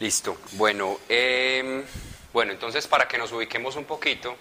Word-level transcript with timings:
Listo. 0.00 0.38
Bueno, 0.52 0.98
em, 1.10 1.84
bueno, 2.32 2.52
entonces 2.52 2.86
para 2.86 3.06
que 3.06 3.18
nos 3.18 3.32
ubiquemos 3.32 3.76
un 3.76 3.84
poquito, 3.84 4.34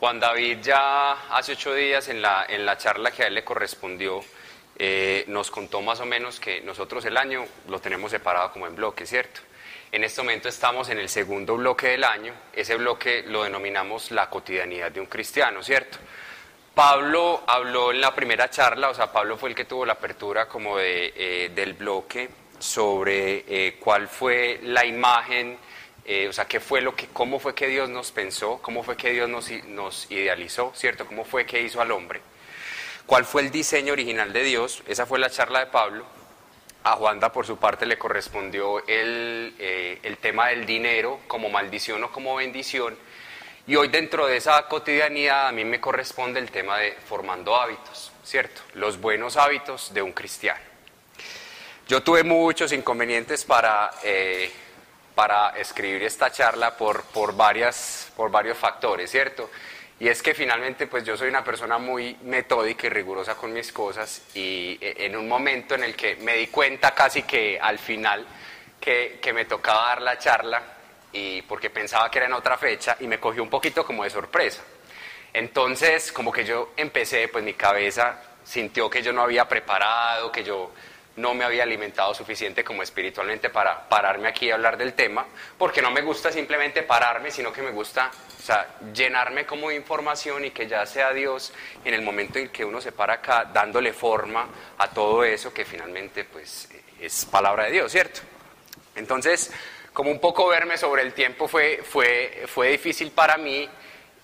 Juan 0.00 0.18
David 0.18 0.60
ya 0.62 1.36
hace 1.36 1.52
ocho 1.52 1.74
días 1.74 2.08
en 2.08 2.22
la, 2.22 2.46
en 2.48 2.64
la 2.64 2.78
charla 2.78 3.10
que 3.10 3.22
a 3.22 3.26
él 3.26 3.34
le 3.34 3.44
correspondió, 3.44 4.24
eh, 4.78 5.24
nos 5.28 5.50
contó 5.50 5.82
más 5.82 6.00
o 6.00 6.06
menos 6.06 6.40
que 6.40 6.62
nosotros 6.62 7.04
el 7.04 7.18
año 7.18 7.44
lo 7.68 7.78
tenemos 7.78 8.10
separado 8.10 8.50
como 8.52 8.66
en 8.66 8.74
bloques, 8.74 9.10
¿cierto? 9.10 9.42
En 9.92 10.02
este 10.02 10.22
momento 10.22 10.48
estamos 10.48 10.88
en 10.88 10.98
el 10.98 11.10
segundo 11.10 11.56
bloque 11.56 11.88
del 11.88 12.04
año, 12.04 12.32
ese 12.54 12.76
bloque 12.76 13.22
lo 13.26 13.44
denominamos 13.44 14.10
la 14.12 14.30
cotidianidad 14.30 14.90
de 14.92 15.00
un 15.00 15.06
cristiano, 15.06 15.62
¿cierto? 15.62 15.98
Pablo 16.74 17.44
habló 17.46 17.90
en 17.92 18.00
la 18.00 18.14
primera 18.14 18.48
charla, 18.48 18.88
o 18.88 18.94
sea, 18.94 19.12
Pablo 19.12 19.36
fue 19.36 19.50
el 19.50 19.54
que 19.54 19.66
tuvo 19.66 19.84
la 19.84 19.92
apertura 19.92 20.48
como 20.48 20.78
de, 20.78 21.12
eh, 21.14 21.50
del 21.54 21.74
bloque 21.74 22.45
sobre 22.58 23.44
eh, 23.48 23.76
cuál 23.78 24.08
fue 24.08 24.60
la 24.62 24.84
imagen, 24.84 25.58
eh, 26.04 26.28
o 26.28 26.32
sea, 26.32 26.46
qué 26.46 26.60
fue 26.60 26.80
lo 26.80 26.94
que, 26.94 27.08
cómo 27.08 27.38
fue 27.38 27.54
que 27.54 27.66
Dios 27.66 27.88
nos 27.88 28.12
pensó, 28.12 28.58
cómo 28.62 28.82
fue 28.82 28.96
que 28.96 29.10
Dios 29.10 29.28
nos, 29.28 30.10
idealizó, 30.10 30.72
¿cierto? 30.74 31.06
Cómo 31.06 31.24
fue 31.24 31.46
que 31.46 31.62
hizo 31.62 31.80
al 31.80 31.90
hombre. 31.90 32.20
¿Cuál 33.06 33.24
fue 33.24 33.42
el 33.42 33.50
diseño 33.50 33.92
original 33.92 34.32
de 34.32 34.42
Dios? 34.42 34.82
Esa 34.86 35.06
fue 35.06 35.18
la 35.18 35.30
charla 35.30 35.60
de 35.60 35.66
Pablo. 35.66 36.04
A 36.84 36.92
Juanda, 36.92 37.32
por 37.32 37.46
su 37.46 37.56
parte, 37.56 37.84
le 37.86 37.98
correspondió 37.98 38.86
el, 38.86 39.54
el 40.02 40.16
tema 40.18 40.48
del 40.48 40.66
dinero 40.66 41.20
como 41.26 41.48
maldición 41.48 42.02
o 42.04 42.12
como 42.12 42.36
bendición 42.36 42.96
y 43.68 43.74
hoy 43.74 43.88
dentro 43.88 44.28
de 44.28 44.36
esa 44.36 44.62
cotidianidad 44.68 45.48
a 45.48 45.52
mí 45.52 45.64
me 45.64 45.80
corresponde 45.80 46.38
el 46.38 46.52
tema 46.52 46.78
de 46.78 46.92
formando 46.92 47.56
hábitos, 47.56 48.12
¿cierto? 48.22 48.62
Los 48.74 49.00
buenos 49.00 49.36
hábitos 49.36 49.92
de 49.92 50.02
un 50.02 50.12
cristiano. 50.12 50.75
Yo 51.88 52.02
tuve 52.02 52.24
muchos 52.24 52.72
inconvenientes 52.72 53.44
para, 53.44 53.92
eh, 54.02 54.50
para 55.14 55.50
escribir 55.50 56.02
esta 56.02 56.32
charla 56.32 56.76
por, 56.76 57.04
por, 57.04 57.36
varias, 57.36 58.10
por 58.16 58.28
varios 58.28 58.58
factores, 58.58 59.08
¿cierto? 59.08 59.48
Y 60.00 60.08
es 60.08 60.20
que 60.20 60.34
finalmente 60.34 60.88
pues 60.88 61.04
yo 61.04 61.16
soy 61.16 61.28
una 61.28 61.44
persona 61.44 61.78
muy 61.78 62.16
metódica 62.24 62.88
y 62.88 62.90
rigurosa 62.90 63.36
con 63.36 63.52
mis 63.52 63.70
cosas 63.72 64.22
y 64.34 64.76
eh, 64.80 65.06
en 65.06 65.14
un 65.14 65.28
momento 65.28 65.76
en 65.76 65.84
el 65.84 65.94
que 65.94 66.16
me 66.16 66.34
di 66.34 66.48
cuenta 66.48 66.92
casi 66.92 67.22
que 67.22 67.56
al 67.60 67.78
final 67.78 68.26
que, 68.80 69.20
que 69.22 69.32
me 69.32 69.44
tocaba 69.44 69.86
dar 69.86 70.02
la 70.02 70.18
charla, 70.18 70.62
y 71.12 71.42
porque 71.42 71.70
pensaba 71.70 72.10
que 72.10 72.18
era 72.18 72.26
en 72.26 72.32
otra 72.32 72.58
fecha 72.58 72.96
y 72.98 73.06
me 73.06 73.20
cogió 73.20 73.44
un 73.44 73.48
poquito 73.48 73.86
como 73.86 74.02
de 74.02 74.10
sorpresa. 74.10 74.62
Entonces, 75.32 76.10
como 76.10 76.32
que 76.32 76.44
yo 76.44 76.72
empecé, 76.76 77.28
pues 77.28 77.44
mi 77.44 77.54
cabeza 77.54 78.20
sintió 78.44 78.90
que 78.90 79.02
yo 79.02 79.12
no 79.12 79.22
había 79.22 79.48
preparado, 79.48 80.32
que 80.32 80.44
yo 80.44 80.72
no 81.16 81.34
me 81.34 81.44
había 81.44 81.62
alimentado 81.62 82.14
suficiente 82.14 82.62
como 82.62 82.82
espiritualmente 82.82 83.50
para 83.50 83.88
pararme 83.88 84.28
aquí 84.28 84.46
y 84.46 84.50
hablar 84.50 84.76
del 84.76 84.94
tema, 84.94 85.26
porque 85.58 85.82
no 85.82 85.90
me 85.90 86.02
gusta 86.02 86.30
simplemente 86.30 86.82
pararme, 86.82 87.30
sino 87.30 87.52
que 87.52 87.62
me 87.62 87.70
gusta 87.70 88.10
o 88.38 88.42
sea, 88.42 88.68
llenarme 88.92 89.46
como 89.46 89.70
de 89.70 89.76
información 89.76 90.44
y 90.44 90.50
que 90.50 90.66
ya 90.66 90.84
sea 90.86 91.12
Dios 91.12 91.52
en 91.84 91.94
el 91.94 92.02
momento 92.02 92.38
en 92.38 92.50
que 92.50 92.64
uno 92.64 92.80
se 92.80 92.92
para 92.92 93.14
acá 93.14 93.50
dándole 93.52 93.92
forma 93.92 94.46
a 94.78 94.88
todo 94.90 95.24
eso 95.24 95.52
que 95.52 95.64
finalmente 95.64 96.24
pues 96.24 96.68
es 97.00 97.24
palabra 97.24 97.64
de 97.64 97.72
Dios, 97.72 97.90
¿cierto? 97.90 98.20
Entonces, 98.94 99.52
como 99.92 100.10
un 100.10 100.20
poco 100.20 100.46
verme 100.48 100.76
sobre 100.76 101.02
el 101.02 101.12
tiempo 101.12 101.48
fue, 101.48 101.82
fue, 101.82 102.44
fue 102.46 102.68
difícil 102.68 103.10
para 103.10 103.36
mí 103.36 103.68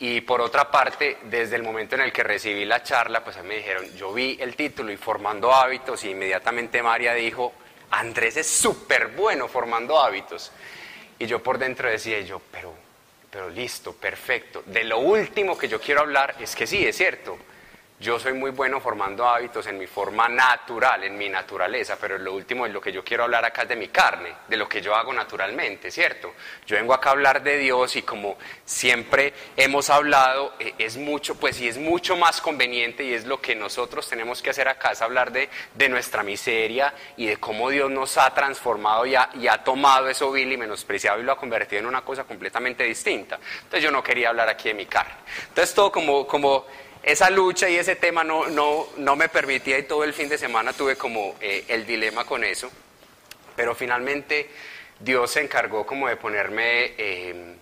y 0.03 0.21
por 0.21 0.41
otra 0.41 0.69
parte, 0.69 1.19
desde 1.27 1.55
el 1.55 1.63
momento 1.63 1.95
en 1.95 2.01
el 2.01 2.13
que 2.13 2.25
recibí 2.25 2.65
la 2.65 2.83
charla, 2.83 3.23
pues 3.23 3.41
me 3.45 3.59
dijeron, 3.59 3.85
yo 3.95 4.13
vi 4.13 4.37
el 4.41 4.57
título 4.57 4.91
y 4.91 4.97
formando 4.97 5.55
hábitos 5.55 6.03
y 6.03 6.11
inmediatamente 6.11 6.83
María 6.83 7.15
dijo, 7.15 7.53
Andrés 7.93 8.37
es 8.37 8.49
súper 8.49 9.13
bueno 9.17 9.47
formando 9.47 10.03
hábitos. 10.03 10.51
Y 11.21 11.27
yo 11.27 11.41
por 11.41 11.57
dentro 11.57 11.89
decía 11.89 12.19
yo, 12.19 12.43
pero, 12.51 12.75
pero 13.31 13.49
listo, 13.49 13.93
perfecto. 13.93 14.65
De 14.67 14.83
lo 14.83 14.99
último 14.99 15.57
que 15.57 15.69
yo 15.69 15.81
quiero 15.81 16.01
hablar 16.01 16.35
es 16.41 16.57
que 16.57 16.67
sí, 16.67 16.85
es 16.85 16.97
cierto. 16.97 17.39
Yo 18.03 18.19
soy 18.19 18.33
muy 18.33 18.51
bueno 18.51 18.81
formando 18.81 19.29
hábitos 19.29 19.65
en 19.69 19.79
mi 19.79 19.87
forma 19.87 20.29
natural, 20.29 21.05
en 21.05 21.17
mi 21.17 21.29
naturaleza, 21.29 21.97
pero 22.01 22.19
lo 22.19 22.35
último 22.35 22.67
es 22.67 22.73
lo 22.73 22.81
que 22.81 22.91
yo 22.91 23.05
quiero 23.05 23.23
hablar 23.23 23.45
acá 23.45 23.63
es 23.63 23.69
de 23.69 23.77
mi 23.77 23.89
carne, 23.89 24.35
de 24.49 24.57
lo 24.57 24.69
que 24.69 24.83
yo 24.83 24.97
hago 24.97 25.13
naturalmente, 25.13 25.89
¿cierto? 25.89 26.35
Yo 26.67 26.75
vengo 26.75 26.95
acá 26.95 27.11
a 27.11 27.13
hablar 27.13 27.45
de 27.45 27.59
Dios 27.59 27.95
y 27.95 28.03
como 28.03 28.39
siempre 28.65 29.33
hemos 29.57 29.89
hablado, 29.89 30.55
eh, 30.59 30.75
es 30.79 30.97
mucho, 30.97 31.37
pues 31.37 31.55
sí 31.55 31.69
es 31.69 31.79
mucho 31.79 32.17
más 32.17 32.41
conveniente 32.41 33.05
y 33.05 33.15
es 33.15 33.25
lo 33.25 33.41
que 33.41 33.55
nosotros 33.55 34.09
tenemos 34.09 34.43
que 34.43 34.51
hacer 34.51 34.67
acá, 34.67 34.91
es 34.91 35.01
hablar 35.01 35.31
de, 35.31 35.49
de 35.73 35.89
nuestra 35.89 36.25
miseria 36.25 36.93
y 37.17 37.27
de 37.27 37.37
cómo 37.37 37.71
Dios 37.71 37.89
nos 37.89 38.19
ha 38.19 38.35
transformado 38.35 39.07
y 39.07 39.15
ha, 39.15 39.31
y 39.35 39.47
ha 39.47 39.63
tomado 39.63 40.09
eso 40.09 40.33
vil 40.33 40.51
y 40.51 40.57
menospreciado 40.57 41.21
y 41.21 41.23
lo 41.23 41.31
ha 41.31 41.37
convertido 41.37 41.79
en 41.79 41.87
una 41.87 42.01
cosa 42.01 42.25
completamente 42.25 42.83
distinta. 42.83 43.39
Entonces 43.59 43.85
yo 43.85 43.93
no 43.93 44.03
quería 44.03 44.31
hablar 44.31 44.49
aquí 44.49 44.71
de 44.71 44.75
mi 44.75 44.87
carne. 44.87 45.15
Entonces 45.51 45.73
todo 45.73 45.93
como, 45.93 46.27
como 46.27 46.67
esa 47.03 47.31
lucha 47.31 47.69
y 47.69 47.77
ese 47.77 47.97
tema 47.97 48.23
no, 48.23 48.49
no, 48.49 48.89
no, 48.97 49.17
me 49.17 49.29
permitía 49.29 49.79
y 49.79 49.85
todo 49.85 50.05
el 50.05 50.13
fin 50.13 50.29
de 50.29 50.39
semana 50.39 50.73
tuve 50.73 50.97
como 50.97 51.35
eh, 51.41 51.65
el 51.69 51.85
dilema 51.85 52.25
con 52.25 52.45
eso, 52.45 52.71
pero 53.57 53.75
finalmente 53.75 54.49
Dios 55.01 55.33
se 55.33 55.41
encargó 55.41 55.85
como 55.85 56.09
de 56.09 56.17
ponerme 56.17 56.95
eh, 56.97 57.57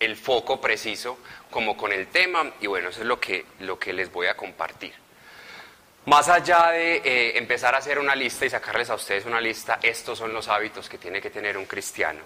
el 0.00 0.16
foco 0.16 0.60
preciso 0.60 1.18
como 1.50 1.76
con 1.76 1.92
el 1.92 2.08
tema 2.08 2.52
y 2.60 2.66
bueno, 2.66 2.88
eso 2.88 3.00
es 3.00 3.06
lo 3.06 3.20
que, 3.20 3.44
lo 3.60 3.78
que 3.78 3.92
les 3.92 4.10
voy 4.10 4.26
a 4.26 4.36
compartir. 4.36 4.92
Más 6.06 6.28
allá 6.28 6.70
de 6.70 6.96
eh, 6.96 7.38
empezar 7.38 7.74
a 7.74 7.78
hacer 7.78 7.98
una 7.98 8.16
lista 8.16 8.46
y 8.46 8.50
sacarles 8.50 8.90
a 8.90 8.94
ustedes 8.94 9.26
una 9.26 9.40
lista, 9.40 9.78
estos 9.82 10.18
son 10.18 10.32
los 10.32 10.48
hábitos 10.48 10.88
que 10.88 10.98
tiene 10.98 11.20
que 11.20 11.30
tener 11.30 11.56
un 11.56 11.66
cristiano. 11.66 12.20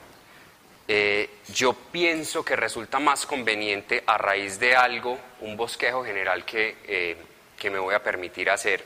Eh, 0.87 1.31
yo 1.49 1.73
pienso 1.73 2.45
que 2.45 2.57
resulta 2.57 2.99
más 2.99 3.25
conveniente 3.25 4.05
a 4.07 4.19
raíz 4.19 4.59
de 4.59 4.77
algo, 4.77 5.19
un 5.41 5.57
bosquejo 5.57 6.05
general 6.05 6.45
que, 6.45 6.77
eh, 6.85 7.17
que 7.59 7.71
me 7.71 7.79
voy 7.79 7.95
a 7.95 8.03
permitir 8.03 8.51
hacer, 8.51 8.85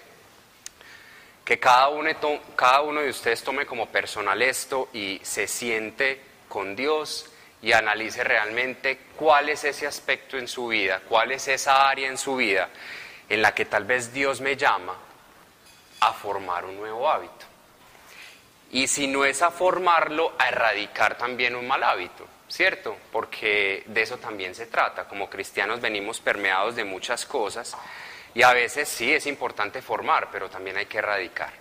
que 1.44 1.59
cada 1.59 1.88
uno, 1.88 2.10
cada 2.54 2.82
uno 2.82 3.00
de 3.00 3.09
ustedes 3.09 3.42
tome 3.42 3.66
como 3.66 3.86
personal 3.86 4.41
esto 4.42 4.91
y 4.92 5.20
se 5.25 5.48
siente 5.48 6.20
con 6.48 6.76
Dios 6.76 7.31
y 7.62 7.72
analice 7.72 8.22
realmente 8.22 8.98
cuál 9.16 9.48
es 9.48 9.65
ese 9.65 9.86
aspecto 9.86 10.38
en 10.38 10.47
su 10.47 10.69
vida, 10.69 11.03
cuál 11.09 11.32
es 11.32 11.48
esa 11.48 11.88
área 11.88 12.09
en 12.09 12.19
su 12.19 12.36
vida 12.36 12.69
en 13.28 13.42
la 13.42 13.54
que 13.54 13.65
tal 13.65 13.84
vez 13.84 14.12
Dios 14.12 14.41
me 14.41 14.56
llama 14.56 14.97
a 16.00 16.12
formar 16.12 16.65
un 16.65 16.76
nuevo 16.76 17.10
hábito. 17.10 17.47
Y 18.70 18.86
si 18.86 19.06
no 19.06 19.24
es 19.24 19.42
a 19.42 19.50
formarlo, 19.50 20.34
a 20.38 20.48
erradicar 20.48 21.16
también 21.16 21.56
un 21.56 21.66
mal 21.66 21.82
hábito, 21.82 22.26
¿cierto? 22.48 22.96
Porque 23.10 23.82
de 23.86 24.02
eso 24.02 24.18
también 24.18 24.54
se 24.54 24.66
trata. 24.66 25.08
Como 25.08 25.30
cristianos 25.30 25.80
venimos 25.80 26.20
permeados 26.20 26.76
de 26.76 26.84
muchas 26.84 27.24
cosas 27.24 27.76
y 28.34 28.42
a 28.42 28.52
veces 28.52 28.88
sí 28.88 29.12
es 29.12 29.26
importante 29.26 29.80
formar, 29.80 30.28
pero 30.30 30.50
también 30.50 30.76
hay 30.76 30.86
que 30.86 30.98
erradicar. 30.98 31.52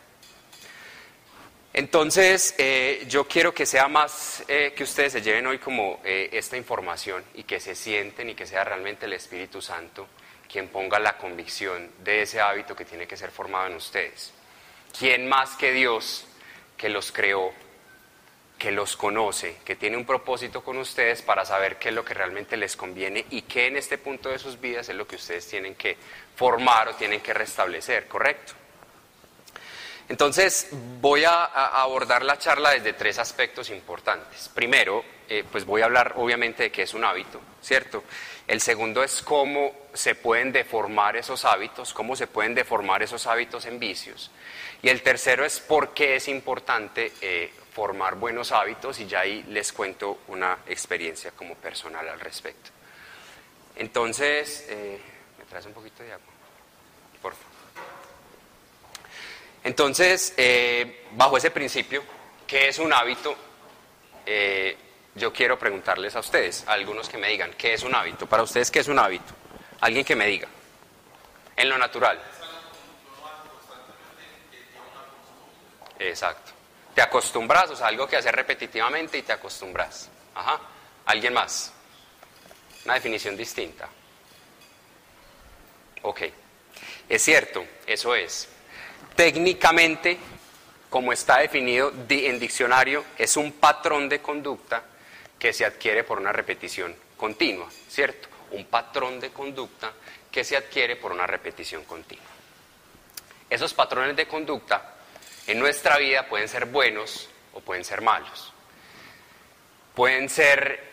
Entonces, 1.73 2.56
eh, 2.57 3.06
yo 3.07 3.28
quiero 3.28 3.53
que 3.53 3.66
sea 3.66 3.88
más 3.88 4.44
eh, 4.47 4.74
que 4.75 4.84
ustedes 4.84 5.13
se 5.13 5.22
lleven 5.22 5.45
hoy 5.45 5.59
como 5.59 6.01
eh, 6.03 6.29
esta 6.34 6.57
información 6.57 7.24
y 7.35 7.44
que 7.44 7.59
se 7.59 7.75
sienten 7.75 8.29
y 8.29 8.35
que 8.35 8.47
sea 8.47 8.63
realmente 8.63 9.06
el 9.06 9.13
Espíritu 9.13 9.62
Santo 9.62 10.07
quien 10.47 10.69
ponga 10.69 10.97
la 10.97 11.18
convicción 11.18 11.91
de 12.00 12.22
ese 12.22 12.41
hábito 12.41 12.75
que 12.75 12.85
tiene 12.85 13.06
que 13.06 13.18
ser 13.18 13.31
formado 13.31 13.68
en 13.68 13.75
ustedes. 13.75 14.34
¿Quién 14.97 15.28
más 15.28 15.56
que 15.56 15.72
Dios 15.72 16.25
que 16.78 16.90
los 16.90 17.12
creó, 17.12 17.52
que 18.58 18.72
los 18.72 18.96
conoce, 18.96 19.58
que 19.66 19.76
tiene 19.76 19.98
un 19.98 20.06
propósito 20.06 20.64
con 20.64 20.78
ustedes 20.78 21.22
para 21.22 21.46
saber 21.46 21.78
qué 21.78 21.90
es 21.90 21.96
lo 21.96 22.06
que 22.06 22.14
realmente 22.14 22.58
les 22.58 22.76
conviene 22.76 23.26
y 23.30 23.44
qué 23.44 23.68
en 23.68 23.78
este 23.78 23.98
punto 23.98 24.30
de 24.30 24.40
sus 24.40 24.60
vidas 24.60 24.90
es 24.90 24.96
lo 24.96 25.08
que 25.08 25.16
ustedes 25.16 25.48
tienen 25.48 25.76
que 25.76 25.98
formar 26.36 26.88
o 26.90 26.96
tienen 26.96 27.22
que 27.22 27.34
restablecer, 27.34 28.08
¿correcto? 28.08 28.54
Entonces, 30.09 30.69
voy 31.01 31.25
a, 31.25 31.45
abordar 31.81 32.24
la 32.24 32.38
charla 32.38 32.71
desde 32.71 32.94
tres 32.94 33.19
aspectos 33.19 33.69
importantes. 33.69 34.50
Primero, 34.54 35.04
eh, 35.27 35.44
pues 35.51 35.65
voy 35.65 35.81
a 35.81 35.86
hablar 35.86 36.13
obviamente 36.15 36.63
de 36.63 36.71
qué 36.71 36.83
es 36.83 36.94
un 36.94 37.04
hábito, 37.04 37.42
¿cierto? 37.62 38.04
El 38.48 38.62
segundo 38.62 39.04
es 39.04 39.21
cómo 39.21 39.74
se 39.94 40.15
pueden 40.15 40.54
deformar 40.54 41.18
esos 41.18 41.44
hábitos, 41.44 41.94
cómo 41.94 42.15
se 42.15 42.27
pueden 42.27 42.56
deformar 42.56 43.04
esos 43.04 43.27
hábitos 43.27 43.65
en 43.65 43.80
vicios. 43.80 44.31
Y 44.81 44.88
el 44.88 45.01
tercero 45.01 45.44
es 45.44 45.59
por 45.59 45.94
qué 45.94 46.15
es 46.15 46.30
importante 46.30 47.12
eh, 47.19 47.51
formar 47.74 48.15
buenos 48.15 48.53
hábitos 48.53 49.00
y 49.01 49.07
ya 49.07 49.21
ahí 49.21 49.44
les 49.50 49.74
cuento 49.74 50.19
una 50.30 50.60
experiencia 50.68 51.31
como 51.31 51.56
personal 51.56 52.07
al 52.07 52.19
respecto. 52.21 52.69
Entonces, 53.75 54.65
eh, 54.69 55.00
¿me 55.38 55.45
traes 55.45 55.65
un 55.65 55.74
poquito 55.74 56.01
de 56.03 56.13
agua? 56.13 56.25
Por 57.21 57.33
favor. 57.33 57.57
Entonces, 59.68 60.34
eh, 60.38 61.04
bajo 61.12 61.36
ese 61.36 61.52
principio, 61.52 62.02
¿qué 62.48 62.69
es 62.69 62.80
un 62.80 62.94
hábito? 62.94 63.36
yo 65.16 65.31
quiero 65.31 65.58
preguntarles 65.58 66.16
a 66.16 66.19
ustedes, 66.19 66.66
a 66.68 66.74
algunos 66.74 67.08
que 67.10 67.18
me 67.18 67.30
digan, 67.30 67.52
¿qué 67.58 67.74
es 67.74 67.84
un 67.84 67.96
hábito? 67.96 68.28
Para 68.28 68.44
ustedes, 68.44 68.69
¿qué 68.69 68.80
es 68.80 68.88
un 68.88 69.00
hábito? 69.00 69.34
Alguien 69.80 70.06
que 70.06 70.16
me 70.16 70.28
diga. 70.28 70.48
En 71.56 71.69
lo 71.69 71.78
natural. 71.78 72.22
Exacto. 76.00 76.52
Te 76.94 77.02
acostumbras, 77.02 77.70
o 77.70 77.75
sea, 77.75 77.88
algo 77.88 78.08
que 78.08 78.18
hacer 78.18 78.36
repetitivamente 78.36 79.18
y 79.18 79.24
te 79.24 79.34
acostumbras. 79.34 80.10
Ajá. 80.36 80.60
¿Alguien 81.06 81.34
más? 81.34 81.74
Una 82.86 82.94
definición 82.94 83.36
distinta. 83.36 83.90
Ok. 86.04 86.22
Es 87.10 87.22
cierto, 87.22 87.66
eso 87.86 88.13
es. 88.13 88.50
Técnicamente, 89.16 90.18
como 90.90 91.12
está 91.12 91.40
definido 91.40 91.92
en 92.10 92.40
diccionario, 92.40 93.04
es 93.18 93.36
un 93.38 93.54
patrón 93.54 94.08
de 94.10 94.22
conducta 94.22 94.84
que 95.40 95.54
se 95.54 95.66
adquiere 95.66 96.04
por 96.04 96.20
una 96.20 96.32
repetición 96.32 96.96
continua, 97.16 97.70
¿cierto? 97.90 98.30
Un 98.52 98.66
patrón 98.66 99.20
de 99.20 99.32
conducta 99.32 99.92
que 100.32 100.44
se 100.44 100.56
adquiere 100.56 100.96
por 100.96 101.12
una 101.12 101.28
repetición 101.28 101.84
continua. 101.84 102.26
Esos 103.50 103.74
patrones 103.74 104.16
de 104.16 104.28
conducta 104.28 104.96
en 105.48 105.60
nuestra 105.60 105.98
vida 105.98 106.28
pueden 106.28 106.48
ser 106.48 106.66
buenos 106.66 107.30
o 107.54 107.62
pueden 107.62 107.84
ser 107.84 108.02
malos. 108.02 108.54
Pueden 109.96 110.30
ser 110.30 110.84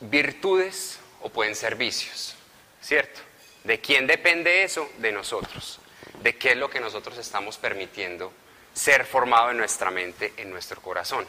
virtudes 0.00 1.00
o 1.22 1.30
pueden 1.30 1.56
ser 1.56 1.74
vicios, 1.76 2.36
¿cierto? 2.80 3.20
¿De 3.64 3.80
quién 3.80 4.06
depende 4.06 4.62
eso? 4.62 4.88
De 4.98 5.10
nosotros. 5.10 5.80
¿De 6.22 6.36
qué 6.36 6.52
es 6.52 6.56
lo 6.56 6.68
que 6.68 6.80
nosotros 6.80 7.18
estamos 7.18 7.58
permitiendo 7.58 8.32
ser 8.72 9.04
formado 9.04 9.50
en 9.50 9.58
nuestra 9.58 9.90
mente, 9.90 10.32
en 10.36 10.50
nuestro 10.50 10.80
corazón? 10.80 11.26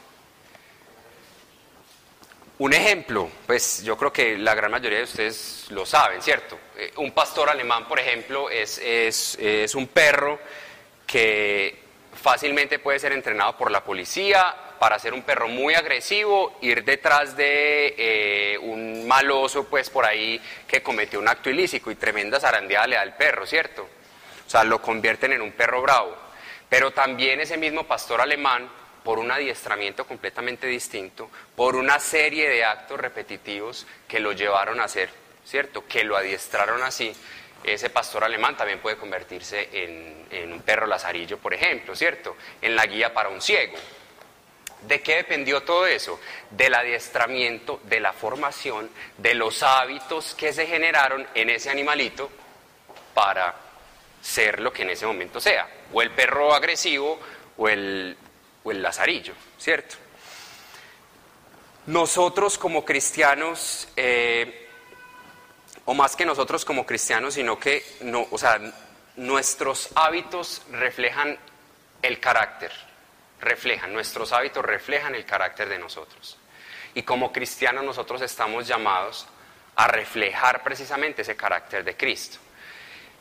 Un 2.60 2.74
ejemplo, 2.74 3.30
pues 3.46 3.84
yo 3.84 3.96
creo 3.96 4.12
que 4.12 4.36
la 4.36 4.56
gran 4.56 4.72
mayoría 4.72 4.98
de 4.98 5.04
ustedes 5.04 5.68
lo 5.70 5.86
saben, 5.86 6.24
¿cierto? 6.24 6.58
Eh, 6.76 6.92
un 6.96 7.12
pastor 7.12 7.50
alemán, 7.50 7.88
por 7.88 8.00
ejemplo, 8.00 8.50
es, 8.50 8.80
es, 8.80 9.76
un 9.76 9.86
perro 9.88 10.40
que 11.06 11.84
fácilmente 12.20 12.80
puede 12.80 12.98
ser 12.98 13.12
entrenado 13.12 13.56
por 13.56 13.70
la 13.70 13.84
policía 13.84 14.56
para 14.80 14.98
ser 14.98 15.14
un 15.14 15.22
perro 15.22 15.48
muy 15.48 15.76
agresivo, 15.76 16.58
ir 16.62 16.84
detrás 16.84 17.38
de 17.38 17.94
eh, 17.96 18.58
un 18.58 19.08
maloso, 19.08 19.66
pues 19.66 19.92
por 19.92 20.06
ahí, 20.06 20.42
que 20.68 20.82
cometió 20.82 21.20
un 21.20 21.28
acto 21.28 21.52
ilícito 21.52 21.92
y 21.92 21.96
tremenda 21.96 22.40
zarandeada 22.40 22.88
le 22.88 22.96
da 22.96 23.04
al 23.04 23.16
perro, 23.16 23.46
¿cierto? 23.46 23.88
O 24.48 24.50
sea, 24.50 24.64
lo 24.64 24.82
convierten 24.82 25.34
en 25.34 25.42
un 25.42 25.52
perro 25.52 25.82
bravo. 25.82 26.16
Pero 26.70 26.92
también 26.92 27.42
ese 27.42 27.58
mismo 27.58 27.84
pastor 27.84 28.22
alemán 28.22 28.70
por 29.04 29.20
un 29.20 29.32
adiestramiento 29.32 30.06
completamente 30.06 30.68
distinto, 30.68 31.30
por 31.56 31.76
una 31.76 32.00
serie 32.00 32.50
de 32.50 32.64
actos 32.66 33.00
repetitivos 33.00 33.86
que 34.08 34.20
lo 34.20 34.32
llevaron 34.32 34.80
a 34.80 34.86
hacer, 34.86 35.10
¿cierto? 35.46 35.86
Que 35.88 36.04
lo 36.04 36.18
adiestraron 36.18 36.82
así. 36.84 37.14
Ese 37.64 37.90
pastor 37.90 38.24
alemán 38.24 38.56
también 38.56 38.80
puede 38.80 38.98
convertirse 38.98 39.70
en, 39.72 40.52
un 40.52 40.62
perro 40.62 40.88
lazarillo, 40.88 41.38
por 41.38 41.54
ejemplo, 41.54 41.96
¿cierto? 41.96 42.36
En 42.62 42.76
la 42.76 42.86
guía 42.86 43.14
para 43.14 43.30
un 43.30 43.42
ciego. 43.42 43.78
¿De 44.82 45.02
qué 45.02 45.16
dependió 45.18 45.64
todo 45.64 45.88
eso? 45.88 46.20
Del 46.52 46.74
adiestramiento, 46.74 47.82
de 47.84 48.00
la 48.00 48.14
formación, 48.14 48.90
de 49.18 49.34
los 49.36 49.64
hábitos 49.64 50.36
que 50.36 50.54
se 50.54 50.68
generaron 50.68 51.26
en 51.34 51.50
ese 51.50 51.70
animalito 51.70 52.30
para 53.14 53.67
ser 54.28 54.60
lo 54.60 54.74
que 54.74 54.82
en 54.82 54.90
ese 54.90 55.06
momento 55.06 55.40
sea, 55.40 55.70
o 55.94 56.02
el 56.02 56.12
perro 56.12 56.54
agresivo, 56.54 57.18
o 57.56 57.70
el, 57.70 58.18
o 58.64 58.72
el 58.72 58.82
lazarillo, 58.82 59.34
¿cierto? 59.58 59.96
Nosotros 61.86 62.58
como 62.58 62.84
cristianos, 62.84 63.88
eh, 63.96 64.68
o 65.86 65.94
más 65.94 66.18
que 66.18 66.26
nosotros 66.26 66.66
como 66.66 66.86
cristianos, 66.86 67.36
sino 67.36 67.58
que, 67.58 67.86
no, 68.02 68.28
o 68.30 68.38
sea, 68.38 68.60
nuestros 69.16 69.90
hábitos 69.96 70.64
reflejan 70.72 71.40
el 72.02 72.20
carácter, 72.20 72.74
reflejan, 73.40 73.94
nuestros 73.94 74.34
hábitos 74.34 74.66
reflejan 74.66 75.16
el 75.16 75.26
carácter 75.26 75.70
de 75.70 75.80
nosotros. 75.80 76.38
Y 76.94 77.04
como 77.04 77.32
cristianos 77.32 77.86
nosotros 77.86 78.22
estamos 78.22 78.68
llamados 78.68 79.26
a 79.78 79.88
reflejar 79.88 80.64
precisamente 80.64 81.22
ese 81.22 81.38
carácter 81.38 81.86
de 81.86 81.96
Cristo. 81.96 82.40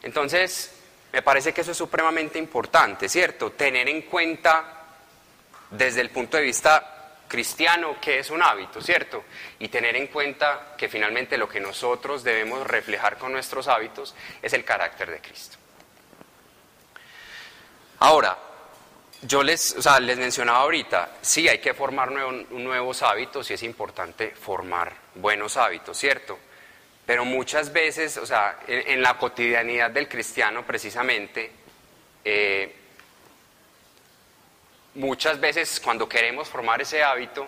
Entonces, 0.02 0.75
me 1.12 1.23
parece 1.23 1.53
que 1.53 1.62
eso 1.62 1.73
es 1.73 1.76
supremamente 1.76 2.38
importante, 2.38 3.08
¿cierto? 3.08 3.53
Tener 3.53 3.88
en 3.88 4.03
cuenta 4.03 4.85
desde 5.70 6.00
el 6.00 6.11
punto 6.11 6.37
de 6.37 6.43
vista 6.43 6.97
cristiano 7.29 7.97
que 8.00 8.20
es 8.20 8.31
un 8.31 8.43
hábito, 8.43 8.81
¿cierto? 8.81 9.25
Y 9.58 9.69
tener 9.69 9.97
en 9.97 10.08
cuenta 10.08 10.75
que 10.76 10.88
finalmente 10.88 11.37
lo 11.37 11.49
que 11.49 11.61
nosotros 11.61 12.23
debemos 12.23 12.67
reflejar 12.67 13.19
con 13.19 13.32
nuestros 13.32 13.69
hábitos 13.69 14.14
es 14.43 14.53
el 14.53 14.64
carácter 14.64 15.11
de 15.11 15.20
Cristo. 15.20 15.56
Ahora, 17.99 18.37
yo 19.23 19.43
les, 19.43 19.75
o 19.76 19.82
sea, 19.82 19.99
les 19.99 20.19
mencionaba 20.19 20.59
ahorita, 20.59 21.17
sí 21.23 21.49
hay 21.49 21.59
que 21.59 21.75
formar 21.75 22.12
nuevos 22.12 23.02
hábitos 23.02 23.50
y 23.50 23.55
es 23.55 23.62
importante 23.62 24.31
formar 24.31 24.93
buenos 25.14 25.56
hábitos, 25.56 25.97
¿cierto? 25.97 26.38
Pero 27.06 27.25
muchas 27.25 27.73
veces, 27.73 28.17
o 28.17 28.26
sea, 28.26 28.58
en, 28.67 29.00
la 29.00 29.17
cotidianidad 29.17 29.93
del 29.93 30.08
cristiano 30.08 30.67
precisamente, 30.67 31.53
eh, 32.25 32.75
muchas 34.94 35.38
veces 35.38 35.79
cuando 35.79 36.08
queremos 36.08 36.49
formar 36.49 36.82
ese 36.82 37.05
hábito, 37.05 37.47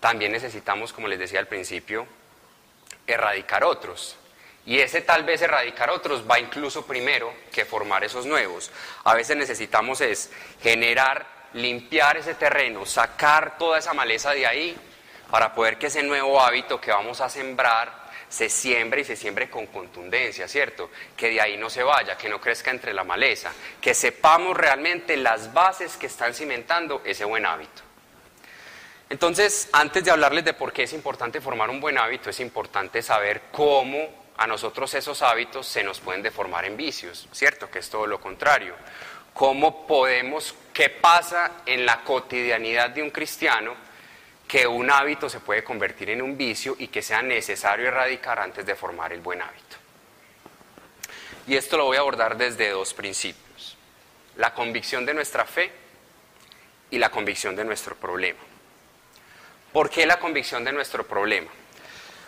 también 0.00 0.32
necesitamos, 0.32 0.94
como 0.94 1.06
les 1.06 1.18
decía 1.18 1.38
al 1.38 1.48
principio, 1.48 2.06
erradicar 3.06 3.62
otros. 3.62 4.16
Y 4.64 4.80
ese 4.80 5.02
tal 5.02 5.24
vez 5.24 5.42
erradicar 5.42 5.90
otros 5.90 6.24
va 6.28 6.40
incluso 6.40 6.86
primero 6.86 7.32
que 7.52 7.66
formar 7.66 8.04
esos 8.04 8.24
nuevos. 8.24 8.70
A 9.04 9.14
veces 9.14 9.36
necesitamos 9.36 10.00
es 10.00 10.30
generar, 10.62 11.26
limpiar 11.52 12.16
ese 12.16 12.34
terreno, 12.34 12.86
sacar 12.86 13.58
toda 13.58 13.78
esa 13.78 13.92
maleza 13.92 14.32
de 14.32 14.46
ahí 14.46 14.76
para 15.30 15.54
poder 15.54 15.78
que 15.78 15.86
ese 15.88 16.02
nuevo 16.02 16.40
hábito 16.40 16.80
que 16.80 16.90
vamos 16.90 17.20
a 17.20 17.28
sembrar 17.28 18.07
se 18.28 18.48
siembre 18.48 19.00
y 19.00 19.04
se 19.04 19.16
siembre 19.16 19.48
con 19.48 19.66
contundencia, 19.66 20.46
¿cierto? 20.48 20.90
Que 21.16 21.30
de 21.30 21.40
ahí 21.40 21.56
no 21.56 21.70
se 21.70 21.82
vaya, 21.82 22.16
que 22.16 22.28
no 22.28 22.40
crezca 22.40 22.70
entre 22.70 22.92
la 22.92 23.04
maleza, 23.04 23.52
que 23.80 23.94
sepamos 23.94 24.56
realmente 24.56 25.16
las 25.16 25.52
bases 25.52 25.96
que 25.96 26.06
están 26.06 26.34
cimentando 26.34 27.02
ese 27.04 27.24
buen 27.24 27.46
hábito. 27.46 27.82
Entonces, 29.10 29.70
antes 29.72 30.04
de 30.04 30.10
hablarles 30.10 30.44
de 30.44 30.52
por 30.52 30.72
qué 30.72 30.82
es 30.82 30.92
importante 30.92 31.40
formar 31.40 31.70
un 31.70 31.80
buen 31.80 31.96
hábito, 31.96 32.28
es 32.28 32.40
importante 32.40 33.00
saber 33.00 33.42
cómo 33.50 34.28
a 34.36 34.46
nosotros 34.46 34.92
esos 34.94 35.22
hábitos 35.22 35.66
se 35.66 35.82
nos 35.82 35.98
pueden 36.00 36.22
deformar 36.22 36.66
en 36.66 36.76
vicios, 36.76 37.26
¿cierto? 37.32 37.70
Que 37.70 37.78
es 37.78 37.88
todo 37.88 38.06
lo 38.06 38.20
contrario. 38.20 38.74
¿Cómo 39.32 39.86
podemos, 39.86 40.54
qué 40.74 40.90
pasa 40.90 41.52
en 41.64 41.86
la 41.86 42.02
cotidianidad 42.04 42.90
de 42.90 43.02
un 43.02 43.10
cristiano 43.10 43.87
que 44.48 44.66
un 44.66 44.90
hábito 44.90 45.28
se 45.28 45.40
puede 45.40 45.62
convertir 45.62 46.08
en 46.08 46.22
un 46.22 46.38
vicio 46.38 46.74
y 46.78 46.88
que 46.88 47.02
sea 47.02 47.20
necesario 47.20 47.86
erradicar 47.86 48.38
antes 48.38 48.64
de 48.64 48.74
formar 48.74 49.12
el 49.12 49.20
buen 49.20 49.42
hábito. 49.42 49.76
Y 51.46 51.54
esto 51.56 51.76
lo 51.76 51.84
voy 51.84 51.98
a 51.98 52.00
abordar 52.00 52.36
desde 52.38 52.70
dos 52.70 52.94
principios. 52.94 53.76
La 54.36 54.54
convicción 54.54 55.04
de 55.04 55.12
nuestra 55.12 55.44
fe 55.44 55.70
y 56.90 56.98
la 56.98 57.10
convicción 57.10 57.54
de 57.54 57.64
nuestro 57.64 57.94
problema. 57.94 58.40
¿Por 59.72 59.90
qué 59.90 60.06
la 60.06 60.18
convicción 60.18 60.64
de 60.64 60.72
nuestro 60.72 61.06
problema? 61.06 61.50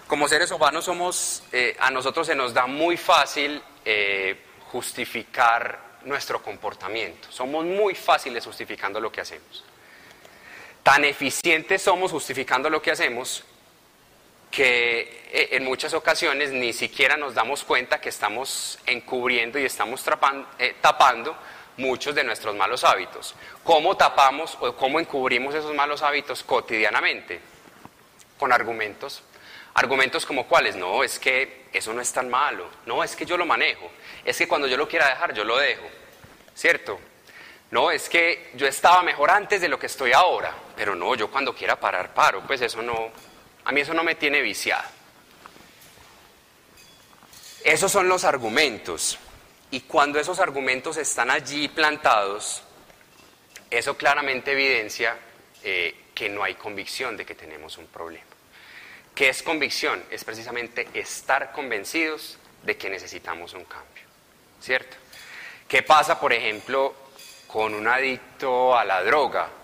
Como 0.07 0.29
seres 0.29 0.51
humanos 0.51 0.85
somos, 0.85 1.43
eh, 1.53 1.77
a 1.81 1.91
nosotros 1.91 2.27
se 2.27 2.35
nos 2.35 2.53
da 2.53 2.67
muy 2.67 2.99
fácil 2.99 3.63
eh, 3.85 4.39
justificar 4.67 5.79
nuestro 6.05 6.43
comportamiento. 6.43 7.31
Somos 7.33 7.65
muy 7.65 7.95
fáciles 7.95 8.45
justificando 8.45 9.01
lo 9.01 9.11
que 9.11 9.23
hacemos. 9.23 9.65
Tan 10.83 11.05
eficientes 11.05 11.83
somos 11.83 12.11
justificando 12.11 12.71
lo 12.71 12.81
que 12.81 12.91
hacemos 12.91 13.45
que 14.51 15.23
eh, 15.33 15.49
en 15.53 15.65
muchas 15.65 15.95
ocasiones 15.95 16.51
ni 16.51 16.73
siquiera 16.73 17.17
nos 17.17 17.35
damos 17.35 17.65
cuenta 17.65 18.01
que 18.01 18.09
estamos 18.09 18.79
encubriendo 18.87 19.59
y 19.59 19.65
estamos 19.65 20.05
eh, 20.59 20.75
tapando 20.81 21.37
muchos 21.77 22.15
de 22.15 22.25
nuestros 22.25 22.55
malos 22.57 22.85
hábitos. 22.85 23.35
¿Cómo 23.63 23.97
tapamos 23.97 24.57
o 24.61 24.75
cómo 24.75 24.99
encubrimos 24.99 25.55
esos 25.55 25.75
malos 25.75 26.03
hábitos 26.03 26.43
cotidianamente? 26.43 27.41
Con 28.39 28.53
argumentos. 28.53 29.23
Argumentos 29.75 30.27
como 30.27 30.47
cuáles, 30.49 30.75
no, 30.75 31.05
es 31.05 31.19
que 31.19 31.67
eso 31.73 31.93
no 31.93 32.01
es 32.01 32.13
tan 32.13 32.29
malo, 32.29 32.69
no, 32.87 33.05
es 33.05 33.15
que 33.15 33.25
yo 33.25 33.37
lo 33.37 33.47
manejo, 33.47 33.89
es 34.25 34.37
que 34.37 34.49
cuando 34.49 34.67
yo 34.67 34.77
lo 34.77 34.89
quiera 34.89 35.09
dejar, 35.09 35.33
yo 35.33 35.45
lo 35.45 35.57
dejo, 35.57 35.87
¿cierto? 36.57 36.99
No, 37.71 37.93
es 37.93 38.09
que 38.09 38.51
yo 38.55 38.67
estaba 38.67 39.05
mejor 39.05 39.31
antes 39.31 39.61
de 39.61 39.69
lo 39.69 39.79
que 39.79 39.87
estoy 39.87 40.13
ahora, 40.13 40.53
pero 40.81 40.95
no, 40.95 41.15
yo 41.15 41.31
cuando 41.31 41.55
quiera 41.55 41.79
parar, 41.79 42.15
paro, 42.15 42.41
pues 42.47 42.63
eso 42.63 42.81
no, 42.81 43.11
a 43.67 43.71
mí 43.71 43.83
eso 43.83 43.93
no 43.93 44.03
me 44.03 44.15
tiene 44.15 44.41
viciado. 44.41 44.89
Esos 47.63 47.93
son 47.93 48.09
los 48.09 48.25
argumentos. 48.25 49.19
Y 49.71 49.83
cuando 49.83 50.19
esos 50.19 50.41
argumentos 50.41 50.97
están 50.97 51.31
allí 51.31 51.69
plantados, 51.69 52.63
eso 53.69 53.95
claramente 53.99 54.53
evidencia 54.53 55.19
eh, 55.63 56.05
que 56.15 56.31
no 56.31 56.43
hay 56.43 56.55
convicción 56.55 57.15
de 57.15 57.27
que 57.27 57.35
tenemos 57.35 57.77
un 57.77 57.87
problema. 57.89 58.25
¿Qué 59.15 59.29
es 59.29 59.43
convicción? 59.43 60.03
Es 60.11 60.25
precisamente 60.25 60.89
estar 60.95 61.53
convencidos 61.53 62.39
de 62.63 62.79
que 62.79 62.89
necesitamos 62.89 63.53
un 63.53 63.67
cambio, 63.67 64.05
¿cierto? 64.63 64.97
¿Qué 65.69 65.83
pasa, 65.83 66.19
por 66.19 66.33
ejemplo, 66.33 66.95
con 67.49 67.75
un 67.75 67.87
adicto 67.87 68.75
a 68.75 68.83
la 68.87 69.03
droga 69.03 69.60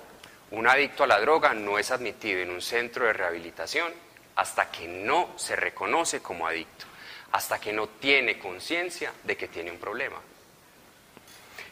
Un 0.51 0.69
adicto 0.69 1.05
a 1.05 1.07
la 1.07 1.21
droga 1.21 1.55
no 1.55 1.79
es 1.79 1.91
admitido 1.91 2.41
en 2.41 2.51
un 2.51 2.63
centro 2.63 3.07
de 3.07 3.13
rehabilitación 3.13 3.93
hasta 4.37 4.71
que 4.71 4.87
no 4.87 5.31
se 5.37 5.57
reconoce 5.57 6.21
como 6.21 6.47
adicto, 6.47 6.87
hasta 7.33 7.59
que 7.59 7.73
no 7.73 7.89
tiene 7.89 8.39
conciencia 8.39 9.13
de 9.25 9.37
que 9.37 9.49
tiene 9.49 9.71
un 9.71 9.79
problema. 9.79 10.21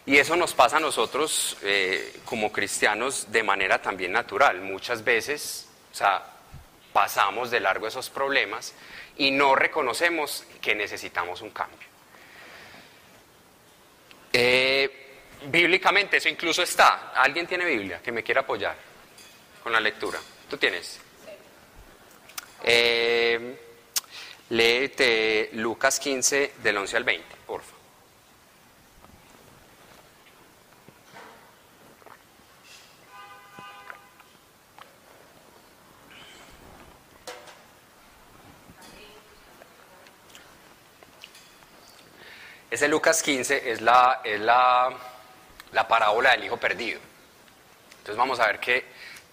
Y 0.07 0.19
eso 0.19 0.37
nos 0.37 0.53
pasa 0.53 0.77
a 0.79 0.81
nosotros 0.81 1.57
eh, 1.63 2.21
como 2.25 2.53
cristianos 2.53 3.31
de 3.31 3.43
manera 3.43 3.81
también 3.81 4.13
natural. 4.13 4.61
Muchas 4.61 5.03
veces, 5.03 5.69
o 5.93 5.95
sea, 5.95 6.23
pasamos 6.93 7.51
de 7.51 7.61
largo 7.61 7.87
esos 7.87 8.11
problemas 8.11 8.75
y 9.17 9.31
no 9.31 9.55
reconocemos 9.55 10.45
que 10.61 10.75
necesitamos 10.75 11.41
un 11.41 11.51
cambio. 11.51 11.89
Eh, 14.33 15.04
bíblicamente 15.47 16.17
eso 16.17 16.29
incluso 16.29 16.63
está. 16.63 17.13
¿Alguien 17.15 17.47
tiene 17.47 17.65
Biblia 17.65 18.01
que 18.03 18.13
me 18.13 18.23
quiera 18.23 18.43
apoyar 18.43 18.77
con 19.63 19.73
la 19.73 19.81
lectura? 19.81 20.19
¿Tú 20.49 20.57
tienes? 20.57 21.01
Eh, 22.63 23.57
léete 24.51 25.51
Lucas 25.55 25.99
15 25.99 26.55
del 26.63 26.77
11 26.79 26.97
al 26.97 27.05
20, 27.05 27.37
por 27.47 27.63
favor. 27.63 27.75
Ese 42.75 42.89
Lucas 42.89 43.23
15 43.23 43.71
es 43.71 43.81
la, 43.83 44.21
es 44.25 44.41
la, 44.41 45.14
la 45.75 45.87
parábola 45.87 46.31
del 46.31 46.45
hijo 46.45 46.57
perdido. 46.57 47.01
Entonces 47.99 48.17
vamos 48.17 48.41
a 48.41 48.47
ver 48.47 48.61
que 48.61 48.85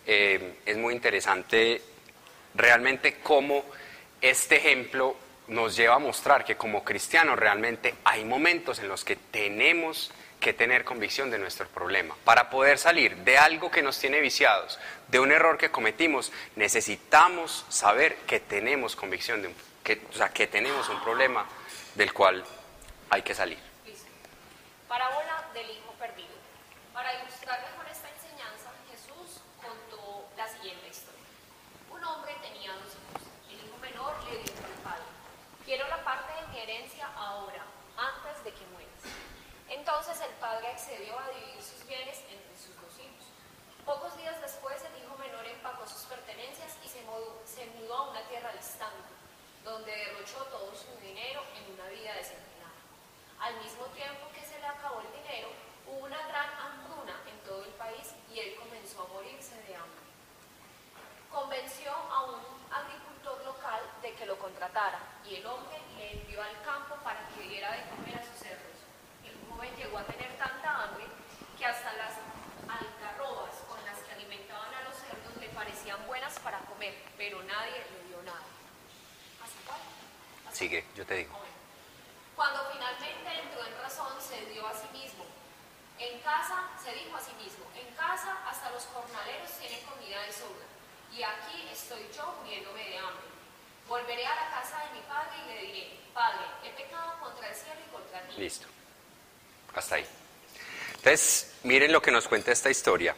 eh, 0.05 0.59
es 0.65 0.77
muy 0.77 0.93
interesante 0.93 1.81
realmente 2.55 3.19
cómo 3.21 3.63
este 4.19 4.57
ejemplo 4.57 5.15
nos 5.47 5.75
lleva 5.75 5.95
a 5.95 5.99
mostrar 5.99 6.43
que 6.43 6.55
como 6.55 6.83
cristianos 6.83 7.37
realmente 7.37 7.95
hay 8.03 8.25
momentos 8.25 8.79
en 8.79 8.87
los 8.87 9.03
que 9.03 9.15
tenemos 9.15 10.11
que 10.39 10.53
tener 10.53 10.83
convicción 10.83 11.29
de 11.29 11.37
nuestro 11.37 11.67
problema. 11.67 12.15
Para 12.23 12.49
poder 12.49 12.77
salir 12.77 13.17
de 13.17 13.37
algo 13.37 13.69
que 13.69 13.83
nos 13.83 13.99
tiene 13.99 14.19
viciados, 14.21 14.79
de 15.07 15.19
un 15.19 15.31
error 15.31 15.57
que 15.57 15.69
cometimos, 15.69 16.31
necesitamos 16.55 17.65
saber 17.69 18.15
que 18.25 18.39
tenemos 18.39 18.95
convicción 18.95 19.41
de 19.41 19.49
un, 19.49 19.55
que, 19.83 20.01
o 20.09 20.13
sea, 20.13 20.29
que 20.29 20.47
tenemos 20.47 20.89
un 20.89 20.99
problema 21.03 21.45
del 21.95 22.11
cual 22.11 22.43
hay 23.09 23.21
que 23.21 23.35
salir. 23.35 23.59
Parábola 24.87 25.45
del 25.53 25.69
hijo. 25.69 25.80
Para 27.01 27.17
ilustrarle 27.17 27.65
con 27.75 27.87
esta 27.87 28.07
enseñanza, 28.13 28.69
Jesús 28.85 29.41
contó 29.57 30.29
la 30.37 30.47
siguiente 30.47 30.87
historia. 30.87 31.25
Un 31.89 32.03
hombre 32.03 32.37
tenía 32.43 32.77
dos 32.77 32.93
hijos. 32.93 33.25
El 33.49 33.57
hijo 33.57 33.75
menor 33.81 34.13
le 34.29 34.37
dijo 34.37 34.61
al 34.61 34.77
padre, 34.85 35.09
quiero 35.65 35.87
la 35.87 36.03
parte 36.03 36.29
de 36.29 36.47
mi 36.53 36.59
herencia 36.59 37.09
ahora, 37.17 37.65
antes 37.97 38.43
de 38.43 38.53
que 38.53 38.67
mueras. 38.67 39.01
Entonces 39.67 40.21
el 40.21 40.29
padre 40.37 40.67
accedió 40.67 41.17
a 41.17 41.27
dividir 41.33 41.63
sus 41.63 41.81
bienes 41.87 42.21
entre 42.29 42.53
sus 42.53 42.77
dos 42.77 42.93
hijos. 43.01 43.25
Pocos 43.83 44.15
días 44.17 44.39
después 44.39 44.77
el 44.85 45.01
hijo 45.01 45.17
menor 45.17 45.43
empacó 45.47 45.87
sus 45.87 46.05
pertenencias 46.05 46.77
y 46.85 46.87
se 46.87 47.01
mudó, 47.01 47.41
se 47.49 47.65
mudó 47.81 47.95
a 47.95 48.09
una 48.11 48.21
tierra 48.29 48.53
distante, 48.53 49.09
donde 49.63 49.89
derrochó 49.89 50.45
todo 50.53 50.69
su 50.77 50.93
dinero 51.01 51.41
en 51.57 51.65
una 51.73 51.89
vida 51.89 52.13
desenfrenada. 52.13 52.77
Al 53.39 53.57
mismo 53.57 53.85
tiempo 53.97 54.29
que 54.35 54.45
se 54.45 54.59
le 54.59 54.67
acabó 54.67 55.01
el 55.01 55.11
dinero, 55.17 55.49
hubo 55.87 56.05
una 56.05 56.27
gran 56.27 56.49
hambruna 56.55 57.19
en 57.27 57.37
todo 57.47 57.63
el 57.65 57.71
país 57.71 58.13
y 58.33 58.39
él 58.39 58.55
comenzó 58.55 59.03
a 59.03 59.07
morirse 59.07 59.55
de 59.67 59.75
hambre. 59.75 60.01
Convenció 61.31 61.91
a 61.91 62.23
un 62.23 62.39
agricultor 62.71 63.43
local 63.45 63.81
de 64.01 64.13
que 64.13 64.25
lo 64.25 64.37
contratara 64.37 64.99
y 65.25 65.35
el 65.35 65.45
hombre 65.45 65.77
le 65.97 66.13
envió 66.13 66.41
al 66.41 66.61
campo 66.63 66.95
para 67.03 67.27
que 67.29 67.41
diera 67.47 67.71
de 67.71 67.83
comer 67.89 68.19
a 68.19 68.23
sus 68.25 68.35
cerdos. 68.35 68.77
El 69.23 69.35
joven 69.49 69.75
llegó 69.75 69.97
a 69.97 70.03
tener 70.03 70.37
tanta 70.37 70.83
hambre 70.83 71.05
que 71.57 71.65
hasta 71.65 71.93
las 71.93 72.13
algarrobas 72.67 73.55
con 73.67 73.83
las 73.85 73.99
que 73.99 74.11
alimentaban 74.13 74.73
a 74.73 74.83
los 74.83 74.95
cerdos 74.95 75.35
le 75.39 75.49
parecían 75.49 76.05
buenas 76.07 76.39
para 76.39 76.59
comer, 76.59 76.95
pero 77.17 77.41
nadie 77.43 77.83
le 77.91 78.07
dio 78.07 78.21
nada. 78.23 78.43
¿Así 79.43 79.55
cuál? 79.65 79.79
Sigue, 80.53 80.85
yo 80.95 81.05
te 81.05 81.15
digo. 81.15 81.37
Cuando 82.35 82.71
finalmente 82.71 83.41
entró 83.43 83.65
en 83.65 83.77
razón, 83.81 84.19
se 84.19 84.45
dio 84.47 84.65
a 84.65 84.73
sí 84.73 84.87
mismo. 84.93 85.25
En 86.01 86.19
casa, 86.19 86.69
se 86.83 86.91
dijo 86.93 87.15
a 87.15 87.21
sí 87.21 87.31
mismo, 87.37 87.65
en 87.77 87.93
casa 87.95 88.37
hasta 88.49 88.71
los 88.71 88.85
jornaleros 88.85 89.51
tienen 89.59 89.79
comida 89.85 90.21
de 90.25 90.33
sobra, 90.33 90.65
y 91.13 91.21
aquí 91.21 91.69
estoy 91.71 92.09
yo 92.15 92.35
muriéndome 92.41 92.83
de 92.89 92.97
hambre. 92.97 93.25
Volveré 93.87 94.25
a 94.25 94.35
la 94.35 94.49
casa 94.49 94.83
de 94.85 94.99
mi 94.99 95.05
padre 95.05 95.31
y 95.45 95.47
le 95.47 95.61
diré, 95.61 96.01
Padre, 96.13 96.41
he 96.65 96.69
pecado 96.71 97.19
contra 97.21 97.47
el 97.47 97.55
cielo 97.55 97.79
y 97.87 97.91
contra 97.91 98.21
ti. 98.27 98.33
Listo. 98.37 98.67
Hasta 99.75 99.95
ahí. 99.95 100.05
Entonces, 100.95 101.53
miren 101.63 101.91
lo 101.91 102.01
que 102.01 102.11
nos 102.11 102.27
cuenta 102.27 102.51
esta 102.51 102.69
historia. 102.69 103.15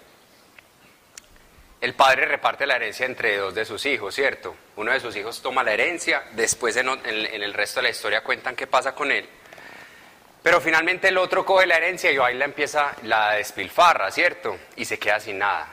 El 1.81 1.95
padre 1.95 2.25
reparte 2.25 2.65
la 2.65 2.75
herencia 2.75 3.05
entre 3.05 3.35
dos 3.37 3.53
de 3.53 3.65
sus 3.65 3.85
hijos, 3.85 4.15
¿cierto? 4.15 4.55
Uno 4.77 4.93
de 4.93 4.99
sus 4.99 5.15
hijos 5.15 5.41
toma 5.41 5.63
la 5.63 5.73
herencia, 5.73 6.23
después 6.31 6.77
en, 6.77 6.87
el 6.87 7.53
resto 7.53 7.79
de 7.79 7.83
la 7.83 7.89
historia 7.89 8.23
cuentan 8.23 8.55
qué 8.55 8.67
pasa 8.67 8.95
con 8.95 9.11
él. 9.11 9.27
Pero 10.43 10.59
finalmente 10.59 11.07
el 11.07 11.17
otro 11.17 11.45
coge 11.45 11.65
la 11.65 11.77
herencia 11.77 12.12
y 12.12 12.17
ahí 12.17 12.35
la 12.35 12.45
empieza 12.45 12.93
la 13.03 13.31
despilfarra, 13.31 14.12
¿cierto? 14.12 14.57
Y 14.75 14.83
se 14.83 15.00
queda 15.00 15.19
sin 15.21 15.39
nada. 15.39 15.67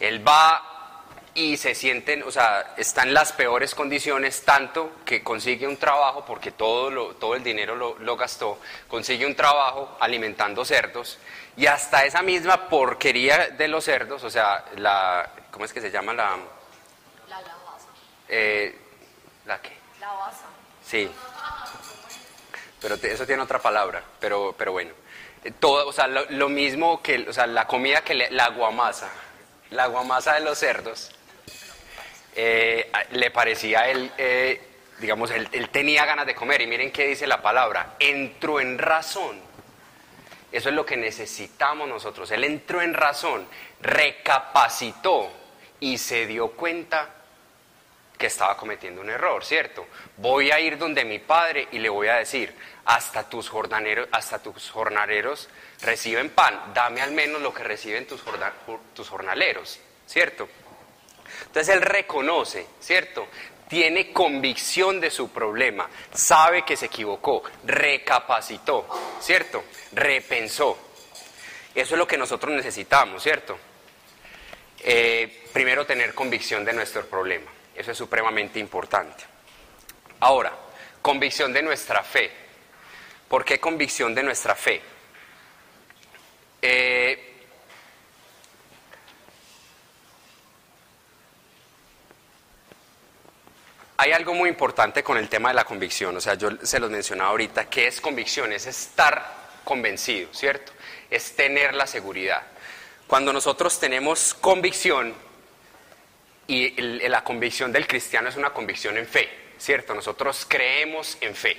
Él 0.00 0.26
va 0.26 0.74
y 1.34 1.56
se 1.56 1.74
sienten, 1.74 2.22
o 2.22 2.30
sea, 2.30 2.74
está 2.76 3.02
en 3.02 3.12
las 3.12 3.32
peores 3.32 3.74
condiciones, 3.74 4.44
tanto 4.44 4.98
que 5.04 5.22
consigue 5.22 5.66
un 5.66 5.76
trabajo, 5.76 6.24
porque 6.24 6.52
todo, 6.52 6.90
lo, 6.90 7.16
todo 7.16 7.34
el 7.34 7.42
dinero 7.42 7.74
lo, 7.74 7.98
lo, 7.98 8.16
gastó, 8.16 8.60
consigue 8.86 9.26
un 9.26 9.34
trabajo 9.34 9.96
alimentando 10.00 10.64
cerdos, 10.64 11.18
y 11.56 11.66
hasta 11.66 12.04
esa 12.04 12.22
misma 12.22 12.68
porquería 12.68 13.48
de 13.48 13.66
los 13.66 13.84
cerdos, 13.84 14.22
o 14.22 14.30
sea, 14.30 14.64
la, 14.76 15.28
¿cómo 15.50 15.64
es 15.64 15.72
que 15.72 15.80
se 15.80 15.90
llama 15.90 16.14
la...? 16.14 16.36
La 17.28 17.40
lavaza. 17.40 17.88
Eh, 18.28 18.78
¿La 19.46 19.60
qué? 19.60 19.72
La 20.00 20.12
baza. 20.12 20.44
Sí. 20.84 21.10
Pero 22.84 22.96
eso 22.96 23.24
tiene 23.24 23.40
otra 23.40 23.60
palabra, 23.60 24.04
pero, 24.20 24.54
pero 24.58 24.72
bueno. 24.72 24.90
Eh, 25.42 25.52
Todo, 25.58 25.88
o 25.88 25.92
sea, 25.94 26.06
lo, 26.06 26.48
mismo 26.50 27.00
que, 27.00 27.26
o 27.26 27.32
sea, 27.32 27.46
la 27.46 27.66
comida 27.66 28.02
que 28.02 28.12
le, 28.12 28.30
la 28.30 28.50
guamasa, 28.50 29.08
la 29.70 29.86
guamasa 29.86 30.34
de 30.34 30.40
los 30.40 30.58
cerdos, 30.58 31.10
eh, 32.36 32.92
le 33.12 33.30
parecía 33.30 33.88
él, 33.88 34.12
eh, 34.18 34.60
digamos, 34.98 35.30
él, 35.30 35.48
él 35.52 35.70
tenía 35.70 36.04
ganas 36.04 36.26
de 36.26 36.34
comer. 36.34 36.60
Y 36.60 36.66
miren 36.66 36.92
qué 36.92 37.06
dice 37.06 37.26
la 37.26 37.40
palabra, 37.40 37.94
entró 37.98 38.60
en 38.60 38.76
razón. 38.76 39.40
Eso 40.52 40.68
es 40.68 40.74
lo 40.74 40.84
que 40.84 40.98
necesitamos 40.98 41.88
nosotros. 41.88 42.30
Él 42.32 42.44
entró 42.44 42.82
en 42.82 42.92
razón, 42.92 43.48
recapacitó 43.80 45.30
y 45.80 45.96
se 45.96 46.26
dio 46.26 46.50
cuenta 46.50 47.08
que 48.18 48.26
estaba 48.26 48.56
cometiendo 48.56 49.00
un 49.00 49.10
error, 49.10 49.44
¿cierto? 49.44 49.86
Voy 50.16 50.50
a 50.50 50.60
ir 50.60 50.78
donde 50.78 51.04
mi 51.04 51.18
padre 51.18 51.68
y 51.72 51.78
le 51.78 51.88
voy 51.88 52.08
a 52.08 52.16
decir, 52.16 52.54
hasta 52.84 53.28
tus 53.28 53.48
jornaleros, 53.48 54.08
hasta 54.12 54.38
tus 54.38 54.70
jornaleros 54.70 55.48
reciben 55.82 56.30
pan, 56.30 56.72
dame 56.72 57.00
al 57.00 57.12
menos 57.12 57.42
lo 57.42 57.52
que 57.52 57.64
reciben 57.64 58.06
tus, 58.06 58.22
tus 58.94 59.08
jornaleros, 59.08 59.80
¿cierto? 60.06 60.48
Entonces 61.46 61.74
él 61.74 61.82
reconoce, 61.82 62.66
¿cierto? 62.80 63.26
Tiene 63.68 64.12
convicción 64.12 65.00
de 65.00 65.10
su 65.10 65.30
problema, 65.30 65.88
sabe 66.12 66.64
que 66.64 66.76
se 66.76 66.86
equivocó, 66.86 67.42
recapacitó, 67.64 68.86
¿cierto? 69.20 69.64
Repensó. 69.92 70.78
Eso 71.74 71.94
es 71.94 71.98
lo 71.98 72.06
que 72.06 72.18
nosotros 72.18 72.54
necesitamos, 72.54 73.22
¿cierto? 73.22 73.58
Eh, 74.80 75.48
primero 75.52 75.86
tener 75.86 76.14
convicción 76.14 76.64
de 76.64 76.74
nuestro 76.74 77.06
problema. 77.06 77.50
Eso 77.74 77.90
es 77.92 77.98
supremamente 77.98 78.58
importante. 78.58 79.24
Ahora, 80.20 80.52
convicción 81.02 81.52
de 81.52 81.62
nuestra 81.62 82.02
fe. 82.02 82.30
¿Por 83.28 83.44
qué 83.44 83.58
convicción 83.58 84.14
de 84.14 84.22
nuestra 84.22 84.54
fe? 84.54 84.80
Eh, 86.62 87.34
hay 93.96 94.12
algo 94.12 94.34
muy 94.34 94.48
importante 94.48 95.02
con 95.02 95.18
el 95.18 95.28
tema 95.28 95.48
de 95.48 95.54
la 95.54 95.64
convicción, 95.64 96.16
o 96.16 96.20
sea, 96.20 96.34
yo 96.34 96.50
se 96.62 96.78
los 96.78 96.90
mencionaba 96.90 97.30
ahorita, 97.30 97.68
¿qué 97.68 97.86
es 97.86 98.00
convicción? 98.00 98.52
Es 98.52 98.66
estar 98.66 99.44
convencido, 99.64 100.32
¿cierto? 100.32 100.72
Es 101.10 101.36
tener 101.36 101.74
la 101.74 101.86
seguridad. 101.86 102.42
Cuando 103.06 103.32
nosotros 103.32 103.78
tenemos 103.78 104.34
convicción, 104.34 105.14
y 106.46 106.70
la 107.08 107.24
convicción 107.24 107.72
del 107.72 107.86
cristiano 107.86 108.28
es 108.28 108.36
una 108.36 108.50
convicción 108.50 108.96
en 108.98 109.06
fe, 109.06 109.28
¿cierto? 109.58 109.94
Nosotros 109.94 110.46
creemos 110.48 111.16
en 111.20 111.34
fe. 111.34 111.56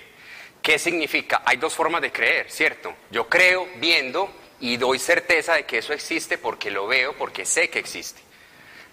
¿Qué 0.61 0.79
significa? 0.79 1.41
Hay 1.45 1.57
dos 1.57 1.73
formas 1.73 2.01
de 2.01 2.11
creer, 2.11 2.51
¿cierto? 2.51 2.93
Yo 3.11 3.27
creo 3.27 3.67
viendo 3.77 4.31
y 4.59 4.77
doy 4.77 4.99
certeza 4.99 5.53
de 5.53 5.65
que 5.65 5.79
eso 5.79 5.93
existe 5.93 6.37
porque 6.37 6.71
lo 6.71 6.87
veo, 6.87 7.13
porque 7.13 7.45
sé 7.45 7.69
que 7.69 7.79
existe. 7.79 8.21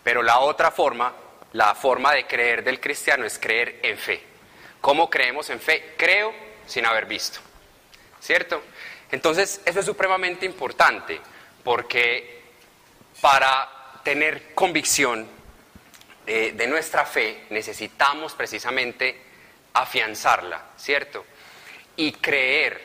Pero 0.03 0.23
la 0.23 0.41
otra 0.41 0.71
forma, 0.71 1.15
la 1.53 1.75
forma 1.75 2.13
de 2.13 2.27
creer 2.27 2.65
del 2.65 2.81
cristiano 2.81 3.25
es 3.25 3.39
creer 3.39 3.81
en 3.83 3.97
fe. 3.97 4.23
¿Cómo 4.81 5.09
creemos 5.09 5.49
en 5.51 5.61
fe? 5.61 5.95
Creo 5.97 6.35
sin 6.67 6.85
haber 6.87 7.07
visto. 7.07 7.41
¿Cierto? 8.21 8.63
Entonces, 9.11 9.61
eso 9.65 9.81
es 9.81 9.87
supremamente 9.87 10.47
importante 10.47 11.21
porque 11.63 12.43
para 13.21 14.01
tener 14.03 14.55
convicción 14.55 15.29
de 16.27 16.67
nuestra 16.67 17.05
fe 17.05 17.47
necesitamos 17.51 18.35
precisamente 18.35 19.21
afianzarla, 19.75 20.63
¿cierto? 20.77 21.25
Y 21.97 22.13
creer 22.13 22.81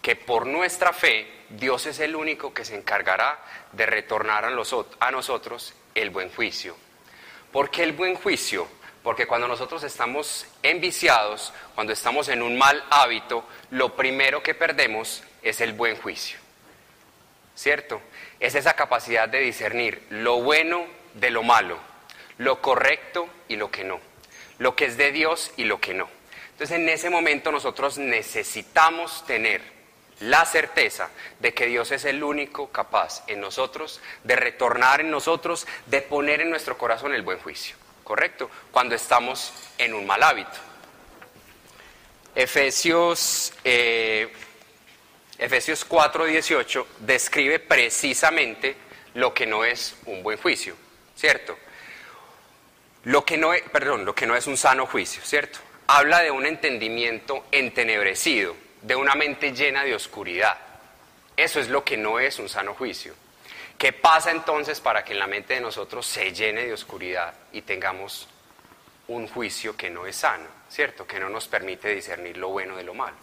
que 0.00 0.16
por 0.16 0.46
nuestra 0.46 0.92
fe 0.92 1.26
Dios 1.50 1.86
es 1.86 1.98
el 2.00 2.16
único 2.16 2.52
que 2.52 2.64
se 2.64 2.76
encargará 2.76 3.38
de 3.72 3.86
retornar 3.86 4.44
a, 4.44 4.48
a 4.48 5.10
nosotros 5.10 5.74
el 5.94 6.10
buen 6.10 6.30
juicio. 6.30 6.76
¿Por 7.52 7.70
qué 7.70 7.84
el 7.84 7.92
buen 7.92 8.14
juicio? 8.16 8.66
Porque 9.02 9.26
cuando 9.26 9.46
nosotros 9.46 9.82
estamos 9.84 10.46
enviciados, 10.62 11.52
cuando 11.74 11.92
estamos 11.92 12.28
en 12.28 12.42
un 12.42 12.56
mal 12.56 12.84
hábito, 12.90 13.46
lo 13.70 13.94
primero 13.94 14.42
que 14.42 14.54
perdemos 14.54 15.22
es 15.42 15.60
el 15.60 15.72
buen 15.74 15.96
juicio. 15.96 16.38
¿Cierto? 17.54 18.00
Es 18.40 18.54
esa 18.54 18.74
capacidad 18.74 19.28
de 19.28 19.40
discernir 19.40 20.06
lo 20.10 20.40
bueno 20.40 20.86
de 21.14 21.30
lo 21.30 21.42
malo, 21.42 21.78
lo 22.38 22.60
correcto 22.60 23.28
y 23.48 23.56
lo 23.56 23.70
que 23.70 23.84
no, 23.84 24.00
lo 24.58 24.76
que 24.76 24.86
es 24.86 24.96
de 24.96 25.12
Dios 25.12 25.52
y 25.56 25.64
lo 25.64 25.80
que 25.80 25.94
no. 25.94 26.08
Entonces 26.52 26.78
en 26.78 26.88
ese 26.88 27.10
momento 27.10 27.50
nosotros 27.50 27.98
necesitamos 27.98 29.24
tener 29.26 29.74
la 30.20 30.44
certeza 30.44 31.10
de 31.40 31.52
que 31.52 31.66
Dios 31.66 31.90
es 31.90 32.04
el 32.04 32.22
único 32.22 32.70
capaz 32.70 33.24
en 33.26 33.40
nosotros 33.40 34.00
de 34.22 34.36
retornar 34.36 35.00
en 35.00 35.10
nosotros, 35.10 35.66
de 35.86 36.02
poner 36.02 36.40
en 36.40 36.50
nuestro 36.50 36.78
corazón 36.78 37.14
el 37.14 37.22
buen 37.22 37.38
juicio, 37.38 37.76
¿correcto? 38.04 38.50
Cuando 38.70 38.94
estamos 38.94 39.52
en 39.78 39.94
un 39.94 40.06
mal 40.06 40.22
hábito. 40.22 40.58
Efesios, 42.34 43.52
eh, 43.64 44.32
Efesios 45.38 45.84
4:18 45.84 46.86
describe 47.00 47.58
precisamente 47.58 48.76
lo 49.14 49.34
que 49.34 49.46
no 49.46 49.64
es 49.64 49.96
un 50.06 50.22
buen 50.22 50.38
juicio, 50.38 50.76
¿cierto? 51.16 51.56
Lo 53.04 53.24
que 53.24 53.36
no 53.36 53.52
es, 53.52 53.62
perdón, 53.70 54.04
lo 54.04 54.14
que 54.14 54.26
no 54.26 54.34
es 54.34 54.46
un 54.46 54.56
sano 54.56 54.86
juicio, 54.86 55.22
¿cierto? 55.24 55.58
Habla 55.86 56.20
de 56.20 56.30
un 56.30 56.46
entendimiento 56.46 57.44
entenebrecido, 57.52 58.56
de 58.82 58.96
una 58.96 59.14
mente 59.14 59.52
llena 59.52 59.84
de 59.84 59.94
oscuridad. 59.94 60.56
Eso 61.36 61.60
es 61.60 61.68
lo 61.68 61.84
que 61.84 61.96
no 61.96 62.18
es 62.18 62.38
un 62.38 62.48
sano 62.48 62.74
juicio. 62.74 63.14
¿Qué 63.76 63.92
pasa 63.92 64.30
entonces 64.30 64.80
para 64.80 65.04
que 65.04 65.12
en 65.12 65.18
la 65.18 65.26
mente 65.26 65.54
de 65.54 65.60
nosotros 65.60 66.06
se 66.06 66.32
llene 66.32 66.64
de 66.64 66.72
oscuridad 66.72 67.34
y 67.52 67.62
tengamos 67.62 68.28
un 69.08 69.28
juicio 69.28 69.76
que 69.76 69.90
no 69.90 70.06
es 70.06 70.16
sano, 70.16 70.46
¿cierto? 70.70 71.06
Que 71.06 71.20
no 71.20 71.28
nos 71.28 71.48
permite 71.48 71.94
discernir 71.94 72.36
lo 72.38 72.48
bueno 72.48 72.76
de 72.76 72.84
lo 72.84 72.94
malo. 72.94 73.16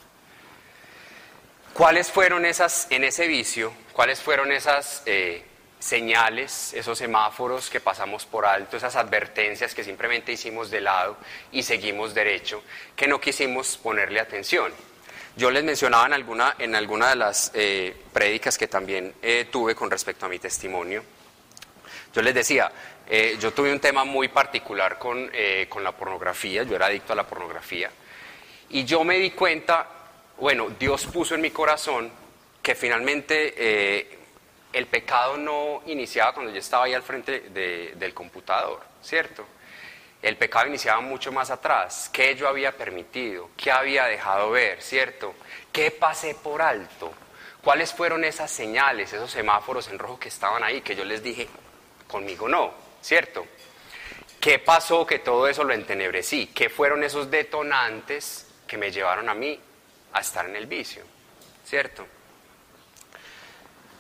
¿Cuáles 1.74 2.12
fueron 2.12 2.46
esas, 2.46 2.88
en 2.92 3.06
ese 3.06 3.28
vicio, 3.28 3.74
cuáles 3.94 4.20
fueron 4.20 4.52
esas 4.52 5.04
eh, 5.06 5.44
señales, 5.82 6.74
esos 6.74 6.98
semáforos 6.98 7.70
que 7.70 7.80
pasamos 7.80 8.26
por 8.26 8.46
alto, 8.46 8.78
esas 8.78 8.96
advertencias 8.96 9.74
que 9.74 9.84
simplemente 9.84 10.32
hicimos 10.32 10.70
de 10.70 10.80
lado 10.80 11.18
y 11.52 11.64
seguimos 11.64 12.14
derecho, 12.14 12.64
que 12.96 13.08
no 13.08 13.20
quisimos 13.20 13.78
ponerle 13.78 14.20
atención? 14.20 14.72
Yo 15.36 15.50
les 15.50 15.64
mencionaba 15.64 16.06
en 16.06 16.14
alguna, 16.14 16.56
en 16.60 16.76
alguna 16.76 17.10
de 17.10 17.16
las 17.16 17.52
eh, 17.56 17.96
prédicas 18.14 18.60
que 18.60 18.68
también 18.68 19.16
eh, 19.24 19.48
tuve 19.52 19.74
con 19.74 19.90
respecto 19.90 20.28
a 20.28 20.30
mi 20.30 20.38
testimonio, 20.38 21.04
yo 22.14 22.22
les 22.22 22.36
decía, 22.36 22.72
eh, 23.08 23.38
yo 23.40 23.52
tuve 23.52 23.74
un 23.74 23.80
tema 23.80 24.04
muy 24.04 24.28
particular 24.28 25.00
con, 25.00 25.32
con 25.68 25.84
la 25.84 25.94
pornografía, 25.94 26.62
yo 26.64 26.76
era 26.76 26.88
adicto 26.88 27.14
a 27.14 27.16
la 27.16 27.26
pornografía, 27.26 27.90
y 28.70 28.86
yo 28.86 29.04
me 29.04 29.18
di 29.18 29.32
cuenta, 29.32 29.88
bueno, 30.38 30.70
Dios 30.78 31.08
puso 31.08 31.34
en 31.34 31.42
mi 31.42 31.50
corazón 31.50 32.12
que 32.62 32.76
finalmente 32.76 34.21
el 34.74 34.88
pecado 34.88 35.38
no 35.38 35.82
iniciaba 35.86 36.34
cuando 36.34 36.52
yo 36.52 36.60
estaba 36.60 36.86
ahí 36.86 36.94
al 36.94 37.04
frente 37.04 37.42
del 37.50 38.14
computador, 38.14 38.82
¿cierto? 39.02 39.46
El 40.22 40.38
pecado 40.38 40.68
iniciaba 40.68 41.02
mucho 41.02 41.32
más 41.32 41.50
atrás. 41.50 42.10
¿Qué 42.14 42.36
yo 42.36 42.48
había 42.48 42.72
permitido? 42.78 43.50
¿Qué 43.58 43.72
había 43.72 44.06
dejado 44.06 44.52
ver? 44.52 44.82
¿Cierto? 44.82 45.34
¿Qué 45.72 45.90
pasé 45.90 46.36
por 46.36 46.62
alto? 46.62 47.12
¿Cuáles 47.64 47.92
fueron 47.92 48.24
esas 48.24 48.52
señales, 48.52 49.12
esos 49.14 49.32
semáforos 49.32 49.88
en 49.88 49.98
rojo 49.98 50.20
que 50.20 50.30
estaban 50.30 50.64
ahí? 50.64 50.82
Que 50.82 50.96
yo 50.96 51.04
les 51.06 51.24
dije, 51.24 51.48
conmigo 52.08 52.48
no, 52.48 52.72
¿cierto? 53.02 53.46
¿Qué 54.40 54.60
pasó 54.60 55.06
que 55.06 55.20
todo 55.20 55.48
eso 55.48 55.64
lo 55.64 55.74
entenebrecí? 55.74 56.48
¿Qué 56.48 56.70
fueron 56.70 57.04
esos 57.04 57.30
detonantes 57.30 58.48
que 58.68 58.78
me 58.78 58.92
llevaron 58.92 59.28
a 59.30 59.34
mí 59.34 59.60
a 60.14 60.20
estar 60.20 60.46
en 60.46 60.56
el 60.56 60.68
vicio? 60.68 61.04
¿Cierto? 61.66 62.06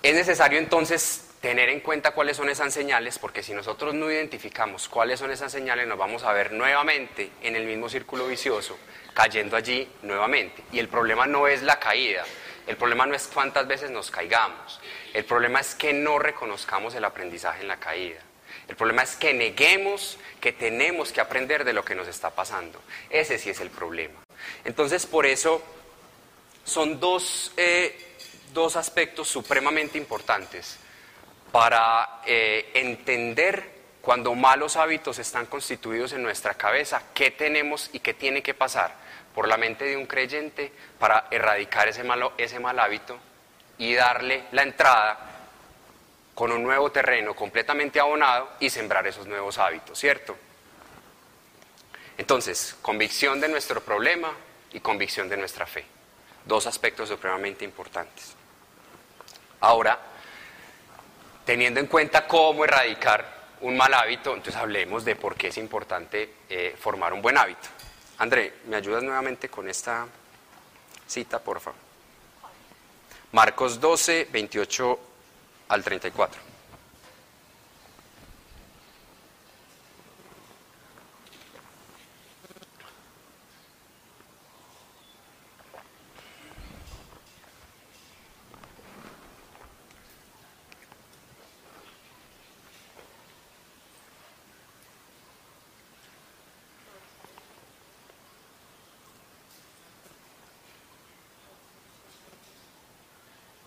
Es 0.03 0.15
necesario 0.15 0.57
entonces 0.57 1.27
tener 1.41 1.69
en 1.69 1.79
cuenta 1.79 2.11
cuáles 2.11 2.37
son 2.37 2.49
esas 2.49 2.73
señales, 2.73 3.19
porque 3.19 3.43
si 3.43 3.53
nosotros 3.53 3.93
no 3.93 4.11
identificamos 4.11 4.87
cuáles 4.87 5.19
son 5.19 5.31
esas 5.31 5.51
señales, 5.51 5.87
nos 5.87 5.97
vamos 5.97 6.23
a 6.23 6.33
ver 6.33 6.51
nuevamente 6.53 7.31
en 7.41 7.55
el 7.55 7.65
mismo 7.65 7.87
círculo 7.87 8.27
vicioso, 8.27 8.77
cayendo 9.13 9.55
allí 9.55 9.87
nuevamente. 10.01 10.63
Y 10.71 10.79
el 10.79 10.87
problema 10.87 11.27
no 11.27 11.47
es 11.47 11.61
la 11.61 11.79
caída, 11.79 12.23
el 12.65 12.77
problema 12.77 13.05
no 13.05 13.15
es 13.15 13.27
cuántas 13.27 13.67
veces 13.67 13.91
nos 13.91 14.09
caigamos, 14.09 14.79
el 15.13 15.25
problema 15.25 15.59
es 15.59 15.75
que 15.75 15.93
no 15.93 16.17
reconozcamos 16.17 16.95
el 16.95 17.05
aprendizaje 17.05 17.61
en 17.61 17.67
la 17.67 17.77
caída. 17.77 18.21
El 18.67 18.75
problema 18.75 19.03
es 19.03 19.15
que 19.15 19.33
neguemos 19.33 20.17
que 20.39 20.53
tenemos 20.53 21.11
que 21.11 21.21
aprender 21.21 21.63
de 21.63 21.73
lo 21.73 21.83
que 21.83 21.93
nos 21.95 22.07
está 22.07 22.31
pasando. 22.31 22.81
Ese 23.09 23.37
sí 23.37 23.49
es 23.49 23.59
el 23.59 23.69
problema. 23.69 24.19
Entonces, 24.63 25.05
por 25.05 25.25
eso 25.25 25.61
son 26.63 26.99
dos, 26.99 27.51
eh, 27.57 28.10
dos 28.53 28.75
aspectos 28.75 29.27
supremamente 29.27 29.97
importantes 29.97 30.77
para 31.51 32.21
eh, 32.25 32.71
entender 32.73 33.81
cuando 34.01 34.33
malos 34.33 34.77
hábitos 34.77 35.19
están 35.19 35.45
constituidos 35.45 36.13
en 36.13 36.23
nuestra 36.23 36.55
cabeza, 36.55 37.03
qué 37.13 37.31
tenemos 37.31 37.89
y 37.93 37.99
qué 37.99 38.13
tiene 38.13 38.41
que 38.41 38.53
pasar 38.53 38.95
por 39.35 39.47
la 39.47 39.57
mente 39.57 39.85
de 39.85 39.95
un 39.95 40.07
creyente 40.07 40.71
para 40.99 41.27
erradicar 41.31 41.87
ese, 41.87 42.03
malo, 42.03 42.33
ese 42.37 42.59
mal 42.59 42.79
hábito 42.79 43.17
y 43.77 43.93
darle 43.93 44.45
la 44.51 44.63
entrada 44.63 45.27
con 46.33 46.51
un 46.51 46.63
nuevo 46.63 46.91
terreno 46.91 47.35
completamente 47.35 47.99
abonado 47.99 48.49
y 48.59 48.69
sembrar 48.69 49.05
esos 49.05 49.27
nuevos 49.27 49.57
hábitos, 49.57 49.99
¿cierto? 49.99 50.35
Entonces, 52.17 52.75
convicción 52.81 53.39
de 53.39 53.49
nuestro 53.49 53.81
problema 53.81 54.33
y 54.73 54.79
convicción 54.79 55.29
de 55.29 55.37
nuestra 55.37 55.65
fe. 55.65 55.85
Dos 56.45 56.65
aspectos 56.65 57.09
supremamente 57.09 57.65
importantes. 57.65 58.35
Ahora, 59.61 59.99
teniendo 61.45 61.79
en 61.79 61.87
cuenta 61.87 62.27
cómo 62.27 62.65
erradicar 62.65 63.41
un 63.61 63.77
mal 63.77 63.93
hábito, 63.93 64.33
entonces 64.33 64.55
hablemos 64.55 65.05
de 65.05 65.15
por 65.15 65.35
qué 65.35 65.47
es 65.47 65.57
importante 65.57 66.33
eh, 66.49 66.75
formar 66.79 67.13
un 67.13 67.21
buen 67.21 67.37
hábito. 67.37 67.69
André, 68.17 68.55
¿me 68.65 68.75
ayudas 68.75 69.03
nuevamente 69.03 69.49
con 69.49 69.69
esta 69.69 70.07
cita, 71.07 71.39
por 71.39 71.59
favor? 71.59 71.79
Marcos 73.31 73.79
12, 73.79 74.27
28 74.31 74.99
al 75.69 75.83
34. 75.83 76.51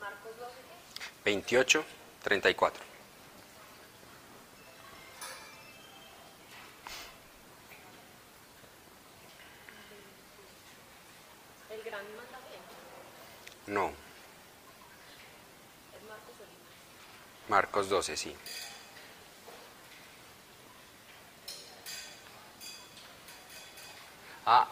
Marcos 0.04 0.32
12, 0.38 0.52
28, 1.44 1.84
34. 2.22 2.82
el 11.68 11.82
gran 11.82 12.02
mandamiento. 12.16 12.74
No, 13.66 13.88
Es 15.94 16.02
Marcos 16.08 16.34
Oliva. 16.40 17.48
Marcos 17.48 17.88
12, 17.90 18.16
sí. 18.16 18.36
Ah, 24.46 24.66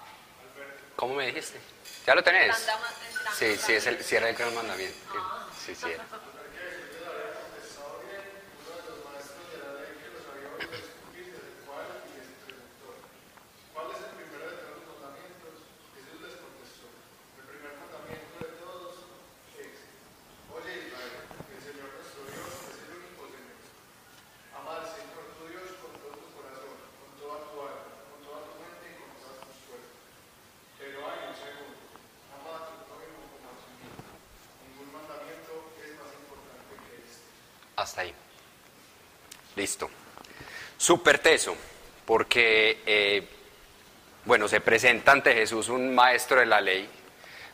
¿cómo 0.97 1.15
me 1.15 1.27
dijiste? 1.27 1.61
¿Ya 2.07 2.15
lo 2.15 2.25
tenés? 2.25 2.57
Sí, 3.39 3.57
sí, 3.59 3.75
es 3.75 3.87
el, 3.87 4.03
sí 4.03 4.17
era 4.17 4.31
el 4.31 4.37
gran 4.37 4.55
mandamiento. 4.55 4.97
Sí, 5.67 5.75
sí, 5.75 5.91
era. 5.91 6.05
hasta 37.83 38.03
ahí. 38.03 38.15
Listo. 39.63 39.89
Súper 40.77 41.21
teso, 41.21 41.57
porque, 42.05 42.83
eh, 42.85 43.23
bueno, 44.25 44.49
se 44.49 44.61
presenta 44.61 45.13
ante 45.13 45.33
Jesús 45.35 45.69
un 45.69 45.95
maestro 45.95 46.41
de 46.41 46.47
la 46.47 46.61
ley. 46.61 46.89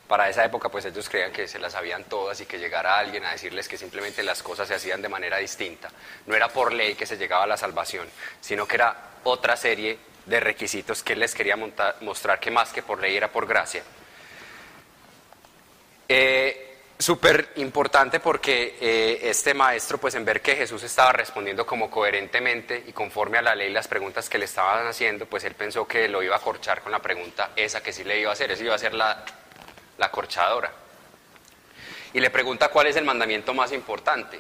Para 0.07 0.27
esa 0.31 0.43
época, 0.43 0.71
pues 0.71 0.87
ellos 0.87 1.07
creían 1.07 1.33
que 1.33 1.47
se 1.47 1.59
las 1.59 1.75
sabían 1.75 2.05
todas 2.05 2.41
y 2.41 2.47
que 2.47 2.59
llegara 2.59 2.99
alguien 2.99 3.27
a 3.27 3.33
decirles 3.33 3.69
que 3.69 3.77
simplemente 3.77 4.23
las 4.23 4.43
cosas 4.43 4.69
se 4.69 4.75
hacían 4.75 5.03
de 5.03 5.11
manera 5.11 5.37
distinta. 5.37 5.91
No 6.25 6.35
era 6.35 6.49
por 6.49 6.73
ley 6.73 6.95
que 6.95 7.05
se 7.05 7.19
llegaba 7.19 7.45
a 7.45 7.47
la 7.47 7.59
salvación, 7.59 8.09
sino 8.41 8.67
que 8.67 8.77
era 8.77 8.97
otra 9.25 9.55
serie 9.55 9.99
de 10.25 10.41
requisitos 10.41 11.03
que 11.03 11.13
él 11.13 11.21
les 11.21 11.35
quería 11.35 11.57
mostrar 12.01 12.41
que 12.41 12.51
más 12.51 12.73
que 12.73 12.83
por 12.83 13.03
ley 13.03 13.19
era 13.19 13.31
por 13.31 13.47
gracia. 13.47 13.83
Eh, 16.09 16.68
Súper 17.09 17.53
importante 17.57 18.21
porque 18.21 18.77
eh, 18.79 19.31
este 19.31 19.55
maestro, 19.55 19.97
pues 19.97 20.15
en 20.15 20.27
ver 20.27 20.43
que 20.43 20.57
Jesús 20.57 20.83
estaba 20.83 21.11
respondiendo 21.11 21.65
como 21.65 21.91
coherentemente 21.91 22.85
y 22.87 22.93
conforme 22.93 23.39
a 23.39 23.41
la 23.41 23.55
ley 23.55 23.73
las 23.73 23.89
preguntas 23.89 24.29
que 24.29 24.37
le 24.37 24.45
estaban 24.45 24.87
haciendo, 24.87 25.25
pues 25.25 25.43
él 25.45 25.55
pensó 25.55 25.89
que 25.89 26.07
lo 26.07 26.23
iba 26.23 26.37
a 26.37 26.39
corchar 26.39 26.83
con 26.83 26.93
la 26.93 26.99
pregunta 26.99 27.53
esa 27.57 27.83
que 27.83 27.95
sí 27.95 28.05
le 28.05 28.21
iba 28.21 28.29
a 28.29 28.35
hacer, 28.35 28.51
esa 28.51 28.63
iba 28.63 28.75
a 28.75 28.79
ser 28.79 28.93
la, 28.93 29.25
la 29.97 30.11
corchadora. 30.11 30.71
Y 32.13 32.21
le 32.21 32.29
pregunta 32.29 32.69
cuál 32.69 32.89
es 32.89 32.97
el 32.97 33.07
mandamiento 33.07 33.55
más 33.55 33.73
importante. 33.73 34.39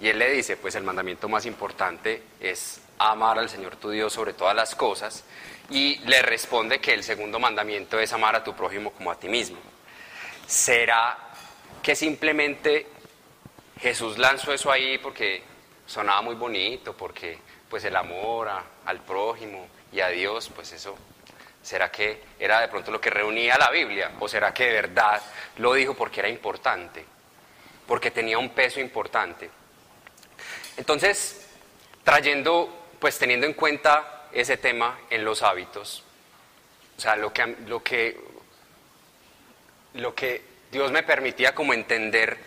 Y 0.00 0.06
él 0.06 0.20
le 0.20 0.30
dice, 0.30 0.56
pues 0.56 0.76
el 0.76 0.84
mandamiento 0.84 1.28
más 1.28 1.44
importante 1.44 2.22
es 2.38 2.82
amar 3.00 3.36
al 3.36 3.48
Señor 3.48 3.74
tu 3.74 3.90
Dios 3.90 4.12
sobre 4.12 4.32
todas 4.32 4.54
las 4.54 4.76
cosas. 4.76 5.24
Y 5.70 5.98
le 6.06 6.22
responde 6.22 6.78
que 6.78 6.94
el 6.94 7.02
segundo 7.02 7.40
mandamiento 7.40 7.98
es 7.98 8.12
amar 8.12 8.36
a 8.36 8.44
tu 8.44 8.54
prójimo 8.54 8.92
como 8.92 9.10
a 9.10 9.18
ti 9.18 9.28
mismo. 9.28 9.58
¿Será 10.46 11.25
que 11.86 11.94
simplemente 11.94 12.84
Jesús 13.80 14.18
lanzó 14.18 14.52
eso 14.52 14.72
ahí 14.72 14.98
porque 14.98 15.40
sonaba 15.86 16.20
muy 16.20 16.34
bonito, 16.34 16.96
porque 16.96 17.38
pues 17.70 17.84
el 17.84 17.94
amor 17.94 18.48
al 18.84 19.00
prójimo 19.02 19.68
y 19.92 20.00
a 20.00 20.08
Dios, 20.08 20.50
pues 20.52 20.72
eso, 20.72 20.96
¿será 21.62 21.88
que 21.92 22.20
era 22.40 22.60
de 22.60 22.66
pronto 22.66 22.90
lo 22.90 23.00
que 23.00 23.08
reunía 23.08 23.56
la 23.56 23.70
Biblia? 23.70 24.10
¿O 24.18 24.26
será 24.26 24.52
que 24.52 24.64
de 24.64 24.72
verdad 24.72 25.22
lo 25.58 25.74
dijo 25.74 25.94
porque 25.94 26.18
era 26.18 26.28
importante? 26.28 27.04
Porque 27.86 28.10
tenía 28.10 28.36
un 28.36 28.50
peso 28.50 28.80
importante. 28.80 29.48
Entonces, 30.76 31.46
trayendo, 32.02 32.88
pues 32.98 33.16
teniendo 33.16 33.46
en 33.46 33.54
cuenta 33.54 34.26
ese 34.32 34.56
tema 34.56 34.98
en 35.08 35.24
los 35.24 35.40
hábitos, 35.40 36.02
o 36.98 37.00
sea, 37.00 37.14
lo 37.14 37.32
que, 37.32 37.46
lo 37.64 37.80
que, 37.80 38.20
lo 39.94 40.16
que 40.16 40.55
Dios 40.70 40.90
me 40.92 41.02
permitía 41.02 41.54
como 41.54 41.72
entender 41.72 42.38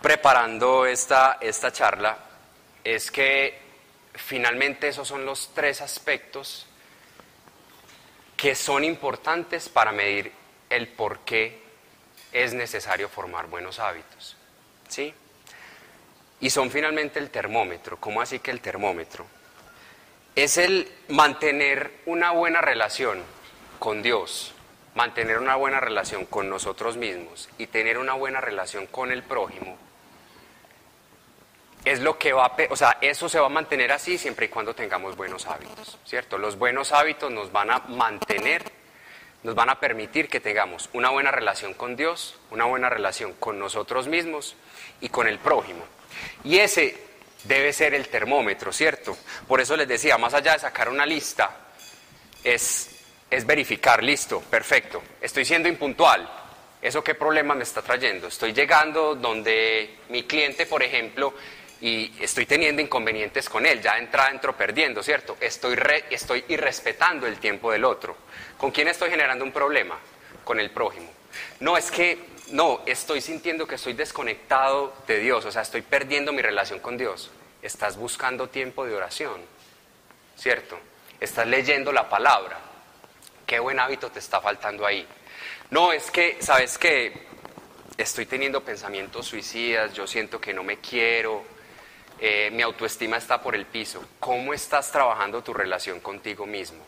preparando 0.00 0.84
esta, 0.86 1.38
esta 1.40 1.72
charla 1.72 2.18
es 2.84 3.10
que 3.10 3.58
finalmente 4.14 4.88
esos 4.88 5.06
son 5.06 5.24
los 5.24 5.54
tres 5.54 5.80
aspectos 5.80 6.66
que 8.36 8.54
son 8.54 8.84
importantes 8.84 9.68
para 9.68 9.92
medir 9.92 10.32
el 10.68 10.88
por 10.88 11.20
qué 11.20 11.62
es 12.32 12.54
necesario 12.54 13.08
formar 13.08 13.46
buenos 13.46 13.78
hábitos. 13.78 14.36
¿Sí? 14.88 15.14
Y 16.40 16.50
son 16.50 16.70
finalmente 16.70 17.20
el 17.20 17.30
termómetro. 17.30 17.98
¿Cómo 17.98 18.20
así 18.20 18.40
que 18.40 18.50
el 18.50 18.60
termómetro? 18.60 19.26
Es 20.34 20.58
el 20.58 20.90
mantener 21.08 22.00
una 22.06 22.32
buena 22.32 22.60
relación 22.60 23.22
con 23.78 24.02
Dios, 24.02 24.52
mantener 24.94 25.38
una 25.38 25.56
buena 25.56 25.80
relación 25.80 26.26
con 26.26 26.50
nosotros 26.50 26.96
mismos 26.96 27.48
y 27.58 27.66
tener 27.66 27.98
una 27.98 28.14
buena 28.14 28.40
relación 28.40 28.86
con 28.86 29.10
el 29.10 29.22
prójimo, 29.22 29.78
es 31.84 32.00
lo 32.00 32.18
que 32.18 32.32
va 32.32 32.46
a, 32.46 32.56
o 32.70 32.76
sea, 32.76 32.98
eso 33.00 33.28
se 33.28 33.40
va 33.40 33.46
a 33.46 33.50
mantener 33.50 33.90
así 33.90 34.16
siempre 34.16 34.46
y 34.46 34.48
cuando 34.48 34.74
tengamos 34.74 35.16
buenos 35.16 35.46
hábitos, 35.46 35.98
¿cierto? 36.04 36.38
Los 36.38 36.56
buenos 36.56 36.92
hábitos 36.92 37.30
nos 37.30 37.50
van 37.50 37.70
a 37.70 37.78
mantener, 37.88 38.62
nos 39.42 39.54
van 39.54 39.70
a 39.70 39.80
permitir 39.80 40.28
que 40.28 40.38
tengamos 40.38 40.88
una 40.92 41.10
buena 41.10 41.32
relación 41.32 41.74
con 41.74 41.96
Dios, 41.96 42.38
una 42.50 42.66
buena 42.66 42.88
relación 42.88 43.32
con 43.34 43.58
nosotros 43.58 44.06
mismos 44.06 44.56
y 45.00 45.08
con 45.08 45.26
el 45.26 45.38
prójimo. 45.38 45.84
Y 46.44 46.58
ese 46.58 46.96
debe 47.44 47.72
ser 47.72 47.94
el 47.94 48.08
termómetro, 48.08 48.72
¿cierto? 48.72 49.16
Por 49.48 49.60
eso 49.60 49.76
les 49.76 49.88
decía, 49.88 50.16
más 50.18 50.34
allá 50.34 50.52
de 50.52 50.60
sacar 50.60 50.88
una 50.88 51.04
lista, 51.04 51.56
es 52.44 52.91
es 53.32 53.46
verificar, 53.46 54.02
listo, 54.02 54.42
perfecto, 54.42 55.02
estoy 55.18 55.46
siendo 55.46 55.66
impuntual. 55.66 56.30
¿Eso 56.82 57.02
qué 57.02 57.14
problema 57.14 57.54
me 57.54 57.62
está 57.62 57.80
trayendo? 57.80 58.26
Estoy 58.26 58.52
llegando 58.52 59.14
donde 59.14 59.96
mi 60.10 60.24
cliente, 60.24 60.66
por 60.66 60.82
ejemplo, 60.82 61.32
y 61.80 62.12
estoy 62.20 62.44
teniendo 62.44 62.82
inconvenientes 62.82 63.48
con 63.48 63.64
él, 63.64 63.80
ya 63.80 63.96
entra 63.96 64.28
entro 64.28 64.54
perdiendo, 64.54 65.02
¿cierto? 65.02 65.38
Estoy, 65.40 65.78
estoy 66.10 66.44
irrespetando 66.48 67.26
el 67.26 67.38
tiempo 67.38 67.72
del 67.72 67.86
otro. 67.86 68.16
¿Con 68.58 68.70
quién 68.70 68.88
estoy 68.88 69.08
generando 69.08 69.46
un 69.46 69.52
problema? 69.52 69.98
Con 70.44 70.60
el 70.60 70.70
prójimo. 70.70 71.10
No, 71.60 71.78
es 71.78 71.90
que, 71.90 72.18
no, 72.50 72.82
estoy 72.84 73.22
sintiendo 73.22 73.66
que 73.66 73.76
estoy 73.76 73.94
desconectado 73.94 74.92
de 75.06 75.20
Dios, 75.20 75.46
o 75.46 75.50
sea, 75.50 75.62
estoy 75.62 75.80
perdiendo 75.80 76.34
mi 76.34 76.42
relación 76.42 76.80
con 76.80 76.98
Dios. 76.98 77.30
Estás 77.62 77.96
buscando 77.96 78.50
tiempo 78.50 78.84
de 78.84 78.94
oración, 78.94 79.40
¿cierto? 80.36 80.78
Estás 81.18 81.46
leyendo 81.46 81.92
la 81.92 82.10
palabra, 82.10 82.58
qué 83.52 83.60
buen 83.60 83.78
hábito 83.78 84.10
te 84.10 84.18
está 84.18 84.40
faltando 84.40 84.86
ahí. 84.86 85.06
No, 85.68 85.92
es 85.92 86.10
que, 86.10 86.38
¿sabes 86.40 86.78
qué? 86.78 87.26
Estoy 87.98 88.24
teniendo 88.24 88.64
pensamientos 88.64 89.26
suicidas, 89.26 89.92
yo 89.92 90.06
siento 90.06 90.40
que 90.40 90.54
no 90.54 90.64
me 90.64 90.78
quiero, 90.78 91.44
eh, 92.18 92.48
mi 92.50 92.62
autoestima 92.62 93.18
está 93.18 93.42
por 93.42 93.54
el 93.54 93.66
piso. 93.66 94.02
¿Cómo 94.18 94.54
estás 94.54 94.90
trabajando 94.90 95.42
tu 95.42 95.52
relación 95.52 96.00
contigo 96.00 96.46
mismo? 96.46 96.82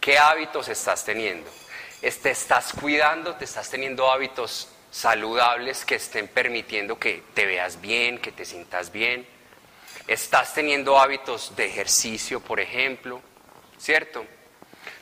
¿Qué 0.00 0.16
hábitos 0.16 0.68
estás 0.68 1.04
teniendo? 1.04 1.50
¿Te 2.00 2.30
estás 2.30 2.72
cuidando? 2.74 3.34
¿Te 3.34 3.46
estás 3.46 3.68
teniendo 3.68 4.08
hábitos 4.08 4.68
saludables 4.92 5.84
que 5.84 5.96
estén 5.96 6.28
permitiendo 6.28 6.96
que 6.96 7.24
te 7.34 7.44
veas 7.44 7.80
bien, 7.80 8.20
que 8.20 8.30
te 8.30 8.44
sientas 8.44 8.92
bien? 8.92 9.26
¿Estás 10.06 10.54
teniendo 10.54 10.96
hábitos 10.96 11.56
de 11.56 11.66
ejercicio, 11.66 12.38
por 12.38 12.60
ejemplo? 12.60 13.20
¿Cierto? 13.78 14.24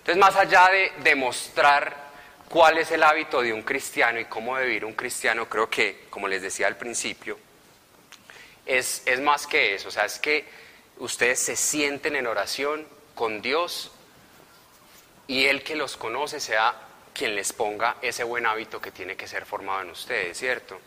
Entonces, 0.02 0.18
más 0.18 0.34
allá 0.34 0.68
de 0.68 0.92
demostrar 1.04 1.96
cuál 2.48 2.78
es 2.78 2.90
el 2.90 3.04
hábito 3.04 3.40
de 3.40 3.52
un 3.52 3.62
cristiano 3.62 4.18
y 4.18 4.24
cómo 4.24 4.56
vivir 4.56 4.84
un 4.84 4.94
cristiano, 4.94 5.48
creo 5.48 5.70
que, 5.70 6.06
como 6.10 6.26
les 6.26 6.42
decía 6.42 6.66
al 6.66 6.76
principio, 6.76 7.38
es, 8.66 9.02
es 9.06 9.20
más 9.20 9.46
que 9.46 9.76
eso, 9.76 9.88
o 9.88 9.90
sea, 9.92 10.06
es 10.06 10.18
que 10.18 10.44
ustedes 10.98 11.38
se 11.38 11.54
sienten 11.54 12.16
en 12.16 12.26
oración 12.26 12.84
con 13.14 13.40
Dios 13.42 13.92
y 15.28 15.46
Él 15.46 15.62
que 15.62 15.76
los 15.76 15.96
conoce 15.96 16.40
sea 16.40 16.74
quien 17.14 17.36
les 17.36 17.52
ponga 17.52 17.98
ese 18.02 18.24
buen 18.24 18.44
hábito 18.44 18.80
que 18.80 18.90
tiene 18.90 19.14
que 19.14 19.28
ser 19.28 19.46
formado 19.46 19.82
en 19.82 19.90
ustedes, 19.90 20.36
¿cierto? 20.36 20.80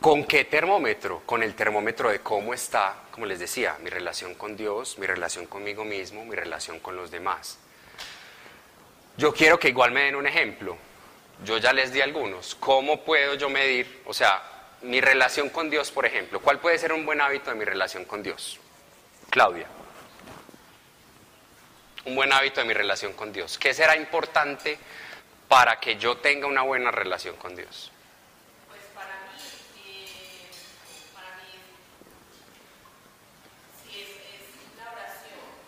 ¿Con 0.00 0.24
qué 0.24 0.46
termómetro? 0.46 1.20
Con 1.26 1.42
el 1.42 1.54
termómetro 1.54 2.08
de 2.08 2.20
cómo 2.20 2.54
está, 2.54 2.94
como 3.10 3.26
les 3.26 3.38
decía, 3.38 3.76
mi 3.80 3.90
relación 3.90 4.34
con 4.34 4.56
Dios, 4.56 4.96
mi 4.96 5.06
relación 5.06 5.44
conmigo 5.44 5.84
mismo, 5.84 6.24
mi 6.24 6.34
relación 6.34 6.80
con 6.80 6.96
los 6.96 7.10
demás. 7.10 7.58
Yo 9.18 9.34
quiero 9.34 9.58
que 9.58 9.68
igual 9.68 9.90
me 9.90 10.04
den 10.04 10.16
un 10.16 10.26
ejemplo. 10.26 10.78
Yo 11.44 11.58
ya 11.58 11.74
les 11.74 11.92
di 11.92 12.00
algunos. 12.00 12.54
¿Cómo 12.54 13.04
puedo 13.04 13.34
yo 13.34 13.50
medir, 13.50 14.00
o 14.06 14.14
sea, 14.14 14.42
mi 14.80 15.02
relación 15.02 15.50
con 15.50 15.68
Dios, 15.68 15.90
por 15.90 16.06
ejemplo? 16.06 16.40
¿Cuál 16.40 16.60
puede 16.60 16.78
ser 16.78 16.94
un 16.94 17.04
buen 17.04 17.20
hábito 17.20 17.50
de 17.50 17.56
mi 17.56 17.66
relación 17.66 18.06
con 18.06 18.22
Dios? 18.22 18.58
Claudia. 19.28 19.66
Un 22.06 22.16
buen 22.16 22.32
hábito 22.32 22.62
de 22.62 22.66
mi 22.66 22.72
relación 22.72 23.12
con 23.12 23.34
Dios. 23.34 23.58
¿Qué 23.58 23.74
será 23.74 23.96
importante 23.96 24.78
para 25.46 25.78
que 25.78 25.96
yo 25.96 26.16
tenga 26.16 26.46
una 26.46 26.62
buena 26.62 26.90
relación 26.90 27.36
con 27.36 27.54
Dios? 27.54 27.92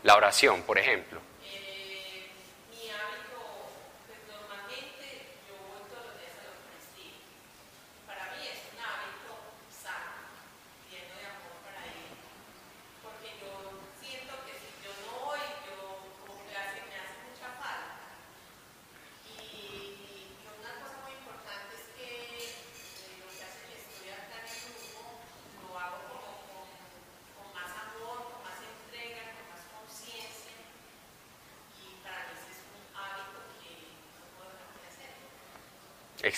La 0.03 0.17
oración, 0.17 0.63
por 0.63 0.79
ejemplo. 0.79 1.21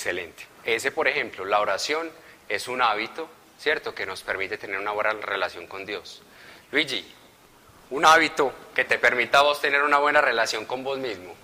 Excelente. 0.04 0.44
Ese, 0.64 0.90
por 0.92 1.08
ejemplo, 1.08 1.46
la 1.46 1.60
oración 1.60 2.10
es 2.46 2.68
un 2.68 2.82
hábito 2.82 3.26
¿cierto? 3.58 3.94
Que 3.94 4.04
nos 4.04 4.22
permite 4.22 4.58
tener 4.58 4.78
una 4.78 4.90
buena 4.90 5.12
relación 5.12 5.66
con 5.66 5.86
Dios. 5.86 6.20
Luigi, 6.70 7.02
un 7.88 8.04
hábito 8.04 8.52
que 8.74 8.84
te 8.84 8.98
permita 8.98 9.38
a 9.38 9.42
vos 9.42 9.62
tener 9.62 9.82
una 9.82 9.96
buena 9.96 10.20
relación 10.20 10.66
con 10.66 10.84
vos 10.84 10.98
mismo. 10.98 11.34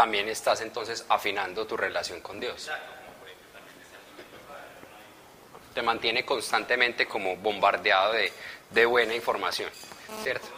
También 0.00 0.30
estás 0.30 0.62
entonces 0.62 1.04
afinando 1.10 1.66
tu 1.66 1.76
relación 1.76 2.22
con 2.22 2.40
Dios. 2.40 2.70
Te 5.74 5.82
mantiene 5.82 6.24
constantemente 6.24 7.06
como 7.06 7.36
bombardeado 7.36 8.14
de, 8.14 8.32
de 8.70 8.86
buena 8.86 9.14
información, 9.14 9.68
¿cierto? 10.22 10.48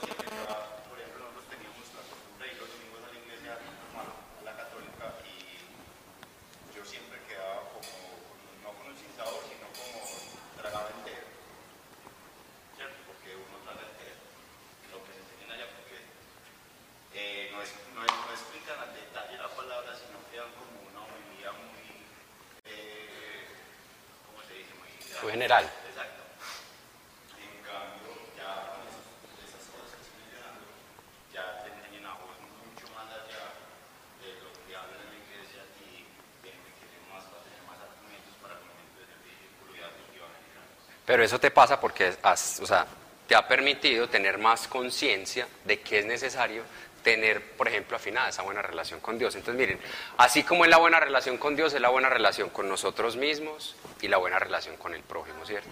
general. 25.43 25.65
Exacto. 25.91 26.23
En 27.35 27.59
cambio, 27.67 28.15
ya 28.39 28.79
con 28.79 28.87
esas 29.43 29.65
cosas 29.75 29.91
que 29.91 30.07
estoy 30.07 30.23
mencionando, 30.23 30.71
ya 31.35 31.67
te 31.67 31.75
enseñan 31.75 32.07
a 32.07 32.15
vos 32.15 32.39
mucho 32.39 32.87
más 32.95 33.11
allá 33.11 33.51
de 34.23 34.39
lo 34.39 34.55
que 34.55 34.71
hablan 34.71 35.03
en 35.03 35.11
la 35.11 35.19
iglesia 35.19 35.67
y 35.83 36.07
te 36.47 36.55
enriquecen 36.55 37.03
más 37.11 37.27
para 37.27 37.43
tener 37.43 37.59
más 37.67 37.75
argumentos 37.83 38.39
para 38.39 38.55
el 38.55 38.65
momento 38.71 39.03
de 39.03 39.07
servicio 39.11 39.51
y 39.51 39.83
evangelizar. 39.83 41.02
Pero 41.13 41.25
eso 41.25 41.39
te 41.39 41.51
pasa 41.51 41.79
porque 41.79 42.15
has, 42.23 42.59
o 42.61 42.67
sea, 42.67 42.87
te 43.29 43.35
ha 43.35 43.47
permitido 43.47 44.09
tener 44.09 44.39
más 44.39 44.67
conciencia 44.67 45.47
de 45.63 45.79
que 45.81 45.99
es 45.99 46.07
necesario 46.07 46.63
tener, 47.05 47.53
por 47.53 47.69
ejemplo, 47.69 47.99
afinada 47.99 48.31
esa 48.31 48.41
buena 48.41 48.63
relación 48.63 48.99
con 48.99 49.19
Dios. 49.19 49.35
Entonces, 49.35 49.61
miren, 49.61 49.79
así 50.17 50.43
como 50.43 50.65
es 50.65 50.71
la 50.71 50.79
buena 50.79 51.01
relación 51.01 51.37
con 51.37 51.55
Dios, 51.55 51.75
es 51.75 51.83
la 51.83 51.91
buena 51.91 52.09
relación 52.09 52.49
con 52.49 52.67
nosotros 52.67 53.17
mismos 53.17 53.77
y 54.01 54.09
la 54.09 54.17
buena 54.17 54.39
relación 54.39 54.79
con 54.79 54.95
el 54.95 55.03
prójimo, 55.03 55.45
¿cierto? 55.45 55.69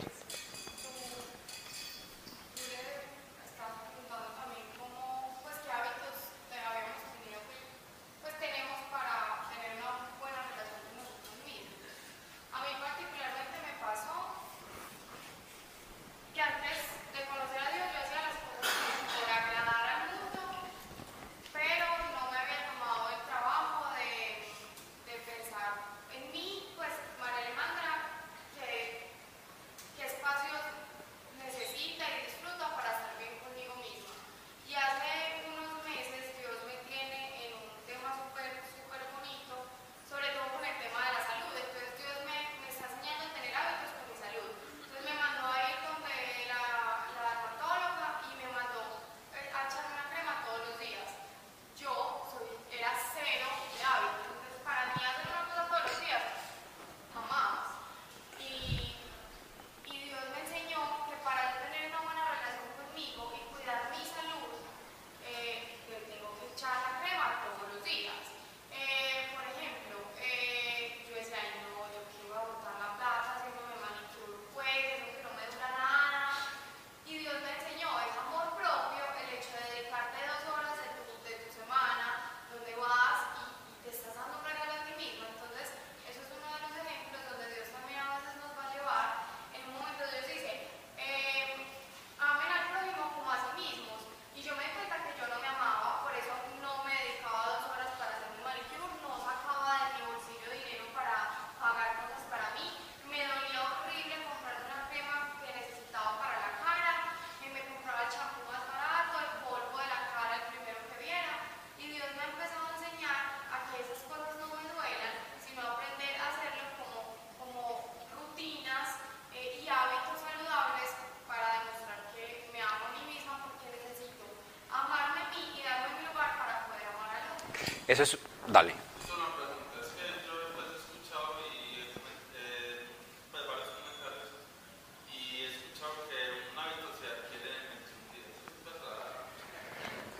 Eso 127.90 128.04
es, 128.04 128.16
dale. 128.46 128.72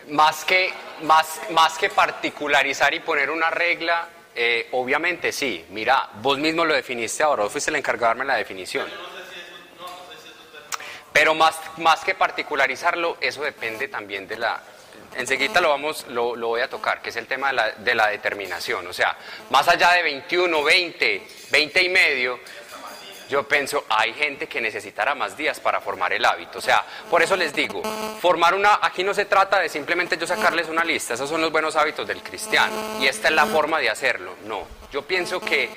Más 0.09 0.43
que, 0.43 0.73
más, 1.03 1.39
más 1.51 1.77
que 1.77 1.89
particularizar 1.89 2.93
y 2.93 2.99
poner 2.99 3.29
una 3.29 3.49
regla, 3.49 4.09
eh, 4.35 4.67
obviamente 4.73 5.31
sí. 5.31 5.65
Mira, 5.69 6.09
vos 6.15 6.37
mismo 6.39 6.65
lo 6.65 6.73
definiste 6.73 7.23
ahora, 7.23 7.43
vos 7.43 7.53
fuiste 7.53 7.71
el 7.71 7.77
encargado 7.77 8.07
de 8.07 8.17
darme 8.17 8.25
la 8.25 8.35
definición. 8.35 8.89
Pero 11.13 11.35
más, 11.35 11.57
más 11.77 12.03
que 12.03 12.15
particularizarlo, 12.15 13.15
eso 13.21 13.43
depende 13.43 13.87
también 13.87 14.27
de 14.27 14.35
la, 14.35 14.61
enseguida 15.15 15.61
lo, 15.61 15.69
vamos, 15.69 16.05
lo, 16.07 16.35
lo 16.35 16.47
voy 16.49 16.61
a 16.61 16.69
tocar, 16.69 17.01
que 17.01 17.09
es 17.09 17.15
el 17.15 17.27
tema 17.27 17.47
de 17.47 17.53
la, 17.53 17.71
de 17.71 17.95
la 17.95 18.07
determinación. 18.07 18.87
O 18.87 18.93
sea, 18.93 19.17
más 19.49 19.67
allá 19.67 19.93
de 19.93 20.03
21, 20.03 20.63
20, 20.63 21.27
20 21.51 21.83
y 21.83 21.89
medio, 21.89 22.39
yo 23.31 23.47
pienso, 23.47 23.85
hay 23.87 24.13
gente 24.13 24.47
que 24.47 24.59
necesitará 24.59 25.15
más 25.15 25.37
días 25.37 25.61
para 25.61 25.79
formar 25.79 26.11
el 26.11 26.25
hábito. 26.25 26.59
O 26.59 26.61
sea, 26.61 26.85
por 27.09 27.21
eso 27.21 27.37
les 27.37 27.53
digo, 27.53 27.81
formar 28.19 28.53
una, 28.53 28.79
aquí 28.81 29.05
no 29.05 29.13
se 29.13 29.23
trata 29.23 29.59
de 29.59 29.69
simplemente 29.69 30.17
yo 30.17 30.27
sacarles 30.27 30.67
una 30.67 30.83
lista, 30.83 31.13
esos 31.13 31.29
son 31.29 31.39
los 31.39 31.49
buenos 31.49 31.77
hábitos 31.77 32.05
del 32.05 32.21
cristiano 32.21 32.99
y 32.99 33.07
esta 33.07 33.29
es 33.29 33.33
la 33.33 33.45
forma 33.45 33.79
de 33.79 33.89
hacerlo. 33.89 34.35
No, 34.43 34.67
yo 34.91 35.03
pienso 35.03 35.39
que 35.39 35.69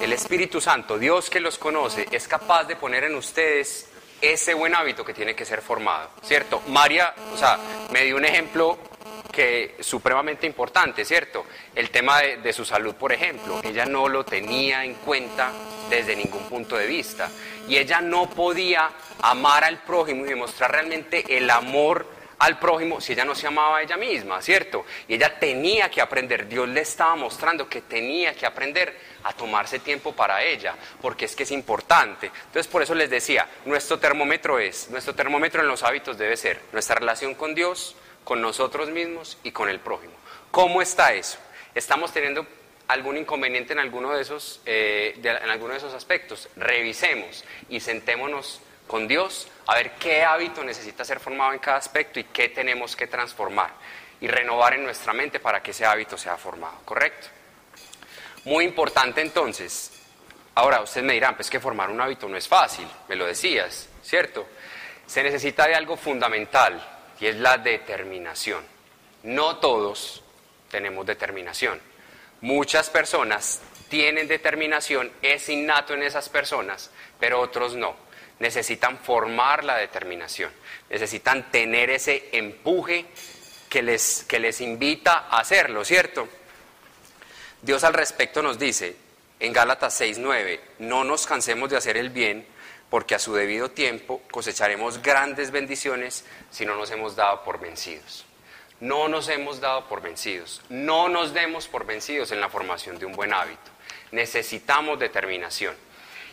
el 0.00 0.12
Espíritu 0.14 0.62
Santo, 0.62 0.98
Dios 0.98 1.28
que 1.28 1.40
los 1.40 1.58
conoce, 1.58 2.06
es 2.10 2.26
capaz 2.26 2.64
de 2.64 2.76
poner 2.76 3.04
en 3.04 3.16
ustedes 3.16 3.90
ese 4.20 4.54
buen 4.54 4.74
hábito 4.74 5.04
que 5.04 5.14
tiene 5.14 5.34
que 5.34 5.44
ser 5.44 5.62
formado, 5.62 6.10
¿cierto? 6.22 6.62
María, 6.68 7.14
o 7.32 7.36
sea, 7.36 7.58
me 7.90 8.04
dio 8.04 8.16
un 8.16 8.24
ejemplo 8.24 8.78
que 9.32 9.76
supremamente 9.80 10.46
importante, 10.46 11.04
¿cierto? 11.04 11.46
El 11.74 11.90
tema 11.90 12.20
de, 12.20 12.38
de, 12.38 12.52
su 12.52 12.64
salud, 12.64 12.94
por 12.94 13.12
ejemplo, 13.12 13.60
ella 13.62 13.86
no 13.86 14.08
lo 14.08 14.24
tenía 14.24 14.84
en 14.84 14.94
cuenta 14.94 15.52
desde 15.88 16.16
ningún 16.16 16.48
punto 16.48 16.76
de 16.76 16.86
vista 16.86 17.30
y 17.68 17.76
ella 17.76 18.00
no 18.00 18.28
podía 18.28 18.90
amar 19.22 19.64
al 19.64 19.78
prójimo 19.82 20.24
y 20.24 20.28
demostrar 20.28 20.72
realmente 20.72 21.36
el 21.36 21.48
amor 21.50 22.17
al 22.38 22.58
prójimo 22.58 23.00
si 23.00 23.12
ella 23.12 23.24
no 23.24 23.34
se 23.34 23.46
amaba 23.46 23.78
a 23.78 23.82
ella 23.82 23.96
misma, 23.96 24.40
¿cierto? 24.40 24.84
Y 25.08 25.14
ella 25.14 25.38
tenía 25.38 25.90
que 25.90 26.00
aprender, 26.00 26.48
Dios 26.48 26.68
le 26.68 26.80
estaba 26.80 27.16
mostrando 27.16 27.68
que 27.68 27.82
tenía 27.82 28.34
que 28.34 28.46
aprender 28.46 28.96
a 29.24 29.32
tomarse 29.32 29.80
tiempo 29.80 30.12
para 30.12 30.42
ella, 30.42 30.74
porque 31.00 31.24
es 31.24 31.34
que 31.34 31.42
es 31.42 31.50
importante. 31.50 32.26
Entonces, 32.26 32.68
por 32.68 32.82
eso 32.82 32.94
les 32.94 33.10
decía, 33.10 33.48
nuestro 33.64 33.98
termómetro 33.98 34.58
es, 34.58 34.88
nuestro 34.90 35.14
termómetro 35.14 35.60
en 35.60 35.68
los 35.68 35.82
hábitos 35.82 36.16
debe 36.16 36.36
ser 36.36 36.60
nuestra 36.72 36.96
relación 36.96 37.34
con 37.34 37.54
Dios, 37.54 37.96
con 38.24 38.40
nosotros 38.40 38.90
mismos 38.90 39.38
y 39.42 39.52
con 39.52 39.68
el 39.68 39.80
prójimo. 39.80 40.12
¿Cómo 40.50 40.80
está 40.80 41.12
eso? 41.14 41.38
¿Estamos 41.74 42.12
teniendo 42.12 42.46
algún 42.86 43.16
inconveniente 43.16 43.72
en 43.72 43.80
alguno 43.80 44.12
de 44.12 44.22
esos, 44.22 44.60
eh, 44.64 45.18
en 45.22 45.50
alguno 45.50 45.72
de 45.72 45.78
esos 45.78 45.94
aspectos? 45.94 46.48
Revisemos 46.56 47.44
y 47.68 47.80
sentémonos 47.80 48.60
con 48.88 49.06
Dios 49.06 49.46
a 49.66 49.76
ver 49.76 49.92
qué 49.92 50.24
hábito 50.24 50.64
necesita 50.64 51.04
ser 51.04 51.20
formado 51.20 51.52
en 51.52 51.60
cada 51.60 51.76
aspecto 51.76 52.18
y 52.18 52.24
qué 52.24 52.48
tenemos 52.48 52.96
que 52.96 53.06
transformar 53.06 53.70
y 54.20 54.26
renovar 54.26 54.74
en 54.74 54.82
nuestra 54.82 55.12
mente 55.12 55.38
para 55.38 55.62
que 55.62 55.70
ese 55.70 55.84
hábito 55.84 56.18
sea 56.18 56.36
formado, 56.36 56.80
¿correcto? 56.84 57.28
Muy 58.44 58.64
importante 58.64 59.20
entonces. 59.20 59.92
Ahora, 60.54 60.80
ustedes 60.80 61.06
me 61.06 61.12
dirán, 61.12 61.36
pues 61.36 61.50
que 61.50 61.60
formar 61.60 61.90
un 61.90 62.00
hábito 62.00 62.28
no 62.28 62.36
es 62.36 62.48
fácil, 62.48 62.88
me 63.08 63.14
lo 63.14 63.26
decías, 63.26 63.88
¿cierto? 64.02 64.48
Se 65.06 65.22
necesita 65.22 65.68
de 65.68 65.74
algo 65.76 65.96
fundamental 65.96 66.82
y 67.20 67.26
es 67.26 67.36
la 67.36 67.58
determinación. 67.58 68.64
No 69.22 69.58
todos 69.58 70.24
tenemos 70.70 71.06
determinación. 71.06 71.80
Muchas 72.40 72.90
personas 72.90 73.60
tienen 73.88 74.28
determinación, 74.28 75.12
es 75.22 75.48
innato 75.48 75.94
en 75.94 76.02
esas 76.02 76.28
personas, 76.28 76.90
pero 77.20 77.40
otros 77.40 77.74
no. 77.74 78.07
Necesitan 78.40 78.98
formar 78.98 79.64
la 79.64 79.76
determinación, 79.76 80.52
necesitan 80.90 81.50
tener 81.50 81.90
ese 81.90 82.28
empuje 82.32 83.06
que 83.68 83.82
les, 83.82 84.24
que 84.28 84.38
les 84.38 84.60
invita 84.60 85.26
a 85.28 85.40
hacerlo, 85.40 85.84
¿cierto? 85.84 86.28
Dios 87.62 87.82
al 87.84 87.94
respecto 87.94 88.42
nos 88.42 88.58
dice 88.58 88.96
en 89.40 89.52
Gálatas 89.52 90.00
6:9, 90.00 90.60
no 90.78 91.04
nos 91.04 91.26
cansemos 91.26 91.70
de 91.70 91.76
hacer 91.76 91.96
el 91.96 92.10
bien, 92.10 92.46
porque 92.90 93.14
a 93.14 93.18
su 93.18 93.34
debido 93.34 93.70
tiempo 93.70 94.22
cosecharemos 94.30 95.02
grandes 95.02 95.50
bendiciones 95.50 96.24
si 96.50 96.64
no 96.64 96.76
nos 96.76 96.90
hemos 96.90 97.16
dado 97.16 97.44
por 97.44 97.60
vencidos. 97.60 98.24
No 98.80 99.08
nos 99.08 99.28
hemos 99.28 99.60
dado 99.60 99.88
por 99.88 100.00
vencidos, 100.00 100.62
no 100.68 101.08
nos 101.08 101.34
demos 101.34 101.66
por 101.66 101.84
vencidos 101.84 102.30
en 102.30 102.40
la 102.40 102.48
formación 102.48 102.98
de 102.98 103.06
un 103.06 103.12
buen 103.12 103.32
hábito. 103.32 103.70
Necesitamos 104.12 105.00
determinación. 105.00 105.74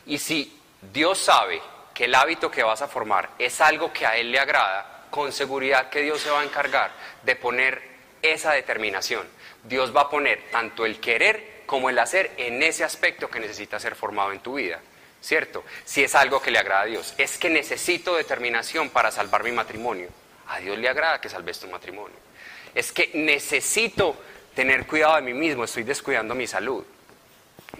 Y 0.06 0.20
si 0.20 0.56
Dios 0.94 1.18
sabe 1.18 1.60
que 1.96 2.06
el 2.06 2.14
hábito 2.14 2.52
que 2.52 2.62
vas 2.62 2.82
a 2.82 2.88
formar 2.88 3.32
es 3.40 3.62
algo 3.62 3.92
que 3.92 4.06
a 4.06 4.18
Él 4.18 4.32
le 4.32 4.40
agrada, 4.40 5.08
con 5.10 5.32
seguridad 5.32 5.90
que 5.90 6.02
Dios 6.02 6.22
se 6.22 6.30
va 6.30 6.42
a 6.42 6.44
encargar 6.44 6.92
de 7.24 7.38
poner 7.38 7.82
esa 8.22 8.52
determinación. 8.52 9.26
Dios 9.64 9.96
va 9.96 10.02
a 10.02 10.10
poner 10.10 10.44
tanto 10.52 10.86
el 10.86 11.00
querer 11.00 11.64
como 11.66 11.90
el 11.90 11.98
hacer 11.98 12.32
en 12.38 12.62
ese 12.62 12.84
aspecto 12.84 13.30
que 13.30 13.40
necesita 13.40 13.80
ser 13.80 13.96
formado 13.96 14.34
en 14.34 14.42
tu 14.42 14.56
vida. 14.56 14.80
¿Cierto? 15.22 15.64
Si 15.86 16.04
es 16.04 16.14
algo 16.14 16.40
que 16.40 16.52
le 16.52 16.60
agrada 16.60 16.82
a 16.82 16.86
Dios. 16.86 17.16
Es 17.18 17.40
que 17.40 17.50
necesito 17.50 18.16
determinación 18.16 18.92
para 18.92 19.10
salvar 19.10 19.44
mi 19.44 19.52
matrimonio. 19.52 20.10
A 20.50 20.60
Dios 20.60 20.78
le 20.78 20.88
agrada 20.88 21.20
que 21.20 21.30
salves 21.30 21.60
tu 21.60 21.68
matrimonio. 21.68 22.18
Es 22.76 22.92
que 22.92 23.10
necesito 23.14 24.16
tener 24.54 24.86
cuidado 24.86 25.16
de 25.16 25.22
mí 25.22 25.34
mismo, 25.34 25.64
estoy 25.64 25.84
descuidando 25.84 26.36
mi 26.36 26.46
salud. 26.46 26.86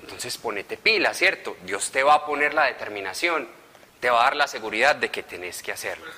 Entonces 0.02 0.38
ponete 0.38 0.78
pila, 0.78 1.14
¿cierto? 1.14 1.58
Dios 1.64 1.92
te 1.92 2.02
va 2.02 2.16
a 2.16 2.26
poner 2.26 2.54
la 2.54 2.66
determinación, 2.66 3.48
te 4.00 4.10
va 4.10 4.22
a 4.22 4.24
dar 4.26 4.36
la 4.36 4.48
seguridad 4.48 4.96
de 4.96 5.10
que 5.10 5.24
tenés 5.24 5.62
que 5.62 5.72
hacerlo. 5.72 6.12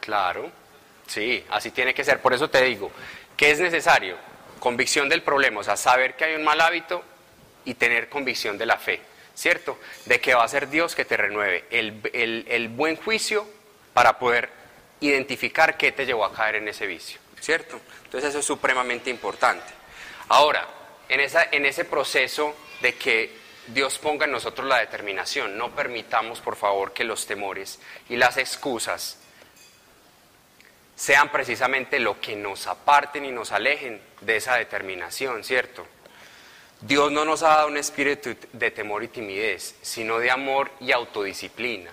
Claro, 0.00 0.50
sí, 1.06 1.44
así 1.50 1.70
tiene 1.70 1.94
que 1.94 2.04
ser. 2.04 2.20
Por 2.20 2.34
eso 2.34 2.50
te 2.50 2.62
digo, 2.62 2.90
¿qué 3.36 3.50
es 3.50 3.60
necesario? 3.60 4.16
Convicción 4.60 5.08
del 5.08 5.22
problema, 5.22 5.60
o 5.60 5.64
sea, 5.64 5.76
saber 5.76 6.14
que 6.14 6.24
hay 6.24 6.34
un 6.34 6.44
mal 6.44 6.60
hábito 6.60 7.02
y 7.64 7.74
tener 7.74 8.10
convicción 8.10 8.58
de 8.58 8.66
la 8.66 8.76
fe, 8.76 9.00
¿cierto? 9.34 9.78
De 10.04 10.20
que 10.20 10.34
va 10.34 10.44
a 10.44 10.48
ser 10.48 10.68
Dios 10.68 10.94
que 10.94 11.06
te 11.06 11.16
renueve 11.16 11.64
el, 11.70 12.00
el, 12.12 12.44
el 12.48 12.68
buen 12.68 12.96
juicio 12.96 13.46
para 13.94 14.18
poder 14.18 14.50
identificar 15.00 15.76
qué 15.76 15.92
te 15.92 16.04
llevó 16.04 16.24
a 16.24 16.32
caer 16.32 16.56
en 16.56 16.68
ese 16.68 16.86
vicio, 16.86 17.18
¿cierto? 17.40 17.80
Entonces 18.04 18.30
eso 18.30 18.40
es 18.40 18.44
supremamente 18.44 19.08
importante. 19.10 19.72
Ahora, 20.28 20.66
en, 21.08 21.20
esa, 21.20 21.48
en 21.50 21.66
ese 21.66 21.84
proceso 21.84 22.54
de 22.80 22.94
que 22.94 23.43
Dios 23.68 23.98
ponga 23.98 24.26
en 24.26 24.32
nosotros 24.32 24.68
la 24.68 24.78
determinación, 24.78 25.56
no 25.56 25.74
permitamos 25.74 26.40
por 26.40 26.56
favor 26.56 26.92
que 26.92 27.04
los 27.04 27.26
temores 27.26 27.80
y 28.08 28.16
las 28.16 28.36
excusas 28.36 29.18
sean 30.96 31.32
precisamente 31.32 31.98
lo 31.98 32.20
que 32.20 32.36
nos 32.36 32.66
aparten 32.66 33.24
y 33.24 33.32
nos 33.32 33.52
alejen 33.52 34.00
de 34.20 34.36
esa 34.36 34.56
determinación, 34.56 35.42
¿cierto? 35.42 35.86
Dios 36.80 37.10
no 37.10 37.24
nos 37.24 37.42
ha 37.42 37.48
dado 37.48 37.68
un 37.68 37.78
espíritu 37.78 38.36
de 38.52 38.70
temor 38.70 39.02
y 39.02 39.08
timidez, 39.08 39.74
sino 39.80 40.18
de 40.18 40.30
amor 40.30 40.70
y 40.80 40.92
autodisciplina. 40.92 41.90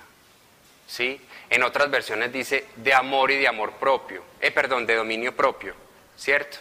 ¿Sí? 0.88 1.22
En 1.50 1.64
otras 1.64 1.90
versiones 1.90 2.34
dice 2.34 2.66
de 2.76 2.94
amor 2.94 3.32
y 3.32 3.38
de 3.38 3.48
amor 3.48 3.74
propio, 3.74 4.24
eh, 4.42 4.52
perdón, 4.52 4.86
de 4.86 4.96
dominio 4.96 5.34
propio, 5.34 5.74
¿cierto? 6.18 6.58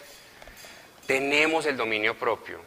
Tenemos 1.05 1.65
el 1.65 1.75
dominio 1.75 2.15
propio. 2.17 2.61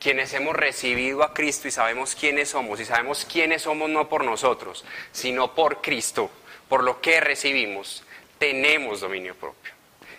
Quienes 0.00 0.32
hemos 0.32 0.56
recibido 0.56 1.22
a 1.22 1.34
Cristo 1.34 1.68
y 1.68 1.70
sabemos 1.70 2.14
quiénes 2.14 2.48
somos, 2.48 2.80
y 2.80 2.86
sabemos 2.86 3.26
quiénes 3.30 3.62
somos 3.62 3.90
no 3.90 4.08
por 4.08 4.24
nosotros, 4.24 4.84
sino 5.12 5.54
por 5.54 5.82
Cristo, 5.82 6.30
por 6.68 6.82
lo 6.82 7.00
que 7.00 7.20
recibimos, 7.20 8.02
tenemos 8.38 9.00
dominio 9.00 9.34
propio. 9.34 9.72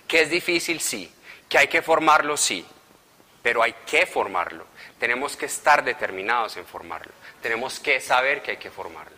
Que 0.08 0.22
es 0.22 0.30
difícil, 0.30 0.80
sí. 0.80 1.12
Que 1.50 1.58
hay 1.58 1.68
que 1.68 1.82
formarlo, 1.82 2.38
sí. 2.38 2.64
Pero 3.42 3.64
hay 3.64 3.74
que 3.86 4.06
formarlo. 4.06 4.68
Tenemos 5.00 5.36
que 5.36 5.48
estar 5.48 5.84
determinados 5.84 6.58
en 6.58 6.66
formarlo. 6.66 7.12
Tenemos 7.42 7.80
que 7.80 8.00
saber 8.00 8.44
que 8.44 8.52
hay 8.52 8.58
que 8.58 8.70
formarlo. 8.70 9.18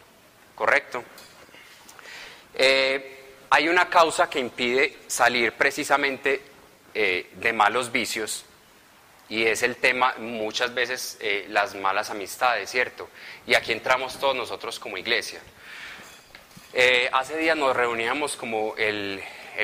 ¿Correcto? 0.55 1.03
Eh, 2.53 3.23
hay 3.49 3.67
una 3.67 3.89
causa 3.89 4.29
que 4.29 4.39
impide 4.39 4.99
salir 5.07 5.51
precisamente 5.53 6.41
eh, 6.93 7.31
de 7.33 7.53
malos 7.53 7.91
vicios 7.91 8.45
y 9.29 9.45
es 9.45 9.63
el 9.63 9.77
tema 9.77 10.15
muchas 10.17 10.73
veces 10.73 11.17
eh, 11.21 11.45
las 11.49 11.75
malas 11.75 12.09
amistades, 12.09 12.69
¿cierto? 12.69 13.09
Y 13.47 13.55
aquí 13.55 13.71
entramos 13.71 14.19
todos 14.19 14.35
nosotros 14.35 14.79
como 14.79 14.97
iglesia. 14.97 15.39
Eh, 16.73 17.09
hace 17.11 17.37
días 17.37 17.55
nos 17.55 17.75
reuníamos 17.75 18.35
como 18.35 18.75
el, 18.77 19.23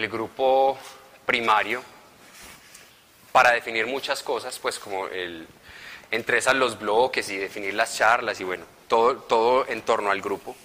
grupo 0.10 0.78
primario 1.26 1.84
para 3.32 3.52
definir 3.52 3.88
muchas 3.88 4.24
cosas, 4.24 4.58
pues 4.60 4.80
como 4.80 5.08
el, 5.08 5.48
entre 6.12 6.38
esas 6.38 6.56
los 6.56 6.80
bloques 6.80 7.30
y 7.30 7.38
definir 7.38 7.74
las 7.74 7.98
charlas 7.98 8.40
y 8.40 8.44
bueno, 8.44 8.66
todo, 8.88 9.18
todo 9.18 9.68
en 9.68 9.82
torno 9.82 10.12
al 10.12 10.22
grupo. 10.22 10.56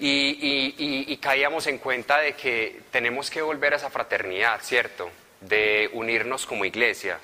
Y, 0.00 0.08
y, 0.08 1.12
y 1.12 1.16
caíamos 1.18 1.66
en 1.66 1.78
cuenta 1.78 2.18
de 2.18 2.32
que 2.32 2.80
tenemos 2.90 3.30
que 3.30 3.42
volver 3.42 3.74
a 3.74 3.76
esa 3.76 3.90
fraternidad, 3.90 4.60
¿cierto? 4.62 5.10
De 5.40 5.88
unirnos 5.92 6.46
como 6.46 6.64
iglesia. 6.64 7.20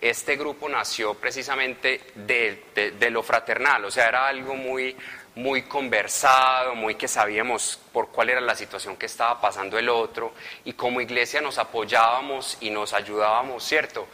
Este 0.00 0.36
grupo 0.36 0.68
nació 0.68 1.14
precisamente 1.14 2.00
de, 2.14 3.08
lo 3.10 3.22
fraternal, 3.22 3.84
o 3.84 3.90
sea, 3.90 4.08
era 4.08 4.28
algo 4.28 4.54
muy, 4.54 4.94
muy 5.36 5.62
conversado, 5.62 6.74
muy 6.74 6.96
que 6.96 7.08
sabíamos 7.08 7.80
por 7.92 8.08
cuál 8.08 8.30
era 8.30 8.40
la 8.40 8.54
situación 8.54 8.96
que 8.96 9.06
estaba 9.06 9.40
pasando 9.40 9.78
el 9.78 9.88
otro 9.88 10.34
y 10.64 10.74
como 10.74 11.00
iglesia 11.00 11.40
nos 11.40 11.58
apoyábamos 11.58 12.58
y 12.60 12.70
nos 12.70 12.92
ayudábamos, 12.92 13.64
¿cierto?, 13.64 14.06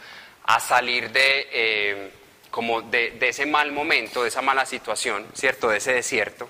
a 0.45 0.59
salir 0.59 1.09
de, 1.11 1.47
eh, 1.51 2.11
como 2.49 2.81
de, 2.81 3.17
ese 3.21 3.45
mal 3.45 3.71
momento, 3.71 4.23
de 4.23 4.29
esa 4.29 4.41
mala 4.41 4.65
situación, 4.65 5.27
¿cierto?, 5.33 5.69
de 5.69 5.77
ese 5.77 5.93
desierto. 5.93 6.47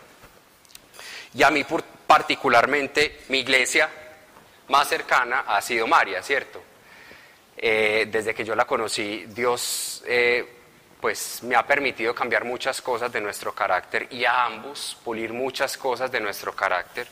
Y 1.33 1.41
a 1.43 1.49
mí 1.49 1.65
particularmente, 2.05 3.21
mi 3.29 3.39
iglesia 3.39 3.89
más 4.67 4.87
cercana 4.87 5.45
ha 5.47 5.61
sido 5.61 5.87
María, 5.87 6.21
¿cierto? 6.21 6.61
Eh, 7.57 8.07
desde 8.11 8.33
que 8.33 8.43
yo 8.43 8.55
la 8.55 8.65
conocí, 8.65 9.25
Dios 9.27 10.03
eh, 10.07 10.45
pues 10.99 11.43
me 11.43 11.55
ha 11.55 11.65
permitido 11.65 12.15
cambiar 12.15 12.45
muchas 12.45 12.81
cosas 12.81 13.11
de 13.11 13.21
nuestro 13.21 13.53
carácter 13.53 14.07
y 14.11 14.25
a 14.25 14.45
ambos 14.45 14.97
pulir 15.03 15.33
muchas 15.33 15.77
cosas 15.77 16.11
de 16.11 16.19
nuestro 16.19 16.55
carácter. 16.55 17.07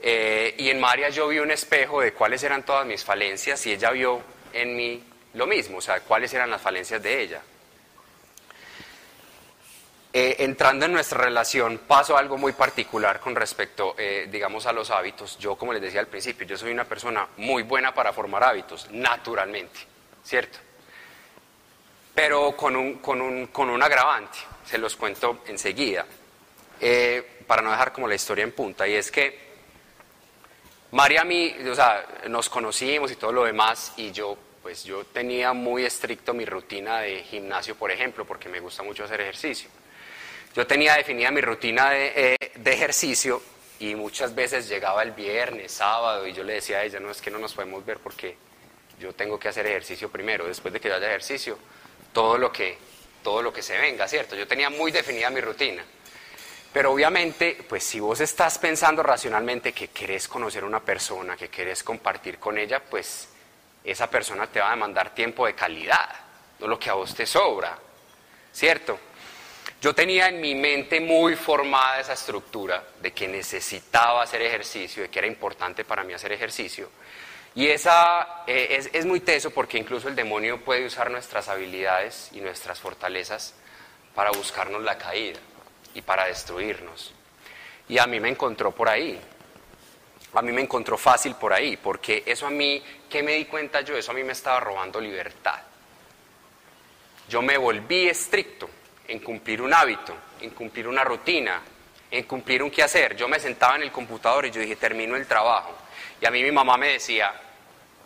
Eh, 0.00 0.54
y 0.58 0.68
en 0.68 0.80
María 0.80 1.08
yo 1.08 1.28
vi 1.28 1.38
un 1.38 1.50
espejo 1.50 2.00
de 2.00 2.12
cuáles 2.12 2.42
eran 2.42 2.64
todas 2.64 2.86
mis 2.86 3.02
falencias 3.02 3.66
y 3.66 3.72
ella 3.72 3.90
vio 3.90 4.20
en 4.52 4.76
mí 4.76 5.02
lo 5.34 5.46
mismo, 5.46 5.78
o 5.78 5.80
sea, 5.80 6.00
cuáles 6.00 6.32
eran 6.32 6.50
las 6.50 6.60
falencias 6.62 7.02
de 7.02 7.22
ella. 7.22 7.42
Eh, 10.16 10.44
entrando 10.44 10.86
en 10.86 10.92
nuestra 10.92 11.18
relación, 11.18 11.80
pasó 11.88 12.16
algo 12.16 12.38
muy 12.38 12.52
particular 12.52 13.18
con 13.18 13.34
respecto, 13.34 13.96
eh, 13.98 14.28
digamos, 14.30 14.64
a 14.64 14.72
los 14.72 14.92
hábitos. 14.92 15.36
Yo, 15.38 15.56
como 15.56 15.72
les 15.72 15.82
decía 15.82 15.98
al 15.98 16.06
principio, 16.06 16.46
yo 16.46 16.56
soy 16.56 16.70
una 16.70 16.84
persona 16.84 17.26
muy 17.38 17.64
buena 17.64 17.92
para 17.92 18.12
formar 18.12 18.44
hábitos, 18.44 18.88
naturalmente, 18.92 19.80
¿cierto? 20.22 20.60
Pero 22.14 22.56
con 22.56 22.76
un, 22.76 22.98
con 22.98 23.20
un, 23.20 23.48
con 23.48 23.68
un 23.68 23.82
agravante, 23.82 24.38
se 24.64 24.78
los 24.78 24.94
cuento 24.94 25.42
enseguida, 25.48 26.06
eh, 26.80 27.40
para 27.48 27.62
no 27.62 27.72
dejar 27.72 27.92
como 27.92 28.06
la 28.06 28.14
historia 28.14 28.44
en 28.44 28.52
punta, 28.52 28.86
y 28.86 28.94
es 28.94 29.10
que 29.10 29.36
María 30.92 31.22
a 31.22 31.24
mí, 31.24 31.56
o 31.68 31.74
sea, 31.74 32.06
nos 32.28 32.48
conocimos 32.48 33.10
y 33.10 33.16
todo 33.16 33.32
lo 33.32 33.42
demás, 33.42 33.94
y 33.96 34.12
yo, 34.12 34.38
pues 34.62 34.84
yo 34.84 35.02
tenía 35.06 35.52
muy 35.52 35.84
estricto 35.84 36.32
mi 36.32 36.44
rutina 36.44 37.00
de 37.00 37.24
gimnasio, 37.24 37.74
por 37.74 37.90
ejemplo, 37.90 38.24
porque 38.24 38.48
me 38.48 38.60
gusta 38.60 38.84
mucho 38.84 39.02
hacer 39.02 39.20
ejercicio. 39.20 39.68
Yo 40.54 40.66
tenía 40.66 40.94
definida 40.94 41.32
mi 41.32 41.40
rutina 41.40 41.90
de, 41.90 42.12
eh, 42.14 42.52
de, 42.54 42.72
ejercicio 42.72 43.42
y 43.80 43.96
muchas 43.96 44.34
veces 44.34 44.68
llegaba 44.68 45.02
el 45.02 45.10
viernes, 45.10 45.72
sábado 45.72 46.26
y 46.28 46.32
yo 46.32 46.44
le 46.44 46.54
decía 46.54 46.78
a 46.78 46.84
ella, 46.84 47.00
no 47.00 47.10
es 47.10 47.20
que 47.20 47.30
no 47.30 47.38
nos 47.38 47.54
podemos 47.54 47.84
ver 47.84 47.98
porque 47.98 48.36
yo 49.00 49.12
tengo 49.12 49.38
que 49.38 49.48
hacer 49.48 49.66
ejercicio 49.66 50.08
primero, 50.08 50.46
después 50.46 50.72
de 50.72 50.78
que 50.78 50.88
yo 50.88 50.94
haya 50.94 51.08
ejercicio, 51.08 51.58
todo 52.12 52.38
lo 52.38 52.52
que, 52.52 52.78
todo 53.24 53.42
lo 53.42 53.52
que 53.52 53.62
se 53.62 53.76
venga, 53.76 54.06
¿cierto? 54.06 54.36
Yo 54.36 54.46
tenía 54.46 54.70
muy 54.70 54.92
definida 54.92 55.28
mi 55.30 55.40
rutina. 55.40 55.84
Pero 56.72 56.92
obviamente, 56.92 57.58
pues 57.68 57.82
si 57.82 57.98
vos 57.98 58.20
estás 58.20 58.58
pensando 58.58 59.02
racionalmente 59.02 59.72
que 59.72 59.88
querés 59.88 60.28
conocer 60.28 60.62
a 60.62 60.66
una 60.66 60.80
persona, 60.80 61.36
que 61.36 61.48
querés 61.48 61.82
compartir 61.82 62.38
con 62.38 62.58
ella, 62.58 62.80
pues 62.80 63.28
esa 63.82 64.08
persona 64.08 64.46
te 64.46 64.60
va 64.60 64.68
a 64.68 64.70
demandar 64.70 65.14
tiempo 65.14 65.46
de 65.46 65.54
calidad, 65.54 66.08
no 66.60 66.68
lo 66.68 66.78
que 66.78 66.90
a 66.90 66.94
vos 66.94 67.14
te 67.14 67.26
sobra, 67.26 67.76
¿cierto? 68.52 68.98
Yo 69.84 69.94
tenía 69.94 70.28
en 70.28 70.40
mi 70.40 70.54
mente 70.54 70.98
muy 70.98 71.36
formada 71.36 72.00
esa 72.00 72.14
estructura 72.14 72.82
de 73.02 73.12
que 73.12 73.28
necesitaba 73.28 74.22
hacer 74.22 74.40
ejercicio, 74.40 75.02
de 75.02 75.10
que 75.10 75.18
era 75.18 75.28
importante 75.28 75.84
para 75.84 76.02
mí 76.02 76.14
hacer 76.14 76.32
ejercicio. 76.32 76.88
Y 77.54 77.66
esa 77.66 78.44
eh, 78.46 78.68
es, 78.78 78.88
es, 78.94 79.04
muy 79.04 79.20
teso 79.20 79.50
porque 79.50 79.76
incluso 79.76 80.08
el 80.08 80.16
demonio 80.16 80.64
puede 80.64 80.86
usar 80.86 81.10
nuestras 81.10 81.50
habilidades 81.50 82.30
y 82.32 82.40
nuestras 82.40 82.80
fortalezas 82.80 83.52
para 84.14 84.30
buscarnos 84.30 84.82
la 84.82 84.96
caída 84.96 85.38
y 85.92 86.00
para 86.00 86.28
destruirnos. 86.28 87.12
Y 87.86 87.98
a 87.98 88.06
mí 88.06 88.20
me 88.20 88.30
encontró 88.30 88.72
por 88.72 88.88
ahí. 88.88 89.20
A 90.32 90.40
mí 90.40 90.50
me 90.50 90.62
encontró 90.62 90.96
fácil 90.96 91.34
por 91.34 91.52
ahí, 91.52 91.76
porque 91.76 92.22
eso 92.24 92.46
a 92.46 92.50
mí, 92.50 92.82
¿qué 93.10 93.22
me 93.22 93.34
di 93.34 93.44
cuenta 93.44 93.82
yo? 93.82 93.98
Eso 93.98 94.12
a 94.12 94.14
mí 94.14 94.24
me 94.24 94.32
estaba 94.32 94.60
robando 94.60 94.98
libertad. 94.98 95.60
Yo 97.28 97.42
me 97.42 97.58
volví 97.58 98.08
estricto 98.08 98.70
en 99.08 99.18
cumplir 99.20 99.62
un 99.62 99.72
hábito, 99.72 100.14
en 100.40 100.50
cumplir 100.50 100.88
una 100.88 101.04
rutina, 101.04 101.60
en 102.10 102.24
cumplir 102.24 102.62
un 102.62 102.70
quehacer. 102.70 103.16
Yo 103.16 103.28
me 103.28 103.40
sentaba 103.40 103.76
en 103.76 103.82
el 103.82 103.92
computador 103.92 104.46
y 104.46 104.50
yo 104.50 104.60
dije, 104.60 104.76
termino 104.76 105.16
el 105.16 105.26
trabajo. 105.26 105.74
Y 106.20 106.26
a 106.26 106.30
mí 106.30 106.42
mi 106.42 106.52
mamá 106.52 106.76
me 106.76 106.88
decía, 106.88 107.32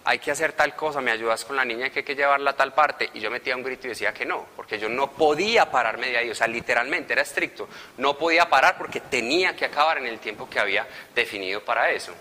hay 0.04 0.18
que 0.18 0.30
hacer 0.30 0.52
tal 0.52 0.74
cosa, 0.74 1.02
me 1.02 1.10
ayudas 1.10 1.44
con 1.44 1.56
la 1.56 1.64
niña 1.64 1.90
que 1.90 1.98
hay 1.98 2.04
que 2.04 2.14
llevarla 2.14 2.52
a 2.52 2.56
tal 2.56 2.72
parte. 2.72 3.10
Y 3.12 3.20
yo 3.20 3.30
metía 3.30 3.54
un 3.54 3.62
grito 3.62 3.86
y 3.86 3.90
decía 3.90 4.14
que 4.14 4.24
no, 4.24 4.46
porque 4.56 4.78
yo 4.78 4.88
no 4.88 5.10
podía 5.12 5.70
pararme 5.70 6.08
de 6.08 6.16
ahí, 6.16 6.30
o 6.30 6.34
sea, 6.34 6.46
literalmente 6.46 7.12
era 7.12 7.22
estricto. 7.22 7.68
No 7.98 8.16
podía 8.16 8.48
parar 8.48 8.78
porque 8.78 9.00
tenía 9.00 9.54
que 9.54 9.66
acabar 9.66 9.98
en 9.98 10.06
el 10.06 10.18
tiempo 10.18 10.48
que 10.48 10.58
había 10.58 10.86
definido 11.14 11.62
para 11.62 11.90
eso. 11.90 12.14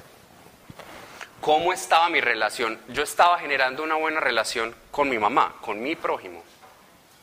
¿Cómo 1.40 1.72
estaba 1.72 2.10
mi 2.10 2.20
relación? 2.20 2.78
Yo 2.90 3.04
estaba 3.04 3.40
generando 3.40 3.84
una 3.84 3.96
buena 3.96 4.20
relación 4.20 4.76
con 4.92 5.08
mi 5.08 5.18
mamá, 5.18 5.56
con 5.62 5.82
mi 5.82 5.96
prójimo, 5.96 6.44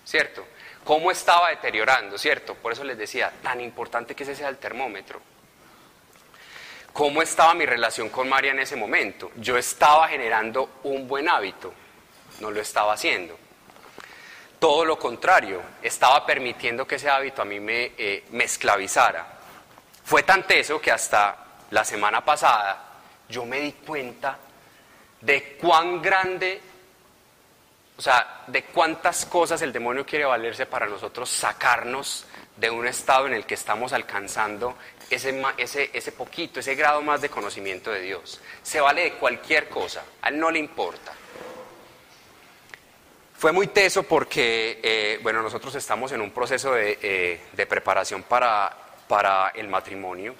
¿cierto? 0.04 0.46
cómo 0.84 1.10
estaba 1.10 1.48
deteriorando, 1.48 2.18
¿cierto? 2.18 2.54
Por 2.54 2.72
eso 2.72 2.84
les 2.84 2.96
decía, 2.96 3.32
tan 3.42 3.60
importante 3.60 4.14
que 4.14 4.22
ese 4.22 4.36
sea 4.36 4.48
el 4.48 4.58
termómetro. 4.58 5.20
¿Cómo 6.92 7.22
estaba 7.22 7.54
mi 7.54 7.66
relación 7.66 8.10
con 8.10 8.28
María 8.28 8.52
en 8.52 8.60
ese 8.60 8.76
momento? 8.76 9.32
Yo 9.36 9.56
estaba 9.56 10.06
generando 10.08 10.80
un 10.84 11.08
buen 11.08 11.28
hábito, 11.28 11.72
no 12.40 12.50
lo 12.50 12.60
estaba 12.60 12.92
haciendo. 12.92 13.36
Todo 14.60 14.84
lo 14.84 14.98
contrario, 14.98 15.60
estaba 15.82 16.24
permitiendo 16.24 16.86
que 16.86 16.94
ese 16.94 17.10
hábito 17.10 17.42
a 17.42 17.44
mí 17.44 17.58
me, 17.58 17.92
eh, 17.98 18.24
esclavizara. 18.38 19.26
Fue 20.04 20.22
tan 20.22 20.46
teso 20.46 20.80
que 20.80 20.92
hasta 20.92 21.36
la 21.70 21.84
semana 21.84 22.24
pasada 22.24 22.92
yo 23.28 23.44
me 23.44 23.60
di 23.60 23.72
cuenta 23.72 24.38
de 25.20 25.56
cuán 25.60 26.00
grande 26.00 26.60
o 27.96 28.02
sea, 28.02 28.44
de 28.48 28.64
cuántas 28.64 29.24
cosas 29.26 29.62
el 29.62 29.72
demonio 29.72 30.04
quiere 30.04 30.24
valerse 30.24 30.66
para 30.66 30.86
nosotros 30.86 31.30
sacarnos 31.30 32.26
de 32.56 32.70
un 32.70 32.86
estado 32.86 33.26
en 33.26 33.34
el 33.34 33.46
que 33.46 33.54
estamos 33.54 33.92
alcanzando 33.92 34.76
ese, 35.10 35.42
ese, 35.56 35.90
ese 35.92 36.12
poquito, 36.12 36.60
ese 36.60 36.74
grado 36.74 37.02
más 37.02 37.20
de 37.20 37.28
conocimiento 37.28 37.90
de 37.90 38.00
Dios. 38.00 38.40
Se 38.62 38.80
vale 38.80 39.02
de 39.02 39.12
cualquier 39.14 39.68
cosa, 39.68 40.02
a 40.22 40.28
él 40.28 40.38
no 40.38 40.50
le 40.50 40.58
importa. 40.58 41.12
Fue 43.36 43.52
muy 43.52 43.68
teso 43.68 44.04
porque, 44.04 44.80
eh, 44.82 45.20
bueno, 45.22 45.42
nosotros 45.42 45.74
estamos 45.74 46.10
en 46.12 46.20
un 46.20 46.30
proceso 46.30 46.72
de, 46.72 46.98
eh, 47.02 47.40
de 47.52 47.66
preparación 47.66 48.22
para, 48.22 48.74
para 49.06 49.50
el 49.50 49.68
matrimonio 49.68 50.34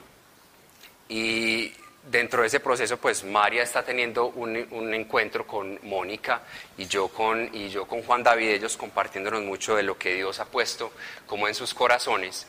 y 1.09 1.73
dentro 2.11 2.43
de 2.43 2.49
ese 2.49 2.61
proceso, 2.61 2.97
pues 2.99 3.25
María 3.25 3.63
está 3.63 3.83
teniendo 3.83 4.27
un, 4.27 4.95
encuentro 4.95 5.47
con 5.47 5.79
Mónica 5.83 6.43
y 6.77 6.87
yo 6.87 7.09
con, 7.09 7.51
y 7.53 7.69
yo 7.69 7.87
con 7.87 8.03
Juan 8.03 8.23
David, 8.23 8.51
ellos 8.51 8.77
compartiéndonos 8.77 9.43
mucho 9.43 9.77
de 9.77 9.83
lo 9.83 9.97
que 9.97 10.15
Dios 10.15 10.39
ha 10.41 10.45
puesto 10.45 10.93
como 11.27 11.49
en 11.49 11.55
sus 11.55 11.75
corazones. 11.75 12.47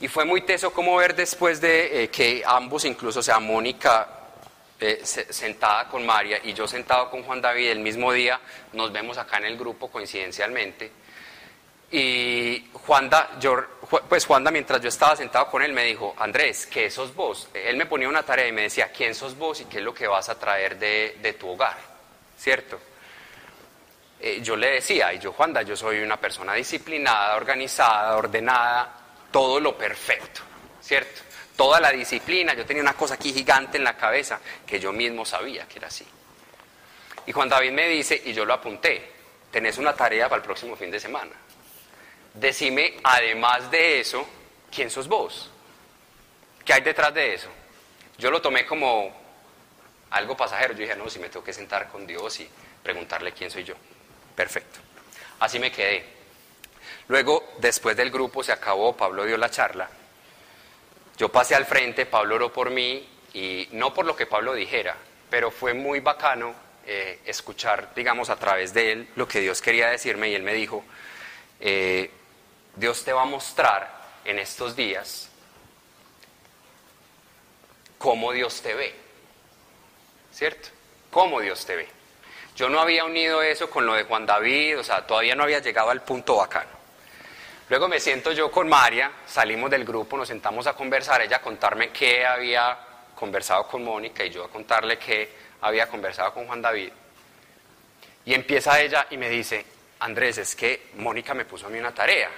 Y 0.00 0.08
fue 0.08 0.24
muy 0.24 0.42
teso 0.42 0.72
como 0.72 0.96
ver 0.96 1.14
después 1.14 1.60
de 1.60 2.04
eh, 2.04 2.08
que 2.08 2.42
ambos, 2.46 2.84
incluso, 2.84 3.22
sea, 3.22 3.40
Mónica 3.40 4.08
eh, 4.80 5.00
sentada 5.02 5.88
con 5.88 6.06
María 6.06 6.38
y 6.44 6.54
yo 6.54 6.68
sentado 6.68 7.10
con 7.10 7.24
Juan 7.24 7.40
David 7.40 7.70
el 7.70 7.80
mismo 7.80 8.12
día, 8.12 8.40
nos 8.72 8.92
vemos 8.92 9.18
acá 9.18 9.38
en 9.38 9.46
el 9.46 9.58
grupo 9.58 9.90
coincidencialmente. 9.90 10.92
Y 11.90 12.68
Juanda, 12.72 13.30
pues 14.08 14.26
Juanda, 14.26 14.50
mientras 14.50 14.80
yo 14.80 14.88
estaba 14.88 15.16
sentado 15.16 15.48
con 15.48 15.62
él, 15.62 15.72
me 15.72 15.84
dijo, 15.84 16.14
Andrés, 16.18 16.66
¿qué 16.66 16.90
sos 16.90 17.14
vos? 17.14 17.48
Él 17.54 17.76
me 17.76 17.86
ponía 17.86 18.08
una 18.08 18.22
tarea 18.22 18.46
y 18.46 18.52
me 18.52 18.62
decía, 18.62 18.92
¿quién 18.92 19.14
sos 19.14 19.36
vos 19.36 19.60
y 19.60 19.64
qué 19.64 19.78
es 19.78 19.84
lo 19.84 19.94
que 19.94 20.06
vas 20.06 20.28
a 20.28 20.38
traer 20.38 20.78
de, 20.78 21.36
tu 21.40 21.48
hogar? 21.48 21.78
¿Cierto? 22.36 22.78
Eh, 24.20 24.40
yo 24.42 24.54
le 24.56 24.72
decía, 24.72 25.14
y 25.14 25.18
yo, 25.18 25.32
Juanda, 25.32 25.62
yo 25.62 25.76
soy 25.76 26.00
una 26.00 26.18
persona 26.18 26.52
disciplinada, 26.52 27.36
organizada, 27.36 28.16
ordenada, 28.16 28.94
todo 29.30 29.58
lo 29.58 29.76
perfecto, 29.78 30.42
¿cierto? 30.82 31.22
Toda 31.56 31.80
la 31.80 31.90
disciplina, 31.90 32.52
yo 32.52 32.66
tenía 32.66 32.82
una 32.82 32.94
cosa 32.94 33.14
aquí 33.14 33.32
gigante 33.32 33.78
en 33.78 33.84
la 33.84 33.96
cabeza 33.96 34.40
que 34.66 34.78
yo 34.78 34.92
mismo 34.92 35.24
sabía 35.24 35.66
que 35.66 35.78
era 35.78 35.88
así. 35.88 36.06
Y 37.26 37.32
Juan 37.32 37.48
David 37.48 37.72
me 37.72 37.88
dice, 37.88 38.20
y 38.24 38.32
yo 38.34 38.44
lo 38.44 38.54
apunté, 38.54 39.10
tenés 39.50 39.78
una 39.78 39.94
tarea 39.94 40.28
para 40.28 40.40
el 40.40 40.44
próximo 40.44 40.76
fin 40.76 40.90
de 40.90 41.00
semana 41.00 41.32
decime, 42.34 42.98
además 43.02 43.70
de 43.70 44.00
eso, 44.00 44.26
¿quién 44.74 44.90
sos 44.90 45.08
vos? 45.08 45.50
¿Qué 46.64 46.72
hay 46.72 46.82
detrás 46.82 47.14
de 47.14 47.34
eso? 47.34 47.48
Yo 48.18 48.30
lo 48.30 48.42
tomé 48.42 48.66
como 48.66 49.14
algo 50.10 50.36
pasajero. 50.36 50.74
Yo 50.74 50.80
dije, 50.80 50.96
no, 50.96 51.08
si 51.08 51.18
me 51.18 51.28
tengo 51.28 51.44
que 51.44 51.52
sentar 51.52 51.88
con 51.88 52.06
Dios 52.06 52.40
y 52.40 52.48
preguntarle 52.82 53.32
quién 53.32 53.50
soy 53.50 53.64
yo. 53.64 53.74
Perfecto. 54.34 54.80
Así 55.40 55.58
me 55.58 55.70
quedé. 55.70 56.04
Luego, 57.08 57.54
después 57.58 57.96
del 57.96 58.10
grupo 58.10 58.42
se 58.42 58.52
acabó, 58.52 58.96
Pablo 58.96 59.24
dio 59.24 59.36
la 59.36 59.50
charla. 59.50 59.88
Yo 61.16 61.30
pasé 61.30 61.54
al 61.54 61.66
frente, 61.66 62.06
Pablo 62.06 62.36
oró 62.36 62.52
por 62.52 62.70
mí 62.70 63.08
y 63.34 63.68
no 63.72 63.92
por 63.92 64.04
lo 64.04 64.14
que 64.14 64.26
Pablo 64.26 64.54
dijera, 64.54 64.96
pero 65.30 65.50
fue 65.50 65.74
muy 65.74 66.00
bacano 66.00 66.54
eh, 66.86 67.20
escuchar, 67.24 67.92
digamos, 67.94 68.30
a 68.30 68.36
través 68.36 68.72
de 68.72 68.92
él 68.92 69.08
lo 69.16 69.26
que 69.26 69.40
Dios 69.40 69.60
quería 69.60 69.88
decirme 69.88 70.28
y 70.28 70.34
él 70.34 70.42
me 70.42 70.54
dijo, 70.54 70.84
eh, 71.60 72.10
Dios 72.78 73.04
te 73.04 73.12
va 73.12 73.22
a 73.22 73.26
mostrar 73.26 73.90
en 74.24 74.38
estos 74.38 74.76
días 74.76 75.28
cómo 77.98 78.32
Dios 78.32 78.62
te 78.62 78.74
ve. 78.74 78.94
¿Cierto? 80.32 80.68
Cómo 81.10 81.40
Dios 81.40 81.66
te 81.66 81.74
ve. 81.74 81.88
Yo 82.54 82.68
no 82.68 82.80
había 82.80 83.04
unido 83.04 83.42
eso 83.42 83.68
con 83.68 83.84
lo 83.84 83.94
de 83.94 84.04
Juan 84.04 84.26
David, 84.26 84.78
o 84.78 84.84
sea, 84.84 85.06
todavía 85.06 85.34
no 85.34 85.42
había 85.42 85.58
llegado 85.58 85.90
al 85.90 86.02
punto 86.02 86.36
bacano. 86.36 86.70
Luego 87.68 87.88
me 87.88 88.00
siento 88.00 88.32
yo 88.32 88.50
con 88.50 88.68
María, 88.68 89.10
salimos 89.26 89.70
del 89.70 89.84
grupo, 89.84 90.16
nos 90.16 90.28
sentamos 90.28 90.66
a 90.66 90.74
conversar, 90.74 91.20
ella 91.20 91.36
a 91.38 91.42
contarme 91.42 91.90
qué 91.90 92.24
había 92.24 92.78
conversado 93.14 93.66
con 93.66 93.84
Mónica 93.84 94.24
y 94.24 94.30
yo 94.30 94.44
a 94.44 94.48
contarle 94.48 94.98
que 94.98 95.32
había 95.60 95.88
conversado 95.88 96.32
con 96.32 96.46
Juan 96.46 96.62
David. 96.62 96.90
Y 98.24 98.34
empieza 98.34 98.80
ella 98.80 99.06
y 99.10 99.16
me 99.16 99.28
dice, 99.28 99.64
Andrés, 100.00 100.38
es 100.38 100.54
que 100.54 100.90
Mónica 100.94 101.34
me 101.34 101.44
puso 101.44 101.66
a 101.66 101.70
mí 101.70 101.78
una 101.78 101.92
tarea. 101.92 102.30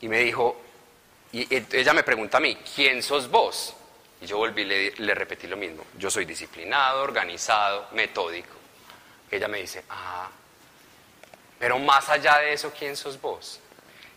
Y 0.00 0.08
me 0.08 0.20
dijo, 0.20 0.60
y 1.32 1.46
ella 1.54 1.92
me 1.92 2.02
pregunta 2.02 2.38
a 2.38 2.40
mí, 2.40 2.56
¿quién 2.74 3.02
sos 3.02 3.30
vos? 3.30 3.74
Y 4.20 4.26
yo 4.26 4.38
volví 4.38 4.64
le 4.64 5.14
repetí 5.14 5.46
lo 5.46 5.56
mismo, 5.56 5.84
yo 5.96 6.10
soy 6.10 6.24
disciplinado, 6.24 7.02
organizado, 7.02 7.88
metódico. 7.92 8.54
Ella 9.30 9.48
me 9.48 9.58
dice, 9.58 9.84
ah, 9.90 10.28
pero 11.58 11.78
más 11.78 12.08
allá 12.08 12.38
de 12.38 12.52
eso, 12.52 12.72
¿quién 12.76 12.96
sos 12.96 13.20
vos? 13.20 13.60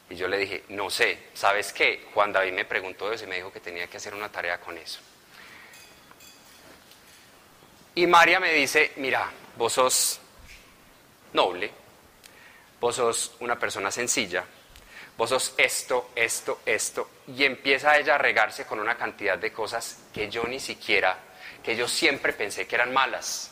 Y 0.10 0.16
yo 0.16 0.28
le 0.28 0.38
dije, 0.38 0.64
no 0.70 0.90
sé, 0.90 1.30
¿sabes 1.34 1.74
qué? 1.74 2.08
Juan 2.14 2.32
David 2.32 2.54
me 2.54 2.66
preguntó 2.66 3.12
eso 3.12 3.24
y 3.24 3.28
me 3.28 3.38
dijo 3.38 3.52
que 3.52 3.60
tenía 3.60 3.88
que 3.88 3.98
hacer 3.98 4.14
una 4.14 4.30
tarea 4.30 4.60
con 4.60 4.78
eso. 4.78 5.00
Y 7.96 8.08
María 8.08 8.40
me 8.40 8.54
dice, 8.54 8.94
mira, 8.98 9.30
vos 9.58 9.74
sos 9.74 10.20
noble, 11.34 11.72
vos 12.80 12.96
sos 12.96 13.36
una 13.40 13.58
persona 13.58 13.92
sencilla, 13.92 14.46
vos 15.18 15.30
sos 15.30 15.54
esto, 15.58 16.12
esto, 16.16 16.62
esto, 16.66 17.10
y 17.28 17.44
empieza 17.44 17.98
ella 17.98 18.16
a 18.16 18.18
regarse 18.18 18.66
con 18.66 18.80
una 18.80 18.98
cantidad 18.98 19.38
de 19.38 19.52
cosas 19.52 20.00
que 20.14 20.30
yo 20.30 20.44
ni 20.46 20.60
siquiera, 20.60 21.18
que 21.64 21.76
yo 21.76 21.88
siempre 21.88 22.34
pensé 22.34 22.68
que 22.68 22.76
eran 22.76 22.94
malas, 22.94 23.52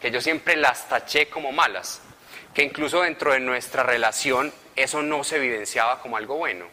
que 0.00 0.10
yo 0.10 0.20
siempre 0.20 0.56
las 0.56 0.88
taché 0.88 1.28
como 1.28 1.52
malas, 1.52 2.00
que 2.54 2.62
incluso 2.62 3.02
dentro 3.02 3.32
de 3.32 3.40
nuestra 3.40 3.82
relación 3.82 4.52
eso 4.76 5.02
no 5.02 5.24
se 5.24 5.36
evidenciaba 5.36 6.00
como 6.00 6.16
algo 6.16 6.36
bueno. 6.36 6.66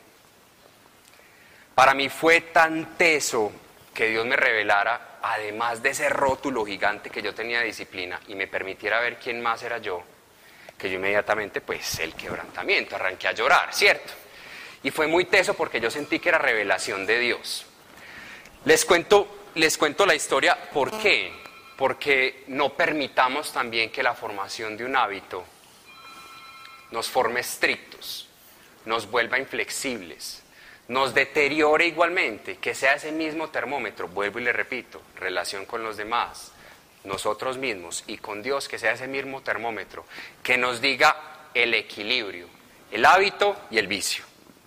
Para 1.75 1.93
mí 1.93 2.09
fue 2.09 2.41
tan 2.41 2.97
teso 2.97 3.51
que 3.93 4.07
Dios 4.07 4.25
me 4.25 4.35
revelara, 4.35 5.17
además 5.21 5.81
de 5.81 5.89
ese 5.89 6.09
rótulo 6.09 6.65
gigante 6.65 7.09
que 7.09 7.21
yo 7.21 7.33
tenía 7.33 7.59
de 7.59 7.65
disciplina 7.65 8.19
y 8.27 8.35
me 8.35 8.47
permitiera 8.47 8.99
ver 8.99 9.17
quién 9.17 9.41
más 9.41 9.63
era 9.63 9.77
yo, 9.79 10.03
que 10.79 10.89
yo 10.89 10.95
inmediatamente, 10.95 11.61
pues 11.61 11.99
el 11.99 12.15
quebrantamiento, 12.15 12.95
arranqué 12.95 13.27
a 13.27 13.33
llorar, 13.33 13.73
¿cierto? 13.73 14.13
Y 14.81 14.91
fue 14.91 15.07
muy 15.07 15.25
teso 15.25 15.53
porque 15.53 15.81
yo 15.81 15.91
sentí 15.91 16.19
que 16.19 16.29
era 16.29 16.37
revelación 16.37 17.05
de 17.05 17.19
Dios. 17.19 17.65
Les 18.65 18.85
cuento, 18.85 19.45
les 19.55 19.77
cuento 19.77 20.05
la 20.05 20.15
historia, 20.15 20.57
¿por 20.71 20.97
qué? 20.99 21.33
Porque 21.77 22.45
no 22.47 22.73
permitamos 22.73 23.51
también 23.51 23.91
que 23.91 24.01
la 24.01 24.13
formación 24.13 24.77
de 24.77 24.85
un 24.85 24.95
hábito 24.95 25.43
nos 26.91 27.09
forme 27.09 27.41
estrictos, 27.41 28.27
nos 28.85 29.11
vuelva 29.11 29.37
inflexibles, 29.37 30.41
nos 30.87 31.13
deteriore 31.13 31.87
igualmente, 31.87 32.57
que 32.57 32.73
sea 32.73 32.95
ese 32.95 33.11
mismo 33.11 33.49
termómetro, 33.49 34.07
vuelvo 34.07 34.39
y 34.39 34.43
le 34.43 34.53
repito, 34.53 35.01
relación 35.17 35.65
con 35.65 35.83
los 35.83 35.97
demás, 35.97 36.53
nosotros 37.09 37.57
mismos 37.57 38.05
y 38.07 38.19
con 38.19 38.41
Dios, 38.41 38.69
que 38.69 38.79
sea 38.79 38.93
ese 38.93 39.07
mismo 39.07 39.41
termómetro, 39.41 40.05
que 40.41 40.57
nos 40.57 40.79
diga 40.79 41.49
el 41.53 41.73
equilibrio, 41.73 42.47
el 42.91 43.03
hábito 43.03 43.55
y 43.71 43.79
el 43.79 43.87
vicio, 43.87 44.23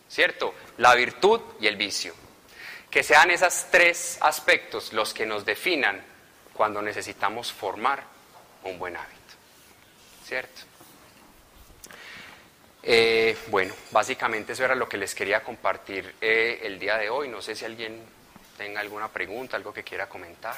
¿cierto? 0.08 0.54
La 0.76 0.94
virtud 0.94 1.40
y 1.60 1.68
el 1.68 1.76
vicio. 1.76 2.14
Que 2.90 3.02
sean 3.02 3.30
esos 3.30 3.66
tres 3.70 4.18
aspectos 4.20 4.92
los 4.92 5.14
que 5.14 5.24
nos 5.24 5.46
definan 5.46 6.04
cuando 6.52 6.82
necesitamos 6.82 7.50
formar 7.50 8.02
un 8.64 8.78
buen 8.78 8.96
hábito, 8.96 9.34
¿cierto? 10.26 10.62
Eh, 12.82 13.38
bueno, 13.46 13.72
básicamente 13.92 14.52
eso 14.52 14.64
era 14.64 14.74
lo 14.74 14.88
que 14.88 14.96
les 14.96 15.14
quería 15.14 15.42
compartir 15.42 16.16
eh, 16.20 16.60
el 16.64 16.78
día 16.78 16.98
de 16.98 17.08
hoy. 17.08 17.28
No 17.28 17.40
sé 17.40 17.54
si 17.54 17.64
alguien 17.64 18.02
tenga 18.58 18.80
alguna 18.80 19.08
pregunta, 19.08 19.56
algo 19.56 19.72
que 19.72 19.84
quiera 19.84 20.08
comentar. 20.08 20.56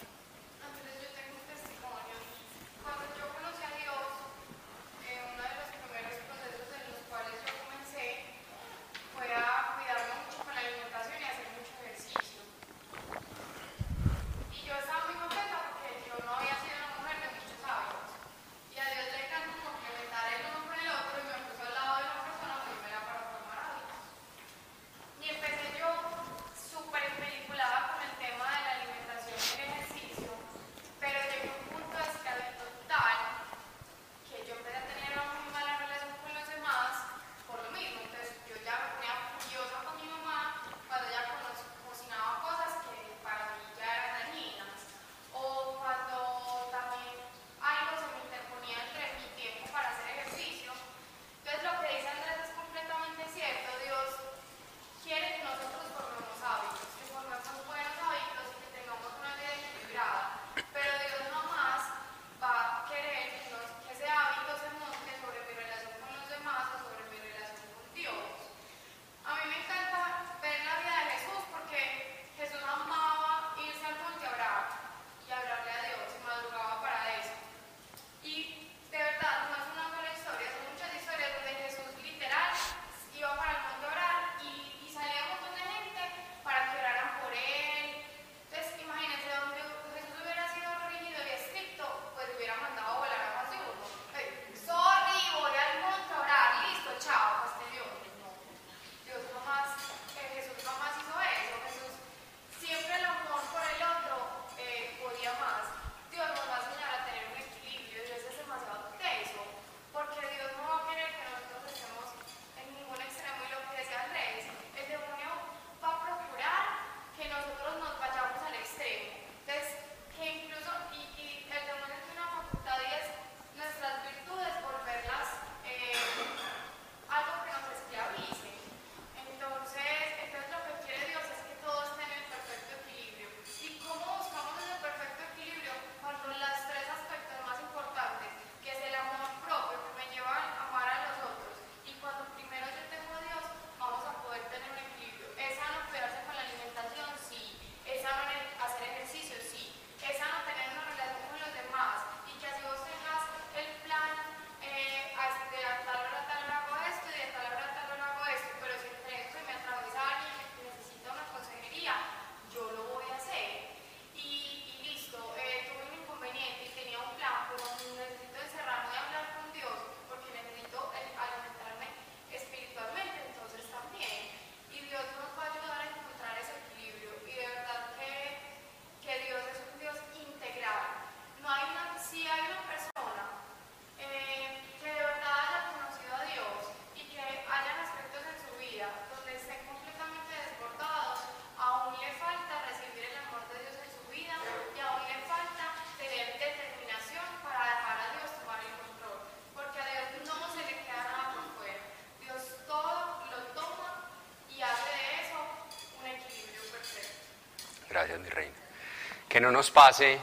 Que 209.29 209.41
no 209.41 209.51
nos 209.51 209.71
pase, 209.71 210.19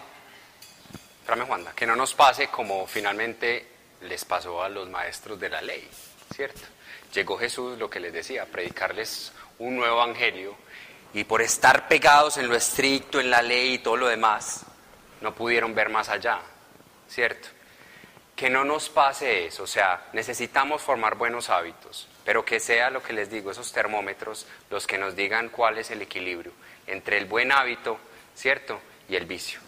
espérame 1.22 1.46
Juanda, 1.46 1.74
que 1.74 1.86
no 1.86 1.96
nos 1.96 2.14
pase 2.14 2.48
como 2.48 2.88
finalmente 2.88 3.68
les 4.02 4.26
pasó 4.26 4.64
a 4.64 4.70
los 4.70 4.90
maestros 4.90 5.40
de 5.40 5.50
la 5.50 5.62
ley, 5.62 5.88
¿cierto? 6.34 6.62
Llegó 7.14 7.38
Jesús, 7.38 7.78
lo 7.78 7.90
que 7.90 8.00
les 8.00 8.14
decía, 8.14 8.46
predicarles 8.46 9.32
un 9.60 9.76
nuevo 9.76 9.96
evangelio 9.96 10.56
y 11.14 11.24
por 11.26 11.42
estar 11.42 11.88
pegados 11.88 12.38
en 12.38 12.48
lo 12.48 12.56
estricto, 12.56 13.20
en 13.20 13.30
la 13.30 13.42
ley 13.42 13.74
y 13.74 13.80
todo 13.80 13.98
lo 13.98 14.08
demás, 14.08 14.66
no 15.20 15.36
pudieron 15.36 15.76
ver 15.76 15.90
más 15.90 16.10
allá, 16.10 16.40
¿cierto? 17.08 17.50
Que 18.42 18.50
no 18.50 18.64
nos 18.64 18.89
pase 18.89 19.46
eso, 19.46 19.62
o 19.62 19.68
sea, 19.68 20.08
necesitamos 20.14 20.82
formar 20.82 21.14
buenos 21.14 21.52
hábitos, 21.52 22.08
pero 22.26 22.44
que 22.44 22.60
sea 22.60 22.89
lo 22.89 23.04
que 23.04 23.14
les 23.14 23.30
digo, 23.30 23.52
esos 23.52 23.72
termómetros, 23.72 24.48
los 24.72 24.88
que 24.88 24.98
nos 24.98 25.16
digan 25.16 25.50
cuál 25.50 25.78
es 25.78 25.92
el 25.92 26.02
equilibrio 26.02 26.52
entre 26.88 27.20
el 27.20 27.26
buen 27.26 27.52
hábito, 27.52 28.00
¿cierto? 28.34 28.82
Y 29.08 29.16
el 29.16 29.26
vicio. 29.26 29.60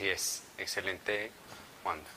Así 0.00 0.08
es, 0.08 0.42
excelente, 0.56 1.30
Wanda. 1.84 2.08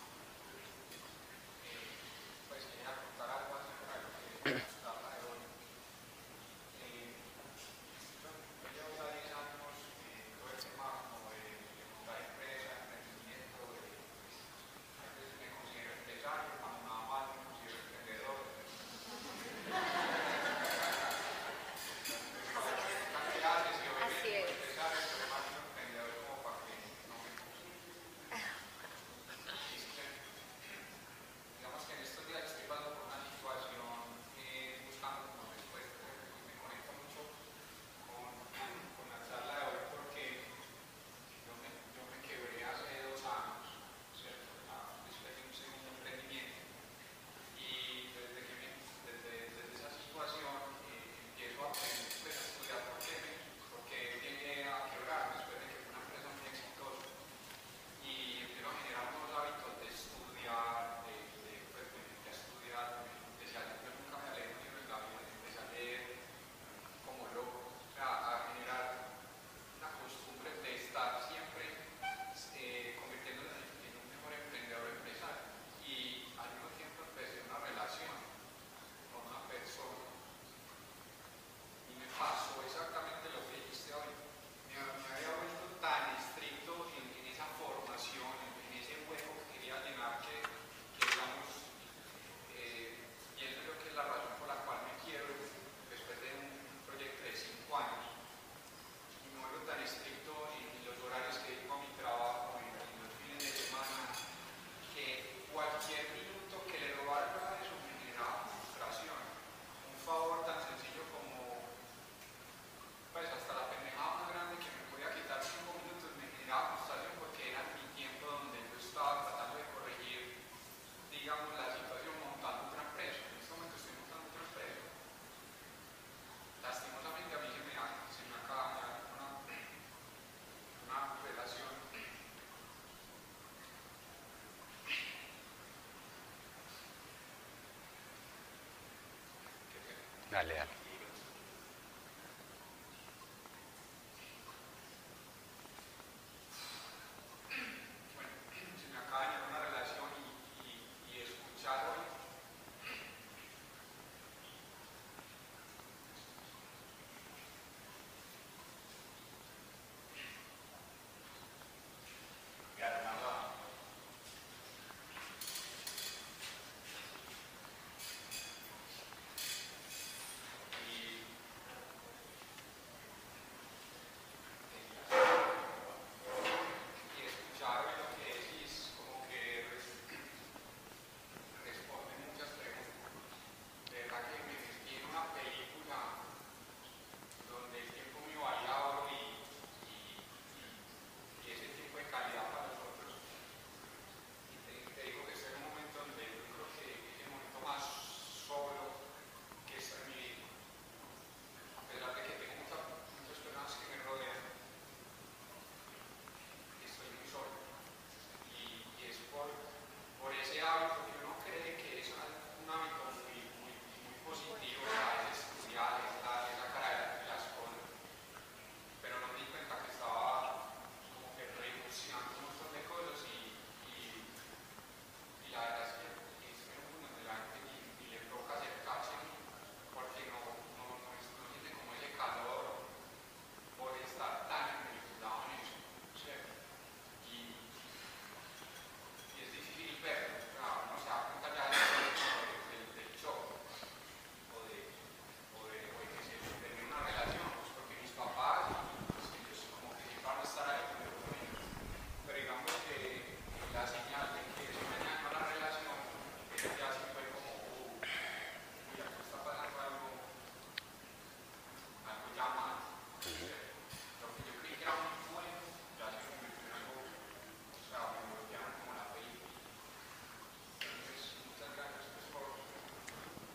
Dale, 140.33 140.65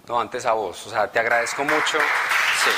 No, 0.08 0.18
antes 0.18 0.46
a 0.46 0.52
vos. 0.52 0.86
O 0.86 0.90
sea, 0.90 1.06
te 1.06 1.18
agradezco 1.18 1.64
mucho. 1.64 1.98
Sí. 1.98 2.70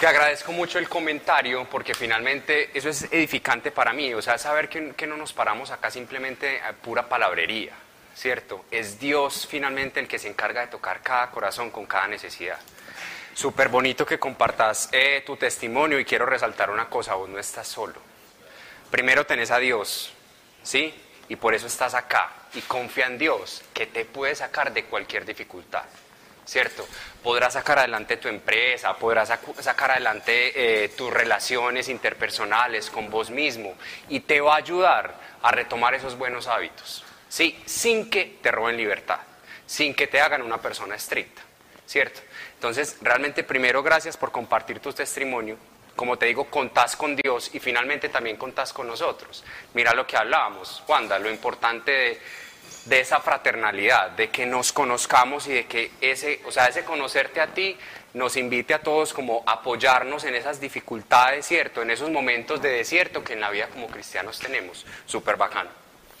Te 0.00 0.06
agradezco 0.06 0.52
mucho 0.52 0.78
el 0.78 0.88
comentario 0.88 1.64
porque 1.70 1.94
finalmente 1.94 2.76
eso 2.76 2.88
es 2.88 3.04
edificante 3.04 3.70
para 3.70 3.92
mí. 3.92 4.12
O 4.14 4.22
sea, 4.22 4.36
saber 4.36 4.68
que, 4.68 4.94
que 4.94 5.06
no 5.06 5.16
nos 5.16 5.32
paramos 5.32 5.70
acá 5.70 5.90
simplemente 5.90 6.60
pura 6.82 7.08
palabrería, 7.08 7.72
¿cierto? 8.14 8.64
Es 8.70 8.98
Dios 8.98 9.46
finalmente 9.48 10.00
el 10.00 10.08
que 10.08 10.18
se 10.18 10.28
encarga 10.28 10.62
de 10.62 10.66
tocar 10.68 11.00
cada 11.00 11.30
corazón 11.30 11.70
con 11.70 11.86
cada 11.86 12.08
necesidad. 12.08 12.58
Súper 13.34 13.68
bonito 13.68 14.04
que 14.04 14.18
compartas 14.18 14.88
eh, 14.90 15.22
tu 15.24 15.36
testimonio 15.36 16.00
y 16.00 16.04
quiero 16.04 16.26
resaltar 16.26 16.70
una 16.70 16.88
cosa, 16.88 17.14
vos 17.14 17.28
no 17.28 17.38
estás 17.38 17.68
solo. 17.68 18.00
Primero 18.90 19.24
tenés 19.24 19.52
a 19.52 19.58
Dios, 19.58 20.12
¿sí? 20.64 20.92
Y 21.28 21.36
por 21.36 21.54
eso 21.54 21.68
estás 21.68 21.94
acá 21.94 22.37
y 22.54 22.60
confía 22.62 23.06
en 23.06 23.18
Dios 23.18 23.62
que 23.74 23.86
te 23.86 24.04
puede 24.04 24.34
sacar 24.34 24.72
de 24.72 24.84
cualquier 24.84 25.24
dificultad, 25.24 25.84
¿cierto? 26.44 26.86
Podrás 27.22 27.54
sacar 27.54 27.78
adelante 27.78 28.16
tu 28.16 28.28
empresa, 28.28 28.94
podrás 28.96 29.30
sacar 29.60 29.90
adelante 29.92 30.84
eh, 30.84 30.88
tus 30.90 31.12
relaciones 31.12 31.88
interpersonales 31.88 32.90
con 32.90 33.10
vos 33.10 33.30
mismo 33.30 33.74
y 34.08 34.20
te 34.20 34.40
va 34.40 34.54
a 34.54 34.58
ayudar 34.58 35.14
a 35.42 35.50
retomar 35.52 35.94
esos 35.94 36.16
buenos 36.16 36.46
hábitos, 36.46 37.04
¿sí? 37.28 37.60
Sin 37.66 38.10
que 38.10 38.38
te 38.42 38.50
roben 38.50 38.76
libertad, 38.76 39.20
sin 39.66 39.94
que 39.94 40.06
te 40.06 40.20
hagan 40.20 40.42
una 40.42 40.58
persona 40.58 40.94
estricta, 40.94 41.42
¿cierto? 41.86 42.20
Entonces, 42.54 42.96
realmente 43.00 43.44
primero 43.44 43.82
gracias 43.82 44.16
por 44.16 44.32
compartir 44.32 44.80
tu 44.80 44.92
testimonio. 44.92 45.56
Como 45.98 46.16
te 46.16 46.26
digo, 46.26 46.44
contás 46.44 46.94
con 46.94 47.16
Dios 47.16 47.50
y 47.54 47.58
finalmente 47.58 48.08
también 48.08 48.36
contás 48.36 48.72
con 48.72 48.86
nosotros. 48.86 49.42
Mira 49.74 49.92
lo 49.94 50.06
que 50.06 50.16
hablábamos, 50.16 50.84
Wanda, 50.86 51.18
lo 51.18 51.28
importante 51.28 52.20
de, 52.84 53.00
esa 53.00 53.18
fraternalidad, 53.18 54.10
de 54.12 54.30
que 54.30 54.46
nos 54.46 54.72
conozcamos 54.72 55.48
y 55.48 55.54
de 55.54 55.66
que 55.66 55.90
ese, 56.00 56.40
o 56.46 56.52
sea, 56.52 56.68
ese 56.68 56.84
conocerte 56.84 57.40
a 57.40 57.48
ti 57.48 57.76
nos 58.14 58.36
invite 58.36 58.74
a 58.74 58.78
todos 58.80 59.12
como 59.12 59.42
apoyarnos 59.44 60.22
en 60.22 60.36
esas 60.36 60.60
dificultades, 60.60 61.44
¿cierto? 61.46 61.82
En 61.82 61.90
esos 61.90 62.10
momentos 62.10 62.62
de 62.62 62.70
desierto 62.70 63.24
que 63.24 63.32
en 63.32 63.40
la 63.40 63.50
vida 63.50 63.66
como 63.66 63.88
cristianos 63.88 64.38
tenemos. 64.38 64.86
Súper 65.04 65.36
bacano. 65.36 65.70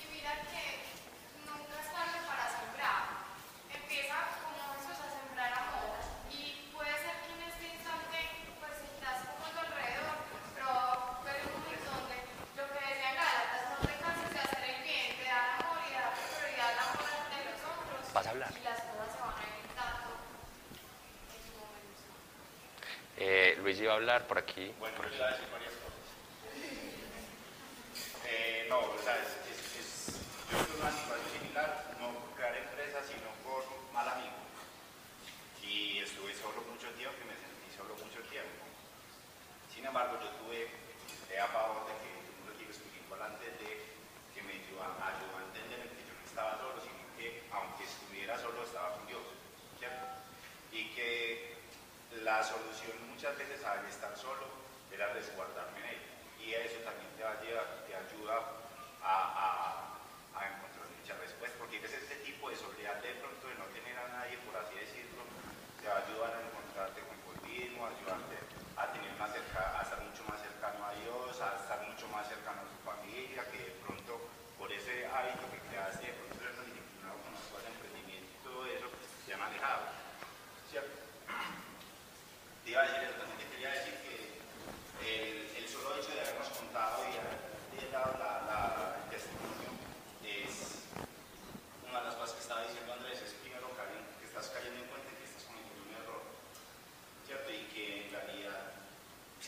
Y 0.02 0.14
mira 0.16 0.32
que 0.50 0.90
nunca 1.46 1.78
es 1.80 1.92
tarde 1.92 2.18
para 2.26 2.50
sembrar. 2.50 3.02
Empieza 3.72 4.14
como 4.42 4.74
Jesús 4.74 4.98
a 4.98 5.08
sembrar 5.22 5.52
amor. 5.54 5.96
Y 6.34 6.68
puede 6.74 6.92
ser 6.98 7.14
que 7.24 7.30
en 7.34 7.42
este 7.46 7.64
instante, 7.78 8.18
pues 8.60 8.76
estás 8.84 9.24
como 9.32 9.46
a 9.46 9.50
tu 9.50 9.58
alrededor, 9.58 10.16
pero 10.54 10.68
puede 11.24 11.40
un 11.48 11.52
momento 11.56 11.88
donde 11.88 12.16
lo 12.54 12.64
que 12.68 12.80
decía 12.84 13.10
Gálatas, 13.16 13.62
no 13.72 13.76
te 13.88 13.94
canses 13.98 14.30
de 14.34 14.40
hacer 14.44 14.62
el 14.62 14.78
bien, 14.84 15.18
de 15.18 15.24
dar 15.24 15.56
amor 15.56 15.80
y 15.82 15.90
dar 15.96 16.12
prioridad 16.14 16.68
al 16.68 16.78
amor 16.84 17.10
de 17.32 17.40
los 17.48 17.58
otros. 17.64 18.12
Vas 18.12 18.26
a 18.26 18.30
hablar. 18.30 18.52
Y 18.54 18.62
las 18.62 18.80
cosas 18.86 19.08
se 19.08 19.18
van 19.18 19.34
a 19.34 19.44
ir 19.48 19.66
dando 19.74 20.08
en 20.14 21.40
su 21.42 21.52
momento. 21.58 22.06
Luis 23.78 23.84
iba 23.86 23.92
a 23.92 23.96
hablar 23.96 24.26
por 24.26 24.38
aquí. 24.38 24.74
Bueno, 24.80 24.96
yo 24.98 25.02
le 25.08 25.16
voy 25.18 25.22
a 25.22 25.30
decir 25.30 25.46
varias 25.54 25.70
cosas. 25.78 26.02
Eh, 28.26 28.66
no, 28.68 28.78
o 28.80 28.98
sea, 28.98 29.14
es, 29.22 29.30
es, 29.46 29.60
es- 29.78 30.18
yo 30.50 30.58
tuve 30.66 30.82
una 30.82 30.90
situación 30.90 31.30
similar, 31.38 31.94
no 32.00 32.10
por 32.10 32.34
crear 32.34 32.56
empresa, 32.58 32.98
sino 33.06 33.30
por 33.46 33.62
mal 33.94 34.08
amigo. 34.18 34.34
Y 35.62 35.98
estuve 36.02 36.34
solo 36.34 36.58
mucho 36.66 36.90
tiempo 36.98 37.14
y 37.22 37.26
me 37.30 37.38
sentí 37.38 37.70
solo 37.78 37.94
mucho 38.02 38.18
tiempo. 38.26 38.66
Sin 39.72 39.86
embargo, 39.86 40.18
yo 40.18 40.26
tuve 40.42 40.66
a 41.38 41.46
favor 41.46 41.86
de 41.86 41.94
que 42.02 42.08
un 42.18 42.50
retiro 42.50 42.70
espiritual 42.74 43.22
antes 43.30 43.46
de 43.62 43.70
que 44.34 44.42
me 44.42 44.58
ayudó 44.58 44.82
a, 44.82 44.90
ayudó 45.06 45.38
a 45.38 45.46
entender 45.54 45.86
que 45.94 46.02
yo 46.02 46.18
no 46.18 46.24
estaba 46.26 46.58
solo, 46.58 46.82
sino 46.82 46.98
que 47.14 47.46
aunque 47.54 47.84
estuviera 47.86 48.34
solo, 48.42 48.58
estaba 48.66 48.98
con 48.98 49.06
Dios. 49.06 49.22
¿cierto? 49.78 50.02
Y 50.74 50.90
que 50.98 51.54
la 52.26 52.42
solución 52.42 53.07
muchas 53.18 53.34
veces 53.34 53.58
al 53.66 53.82
estar 53.90 54.14
solo 54.14 54.46
era 54.94 55.10
resguardarme 55.10 55.82
en 55.82 55.86
él. 55.90 56.00
Y 56.38 56.54
eso 56.54 56.78
también 56.86 57.10
te, 57.18 57.26
va 57.26 57.34
a 57.34 57.42
llevar, 57.42 57.66
te 57.82 57.90
ayuda 57.90 58.38
a, 59.02 59.90
a, 60.38 60.46
encontrar 60.46 60.86
muchas 60.86 61.18
respuestas, 61.18 61.58
porque 61.58 61.82
ese, 61.82 61.98
ese 61.98 62.14
tipo 62.22 62.46
de 62.46 62.54
soledad 62.54 62.94
de 63.02 63.18
pronto 63.18 63.42
de 63.50 63.58
no 63.58 63.66
tener 63.74 63.98
a 63.98 64.06
nadie, 64.22 64.38
por 64.46 64.54
así 64.54 64.78
decirlo, 64.78 65.26
te 65.82 65.90
va 65.90 65.98
a 65.98 66.06
ayudar 66.06 66.30
a 66.30 66.46
encontrarte 66.46 67.02
con 67.10 67.18
vos 67.26 67.34
mismo, 67.42 67.82
a 67.82 67.90
ayudarte 67.90 68.38
a, 68.78 68.86
tener 68.94 69.10
más 69.18 69.34
cerca, 69.34 69.66
a 69.66 69.82
estar 69.82 69.98
mucho 69.98 70.22
más 70.30 70.38
cercano 70.38 70.78
a 70.78 70.94
Dios, 71.02 71.34
a 71.42 71.58
estar 71.58 71.82
mucho 71.90 72.06
más 72.14 72.22
cercano 72.22 72.62
a 72.62 72.70
tu 72.70 72.78
familia, 72.86 73.42
que 73.50 73.58
de 73.66 73.74
pronto 73.82 74.30
por 74.54 74.70
ese 74.70 75.10
hábito 75.10 75.42
que 75.50 75.58
creaste, 75.66 76.06
de 76.06 76.14
pronto 76.22 76.38
eres 76.38 76.70
disciplinado 76.70 77.18
con 77.26 77.34
los 77.34 77.66
emprendimiento 77.66 78.30
y 78.30 78.38
todo 78.46 78.62
eso, 78.70 78.86
se 79.26 79.34
han 79.34 79.42
alejado. 79.42 79.90
¿Cierto? 80.70 80.94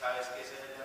sabes 0.01 0.27
que 0.29 0.41
ese 0.41 0.55
es 0.55 0.61
el 0.61 0.80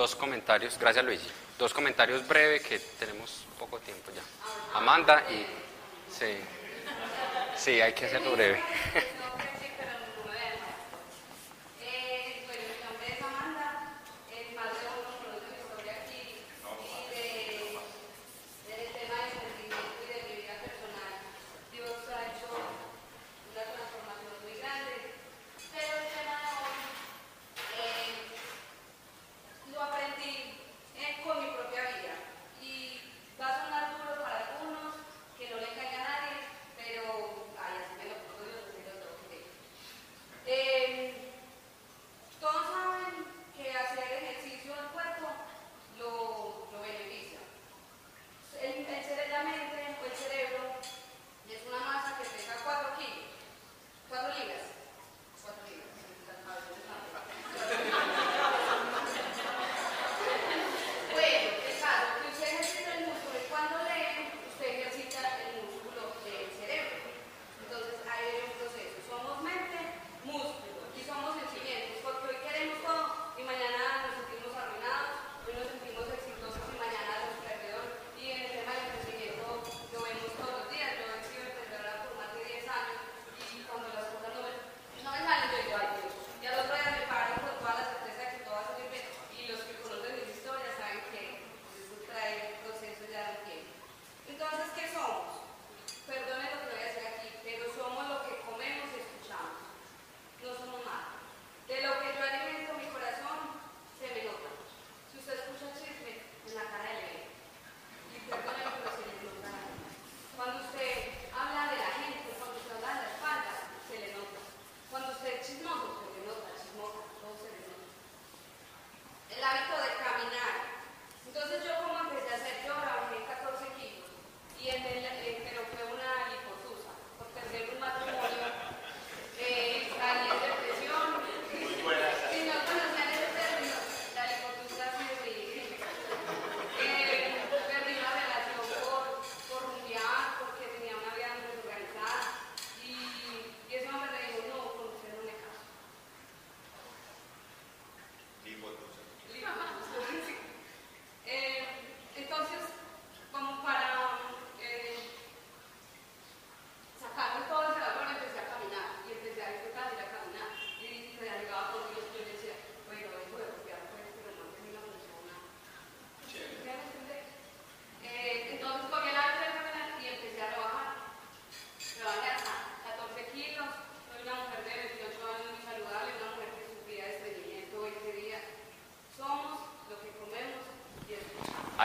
dos 0.00 0.16
comentarios, 0.16 0.78
gracias 0.78 1.04
Luigi, 1.04 1.28
dos 1.58 1.74
comentarios 1.74 2.26
breves 2.26 2.62
que 2.62 2.78
tenemos 2.98 3.44
poco 3.58 3.78
tiempo 3.80 4.10
ya. 4.16 4.22
Amanda 4.78 5.26
y... 5.30 5.44
Sí, 6.10 6.38
sí, 7.54 7.82
hay 7.82 7.92
que 7.92 8.06
hacerlo 8.06 8.32
breve. 8.32 8.62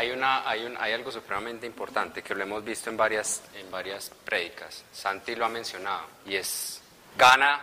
hay, 0.05 0.11
una, 0.11 0.47
hay, 0.47 0.65
un, 0.65 0.77
hay 0.79 0.93
algo 0.93 1.11
supremamente 1.11 1.65
importante 1.65 2.21
que 2.21 2.35
lo 2.35 2.43
hemos 2.43 2.63
visto 2.63 2.89
en 2.89 2.97
varias, 2.97 3.41
en 3.55 3.69
varias 3.71 4.11
prédicas. 4.23 4.83
Santi 4.91 5.35
lo 5.35 5.45
ha 5.45 5.49
mencionado 5.49 6.03
y 6.27 6.35
es, 6.35 6.81
gana 7.17 7.59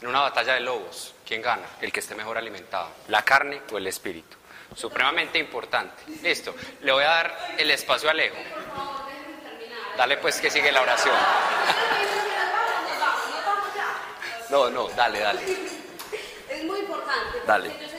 en 0.00 0.08
una 0.08 0.20
batalla 0.20 0.54
de 0.54 0.60
lobos. 0.60 1.14
¿Quién 1.26 1.42
gana? 1.42 1.66
El 1.80 1.92
que 1.92 2.00
esté 2.00 2.14
mejor 2.14 2.38
alimentado, 2.38 2.90
la 3.08 3.22
carne 3.22 3.62
o 3.72 3.78
el 3.78 3.86
espíritu. 3.88 4.36
Supremamente 4.74 5.38
importante. 5.38 6.04
Listo, 6.22 6.54
le 6.82 6.92
voy 6.92 7.02
a 7.02 7.08
dar 7.08 7.54
el 7.58 7.70
espacio 7.72 8.08
a 8.08 8.12
Alejo. 8.12 8.36
Dale 9.96 10.16
pues 10.18 10.40
que 10.40 10.50
sigue 10.50 10.70
la 10.72 10.82
oración. 10.82 11.14
No, 14.50 14.68
no, 14.68 14.88
dale, 14.88 15.20
dale. 15.20 15.40
Es 16.48 16.64
muy 16.64 16.80
importante. 16.80 17.38
Dale. 17.46 17.89